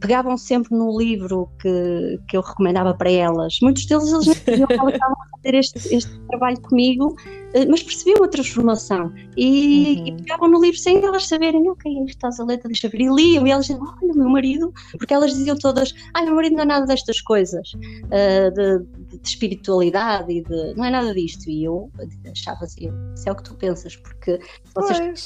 pegavam 0.00 0.36
sempre 0.36 0.76
no 0.76 0.98
livro 0.98 1.48
que, 1.60 2.20
que 2.28 2.36
eu 2.36 2.42
recomendava 2.42 2.94
para 2.94 3.10
elas. 3.10 3.58
Muitos 3.62 3.86
deles 3.86 4.12
eles 4.12 4.26
não 4.26 4.34
sabiam 4.34 4.66
que 4.66 4.74
elas 4.74 4.94
estavam 4.94 5.16
a 5.16 5.36
fazer 5.36 5.54
este, 5.54 5.94
este 5.94 6.20
trabalho 6.28 6.60
comigo, 6.60 7.16
eh, 7.54 7.64
mas 7.66 7.82
percebiam 7.82 8.22
a 8.22 8.28
transformação 8.28 9.12
e, 9.36 9.96
uhum. 9.98 10.06
e, 10.06 10.16
pegavam 10.22 10.50
no 10.50 10.60
livro 10.60 10.78
sem 10.78 11.02
elas 11.02 11.26
saberem, 11.26 11.68
ok, 11.68 12.04
estás 12.06 12.38
a 12.40 12.44
letra, 12.44 12.68
deixa 12.68 12.88
ver, 12.88 13.00
e 13.00 13.08
liam, 13.08 13.46
e 13.46 13.50
elas 13.50 13.66
diziam, 13.66 13.82
olha, 14.02 14.14
meu 14.14 14.28
marido, 14.28 14.72
porque 14.98 15.14
elas 15.14 15.32
diziam 15.32 15.56
todas, 15.56 15.94
ai, 16.14 16.24
meu 16.24 16.34
marido 16.34 16.56
não 16.56 16.62
é 16.62 16.66
nada 16.66 16.86
destas 16.86 17.20
coisas, 17.20 17.72
uh, 17.74 18.50
de, 18.54 18.78
de, 19.08 19.18
de, 19.18 19.28
espiritualidade 19.28 20.32
e 20.32 20.42
de, 20.42 20.74
não 20.74 20.84
é 20.84 20.90
nada 20.90 21.14
disto, 21.14 21.48
e 21.48 21.64
eu 21.64 21.90
achava 22.30 22.64
assim, 22.64 22.90
isso 23.14 23.28
é 23.28 23.32
o 23.32 23.36
que 23.36 23.44
tu 23.44 23.54
pensas, 23.54 23.96
porque 23.96 24.38
vocês 24.74 25.24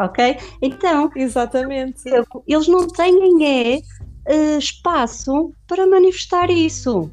ok? 0.00 0.36
Então, 0.62 1.10
exatamente. 1.14 2.02
Eles 2.46 2.68
não 2.68 2.86
têm 2.88 3.20
é 3.44 3.78
uh, 4.28 4.58
espaço 4.58 5.52
para 5.66 5.86
manifestar 5.86 6.50
isso. 6.50 7.10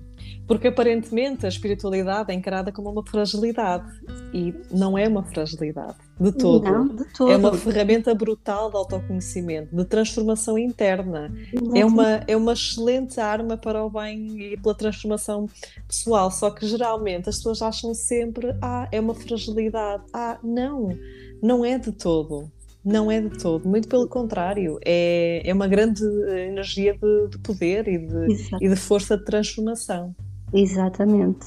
Porque 0.48 0.70
aparentemente 0.70 1.46
a 1.46 1.50
espiritualidade 1.50 2.32
é 2.32 2.34
encarada 2.34 2.72
como 2.72 2.90
uma 2.90 3.06
fragilidade 3.06 3.86
e 4.34 4.54
não 4.72 4.98
é 4.98 5.06
uma 5.06 5.22
fragilidade 5.22 5.98
de 6.18 6.32
todo. 6.32 6.64
Não, 6.64 6.88
de 6.88 7.04
todo. 7.14 7.30
É 7.30 7.36
uma 7.36 7.54
ferramenta 7.54 8.16
brutal 8.16 8.70
de 8.70 8.78
autoconhecimento, 8.78 9.76
de 9.76 9.84
transformação 9.84 10.58
interna. 10.58 11.30
É 11.76 11.86
uma, 11.86 12.24
é 12.26 12.38
uma 12.38 12.54
excelente 12.54 13.20
arma 13.20 13.58
para 13.58 13.84
o 13.84 13.90
bem 13.90 14.54
e 14.54 14.58
pela 14.58 14.74
transformação 14.74 15.50
pessoal. 15.86 16.32
Só 16.32 16.50
que 16.50 16.66
geralmente 16.66 17.28
as 17.28 17.36
pessoas 17.38 17.62
acham 17.62 17.94
sempre: 17.94 18.56
ah, 18.62 18.88
é 18.90 19.02
uma 19.02 19.14
fragilidade. 19.14 20.04
Ah, 20.14 20.40
não, 20.42 20.98
não 21.44 21.66
é 21.66 21.78
de 21.78 21.92
todo. 21.92 22.50
Não 22.88 23.12
é 23.12 23.20
de 23.20 23.38
todo, 23.38 23.68
muito 23.68 23.88
pelo 23.90 24.08
contrário, 24.08 24.80
é, 24.86 25.42
é 25.44 25.54
uma 25.54 25.68
grande 25.68 26.04
energia 26.30 26.94
de, 26.94 27.28
de 27.28 27.38
poder 27.40 27.86
e 27.88 27.98
de, 27.98 28.48
e 28.62 28.70
de 28.70 28.76
força 28.78 29.18
de 29.18 29.26
transformação. 29.26 30.16
Exatamente. 30.54 31.46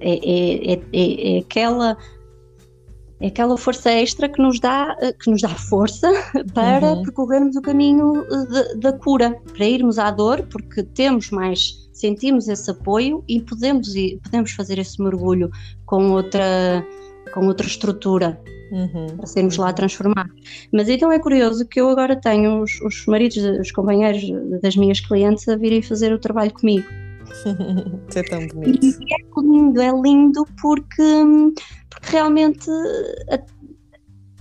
É, 0.00 0.12
é, 0.12 0.72
é, 0.72 0.80
é, 0.92 1.36
é 1.36 1.38
aquela 1.40 1.96
é 3.20 3.26
aquela 3.26 3.58
força 3.58 3.90
extra 3.90 4.28
que 4.28 4.40
nos 4.40 4.60
dá, 4.60 4.96
que 5.20 5.28
nos 5.28 5.42
dá 5.42 5.48
força 5.48 6.08
para 6.54 6.92
uhum. 6.92 7.02
percorrermos 7.02 7.56
o 7.56 7.62
caminho 7.62 8.24
da 8.76 8.92
cura, 8.92 9.36
para 9.52 9.66
irmos 9.66 9.98
à 9.98 10.12
dor, 10.12 10.46
porque 10.48 10.84
temos 10.84 11.30
mais, 11.30 11.88
sentimos 11.92 12.46
esse 12.46 12.70
apoio 12.70 13.24
e 13.26 13.40
podemos, 13.40 13.88
podemos 14.22 14.52
fazer 14.52 14.78
esse 14.78 15.02
mergulho 15.02 15.50
com 15.84 16.12
outra, 16.12 16.86
com 17.28 17.46
outra 17.46 17.66
estrutura 17.66 18.40
uhum. 18.72 19.16
para 19.16 19.26
sermos 19.26 19.56
lá 19.56 19.72
transformados. 19.72 20.32
Mas 20.72 20.88
então 20.88 21.10
é 21.12 21.18
curioso 21.18 21.66
que 21.66 21.80
eu 21.80 21.88
agora 21.88 22.16
tenho 22.16 22.62
os, 22.62 22.80
os 22.80 23.06
maridos, 23.06 23.36
os 23.36 23.70
companheiros 23.72 24.22
das 24.62 24.76
minhas 24.76 25.00
clientes 25.00 25.48
a 25.48 25.56
virem 25.56 25.82
fazer 25.82 26.12
o 26.12 26.18
trabalho 26.18 26.52
comigo. 26.52 26.86
Isso 28.08 28.18
é 28.18 28.22
tão 28.22 28.46
bonito. 28.48 28.86
E 28.86 29.14
é 29.14 29.40
lindo, 29.40 29.80
é 29.80 29.92
lindo 29.92 30.46
porque, 30.60 31.24
porque 31.90 32.12
realmente 32.12 32.70
a, 33.30 33.38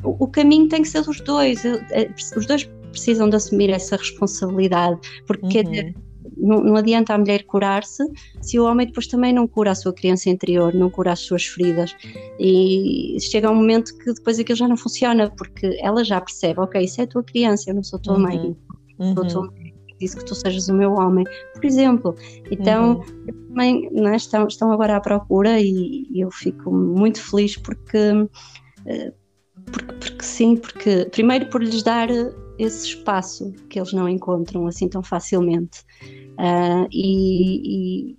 o, 0.04 0.26
o 0.26 0.28
caminho 0.28 0.68
tem 0.70 0.82
que 0.82 0.90
ser 0.90 1.04
dos 1.04 1.20
dois. 1.22 1.64
É, 1.66 2.10
os 2.36 2.46
dois 2.46 2.64
precisam 2.92 3.30
de 3.30 3.36
assumir 3.36 3.70
essa 3.70 3.98
responsabilidade, 3.98 5.00
porque 5.28 5.60
uhum 5.60 6.07
não, 6.40 6.64
não 6.64 6.76
adianta 6.76 7.14
a 7.14 7.18
mulher 7.18 7.44
curar-se 7.44 8.04
se 8.42 8.60
o 8.60 8.66
homem 8.66 8.88
depois 8.88 9.08
também 9.08 9.34
não 9.34 9.48
cura 9.48 9.72
a 9.72 9.76
sua 9.76 9.94
criança 9.94 10.30
interior, 10.30 10.74
não 10.74 10.90
cura 10.90 11.12
as 11.12 11.20
suas 11.20 11.46
feridas. 11.46 11.96
E 12.40 13.18
chega 13.20 13.50
um 13.50 13.56
momento 13.56 13.98
que 13.98 14.14
depois 14.14 14.40
aquilo 14.40 14.58
já 14.58 14.68
não 14.68 14.78
funciona, 14.78 15.30
porque 15.30 15.78
ela 15.82 16.04
já 16.04 16.20
percebe: 16.22 16.60
ok, 16.60 16.82
isso 16.84 17.02
é 17.02 17.04
a 17.04 17.08
tua 17.08 17.24
criança, 17.24 17.70
eu 17.70 17.76
não 17.76 17.84
sou 17.84 18.00
tua 18.00 18.18
mãe, 18.18 18.56
uhum. 19.00 19.16
sou 19.16 19.28
tua 19.28 19.48
mãe 19.48 19.78
disse 20.00 20.16
que 20.16 20.26
tu 20.26 20.36
sejas 20.36 20.68
o 20.68 20.74
meu 20.74 20.94
homem, 20.94 21.26
por 21.54 21.66
exemplo. 21.66 22.16
Então, 22.52 22.98
uhum. 22.98 23.48
também 23.48 23.90
é? 24.08 24.16
estão, 24.16 24.48
estão 24.48 24.72
agora 24.72 24.96
à 24.96 25.02
procura 25.02 25.60
e, 25.60 26.06
e 26.10 26.22
eu 26.22 26.32
fico 26.32 26.72
muito 26.72 27.22
feliz 27.22 27.58
porque, 27.58 28.28
eh, 28.86 29.12
porque, 29.72 29.94
porque, 29.94 30.24
sim, 30.24 30.56
porque 30.56 31.06
primeiro 31.12 31.48
por 31.48 31.64
lhes 31.64 31.84
dar 31.84 32.10
esse 32.58 32.88
espaço 32.88 33.52
que 33.70 33.80
eles 33.80 33.94
não 33.94 34.08
encontram 34.08 34.68
assim 34.68 34.88
tão 34.88 35.04
facilmente 35.04 35.82
uh, 36.40 36.88
e, 36.92 38.12
e, 38.12 38.18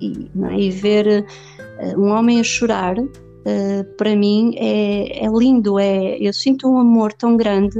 e, 0.00 0.30
é? 0.42 0.60
e, 0.60 0.70
ver 0.70 1.24
uh, 1.24 2.00
um 2.00 2.08
homem 2.10 2.40
a 2.40 2.44
chorar 2.44 2.98
uh, 2.98 3.84
para 3.96 4.16
mim 4.16 4.54
é, 4.56 5.24
é, 5.24 5.28
lindo, 5.28 5.78
é, 5.78 6.16
eu 6.18 6.32
sinto 6.32 6.68
um 6.68 6.78
amor 6.78 7.12
tão 7.12 7.36
grande 7.36 7.78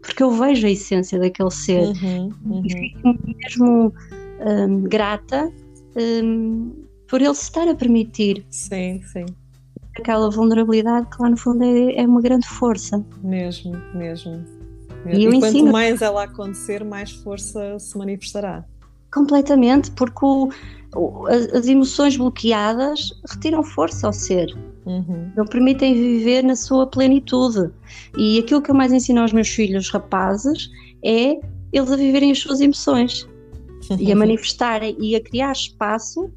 porque 0.00 0.22
eu 0.22 0.30
vejo 0.32 0.66
a 0.66 0.70
essência 0.70 1.18
daquele 1.18 1.50
ser 1.50 1.82
uhum, 1.82 2.30
uhum. 2.44 2.62
e 2.64 2.72
fico 2.72 3.18
mesmo 3.24 3.94
um, 4.40 4.82
grata 4.82 5.52
um, 5.96 6.72
por 7.06 7.20
ele 7.22 7.34
se 7.34 7.42
estar 7.44 7.68
a 7.68 7.74
permitir. 7.74 8.44
Sim, 8.50 9.00
sim 9.04 9.26
aquela 9.98 10.30
vulnerabilidade 10.30 11.08
que 11.10 11.22
lá 11.22 11.30
no 11.30 11.36
fundo 11.36 11.62
é, 11.62 11.96
é 11.96 12.06
uma 12.06 12.20
grande 12.20 12.46
força. 12.46 13.04
Mesmo, 13.22 13.72
mesmo. 13.94 14.44
E, 15.06 15.26
e 15.26 15.40
quanto 15.40 15.66
mais 15.66 16.02
ela 16.02 16.24
acontecer, 16.24 16.84
mais 16.84 17.10
força 17.10 17.78
se 17.78 17.96
manifestará. 17.96 18.64
Completamente, 19.12 19.90
porque 19.90 20.24
o, 20.24 20.50
o, 20.94 21.26
as 21.26 21.66
emoções 21.66 22.16
bloqueadas 22.16 23.10
retiram 23.28 23.62
força 23.62 24.06
ao 24.06 24.12
ser. 24.12 24.56
Uhum. 24.86 25.30
Não 25.36 25.46
permitem 25.46 25.94
viver 25.94 26.42
na 26.42 26.56
sua 26.56 26.86
plenitude. 26.86 27.70
E 28.16 28.38
aquilo 28.38 28.62
que 28.62 28.70
eu 28.70 28.74
mais 28.74 28.92
ensino 28.92 29.20
aos 29.20 29.32
meus 29.32 29.48
filhos 29.48 29.90
rapazes 29.90 30.70
é 31.04 31.38
eles 31.72 31.90
a 31.90 31.96
viverem 31.96 32.30
as 32.30 32.38
suas 32.38 32.60
emoções 32.60 33.28
e 33.98 34.12
a 34.12 34.16
manifestarem 34.16 34.96
e 35.00 35.16
a 35.16 35.20
criar 35.20 35.52
espaço 35.52 36.30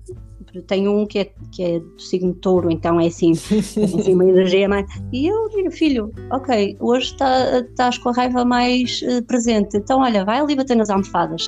tenho 0.61 0.91
um 0.91 1.05
que 1.05 1.19
é, 1.19 1.31
que 1.51 1.63
é 1.63 1.79
do 1.79 2.01
signo 2.01 2.33
touro, 2.33 2.71
então 2.71 2.99
é 2.99 3.07
assim, 3.07 3.31
é 3.77 3.83
assim 3.83 4.13
uma 4.13 4.25
energia 4.25 4.67
mais. 4.67 4.85
E 5.11 5.27
eu 5.27 5.49
digo, 5.49 5.71
filho, 5.71 6.11
ok, 6.31 6.77
hoje 6.79 7.15
tá, 7.17 7.59
estás 7.59 7.97
com 7.97 8.09
a 8.09 8.13
raiva 8.13 8.45
mais 8.45 9.01
uh, 9.01 9.23
presente, 9.23 9.77
então 9.77 9.99
olha, 9.99 10.25
vai 10.25 10.39
ali 10.39 10.55
bater 10.55 10.75
nas 10.75 10.89
almofadas. 10.89 11.45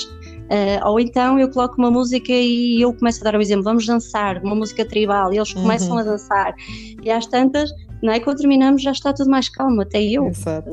Uh, 0.48 0.80
ou 0.86 1.00
então 1.00 1.38
eu 1.38 1.52
coloco 1.52 1.76
uma 1.78 1.92
música 1.92 2.32
e 2.32 2.82
eu 2.82 2.94
começo 2.94 3.20
a 3.22 3.32
dar 3.32 3.38
o 3.38 3.42
exemplo, 3.42 3.64
vamos 3.64 3.86
dançar, 3.86 4.42
uma 4.44 4.56
música 4.56 4.86
tribal, 4.86 5.34
e 5.34 5.38
eles 5.38 5.54
começam 5.54 5.92
uhum. 5.92 6.00
a 6.00 6.04
dançar. 6.04 6.56
E 7.04 7.12
às 7.12 7.28
tantas, 7.28 7.70
não 8.02 8.14
é? 8.14 8.20
Quando 8.20 8.38
terminamos 8.38 8.82
já 8.82 8.92
está 8.92 9.12
tudo 9.12 9.30
mais 9.30 9.50
calmo, 9.50 9.82
até 9.82 10.02
eu. 10.02 10.28
Exato. 10.28 10.70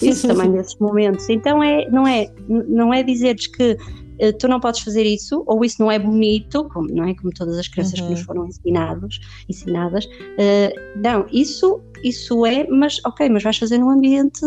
Isso 0.00 0.28
também 0.28 0.48
nesses 0.48 0.76
momentos. 0.78 1.28
Então 1.28 1.62
é, 1.62 1.88
não 1.90 2.06
é, 2.06 2.30
não 2.48 2.94
é 2.94 3.02
dizeres 3.02 3.46
que 3.48 3.76
tu 4.38 4.48
não 4.48 4.60
podes 4.60 4.80
fazer 4.80 5.04
isso, 5.04 5.42
ou 5.46 5.64
isso 5.64 5.76
não 5.80 5.90
é 5.90 5.98
bonito, 5.98 6.68
como, 6.72 6.88
não 6.88 7.04
é? 7.04 7.14
Como 7.14 7.32
todas 7.32 7.58
as 7.58 7.68
crianças 7.68 7.98
uhum. 7.98 8.06
que 8.06 8.10
nos 8.12 8.20
uhum. 8.20 8.26
foram 8.26 8.46
ensinados, 8.46 9.20
ensinadas. 9.48 10.04
Uh, 10.06 10.98
não, 11.00 11.26
isso, 11.32 11.80
isso 12.02 12.44
é, 12.46 12.66
mas 12.68 13.00
ok, 13.04 13.28
mas 13.28 13.42
vais 13.42 13.56
fazer 13.56 13.78
num 13.78 13.90
ambiente 13.90 14.40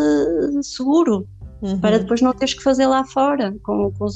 seguro. 0.62 1.28
Uhum. 1.62 1.80
Para 1.80 2.00
depois 2.00 2.22
não 2.22 2.34
teres 2.34 2.56
que 2.56 2.64
fazer 2.64 2.88
lá 2.88 3.06
fora 3.06 3.56
com, 3.64 3.92
com 3.92 4.06
os, 4.06 4.16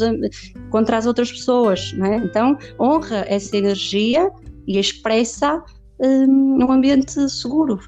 contra 0.72 0.98
as 0.98 1.06
outras 1.06 1.32
pessoas, 1.32 1.94
não 1.94 2.08
é? 2.08 2.18
Então 2.18 2.58
honra 2.80 3.24
essa 3.28 3.56
energia 3.56 4.32
e 4.68 4.80
expressa 4.80 5.64
um, 6.00 6.58
num 6.58 6.72
ambiente 6.72 7.30
seguro, 7.30 7.80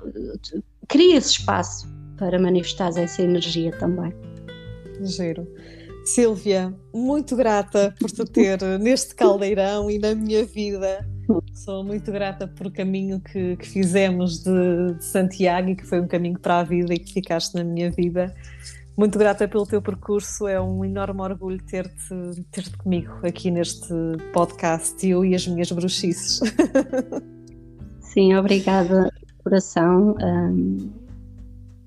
cria 0.87 1.17
esse 1.17 1.31
espaço 1.31 1.87
para 2.17 2.39
manifestar 2.39 2.89
essa 2.97 3.21
energia 3.21 3.71
também. 3.79 4.13
Giro. 5.01 5.47
Silvia, 6.07 6.73
muito 6.93 7.35
grata 7.35 7.93
por 7.99 8.09
te 8.09 8.23
ter 8.23 8.61
neste 8.79 9.13
caldeirão 9.13 9.91
e 9.91 9.99
na 9.99 10.15
minha 10.15 10.45
vida. 10.45 11.05
Sou 11.53 11.83
muito 11.83 12.09
grata 12.13 12.47
por 12.47 12.67
o 12.67 12.71
caminho 12.71 13.19
que, 13.19 13.57
que 13.57 13.67
fizemos 13.67 14.41
de, 14.41 14.93
de, 14.93 15.03
Santiago 15.03 15.69
e 15.69 15.75
que 15.75 15.85
foi 15.85 15.99
um 15.99 16.07
caminho 16.07 16.39
para 16.39 16.59
a 16.59 16.63
vida 16.63 16.93
e 16.93 16.99
que 16.99 17.11
ficaste 17.11 17.55
na 17.55 17.63
minha 17.63 17.91
vida. 17.91 18.33
Muito 18.95 19.19
grata 19.19 19.47
pelo 19.49 19.65
teu 19.65 19.81
percurso, 19.81 20.47
é 20.47 20.59
um 20.61 20.85
enorme 20.85 21.21
orgulho 21.21 21.61
ter-te 21.61 22.45
ter 22.51 22.69
comigo 22.77 23.11
aqui 23.23 23.51
neste 23.51 23.93
podcast, 24.31 25.05
eu 25.05 25.25
e 25.25 25.35
as 25.35 25.45
minhas 25.45 25.69
bruxices. 25.71 26.39
Sim, 27.99 28.33
obrigada, 28.33 29.11
coração. 29.43 30.15
Um 30.21 31.06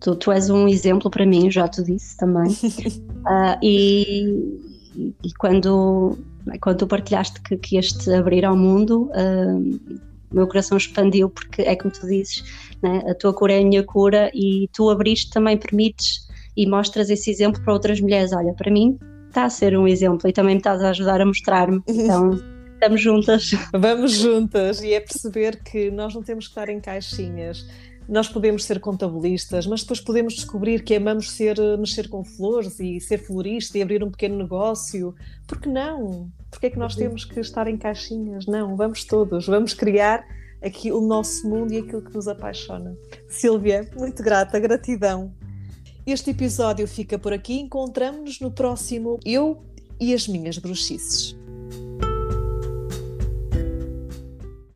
Tu, 0.01 0.17
tu 0.17 0.33
és 0.33 0.49
um 0.49 0.67
exemplo 0.67 1.11
para 1.11 1.27
mim, 1.27 1.51
já 1.51 1.69
te 1.69 1.83
disse 1.83 2.17
também. 2.17 2.51
uh, 2.51 3.59
e, 3.63 4.59
e 5.23 5.33
quando, 5.39 6.19
quando 6.61 6.79
tu 6.79 6.87
partilhaste 6.87 7.41
que, 7.43 7.57
que 7.57 7.77
este 7.77 8.13
abrir 8.13 8.45
ao 8.45 8.57
mundo, 8.57 9.11
uh, 9.11 10.01
meu 10.33 10.47
coração 10.47 10.79
expandiu, 10.79 11.29
porque 11.29 11.63
é 11.63 11.77
como 11.77 11.93
tu 11.93 12.07
dizes, 12.07 12.43
né? 12.83 13.03
a 13.09 13.15
tua 13.15 13.35
cura 13.35 13.53
é 13.53 13.61
a 13.61 13.65
minha 13.65 13.83
cura 13.83 14.31
e 14.33 14.69
tu 14.73 14.89
abriste 14.89 15.31
também 15.31 15.57
permites 15.57 16.29
e 16.57 16.67
mostras 16.67 17.11
esse 17.11 17.31
exemplo 17.31 17.63
para 17.63 17.73
outras 17.73 18.01
mulheres. 18.01 18.33
Olha, 18.33 18.53
para 18.55 18.71
mim 18.71 18.99
está 19.29 19.45
a 19.45 19.51
ser 19.51 19.77
um 19.77 19.87
exemplo 19.87 20.29
e 20.29 20.33
também 20.33 20.55
me 20.55 20.61
estás 20.61 20.83
a 20.83 20.91
ajudar 20.91 21.21
a 21.21 21.27
mostrar-me. 21.27 21.83
Então. 21.87 22.39
Estamos 22.81 23.03
juntas. 23.03 23.51
Vamos 23.75 24.13
juntas 24.13 24.83
e 24.83 24.95
é 24.95 25.01
perceber 25.01 25.63
que 25.63 25.91
nós 25.91 26.15
não 26.15 26.23
temos 26.23 26.47
que 26.47 26.53
estar 26.53 26.71
em 26.71 26.81
caixinhas 26.81 27.67
Nós 28.11 28.29
podemos 28.29 28.65
ser 28.65 28.81
contabilistas, 28.81 29.69
mas 29.69 29.83
depois 29.83 30.01
podemos 30.01 30.35
descobrir 30.35 30.83
que 30.83 30.97
amamos 30.97 31.31
ser, 31.31 31.57
mexer 31.79 32.09
com 32.09 32.25
flores 32.25 32.81
e 32.81 32.99
ser 33.01 33.19
florista 33.19 33.79
e 33.79 33.83
abrir 33.83 34.03
um 34.03 34.11
pequeno 34.11 34.37
negócio. 34.37 35.15
Por 35.47 35.61
que 35.61 35.69
não? 35.69 36.29
Porque 36.51 36.67
é 36.67 36.71
que 36.71 36.79
nós 36.79 36.97
temos 36.97 37.25
que 37.25 37.39
estar 37.39 37.69
em 37.69 37.77
caixinhas? 37.77 38.47
Não, 38.47 38.77
vamos 38.77 39.05
todos, 39.05 39.47
vamos 39.47 39.75
criar 39.75 40.27
aqui 40.61 40.91
o 40.91 41.01
nosso 41.01 41.49
mundo 41.49 41.73
e 41.73 41.79
aquilo 41.79 42.03
que 42.03 42.13
nos 42.13 42.27
apaixona. 42.27 42.97
Silvia, 43.29 43.89
muito 43.97 44.25
grata, 44.25 44.59
gratidão. 44.59 45.33
Este 46.05 46.31
episódio 46.31 46.89
fica 46.89 47.17
por 47.17 47.33
aqui. 47.33 47.61
Encontramos-nos 47.61 48.41
no 48.41 48.51
próximo 48.51 49.21
Eu 49.25 49.63
e 50.01 50.13
as 50.13 50.27
Minhas 50.27 50.59
Bruxices. 50.59 51.40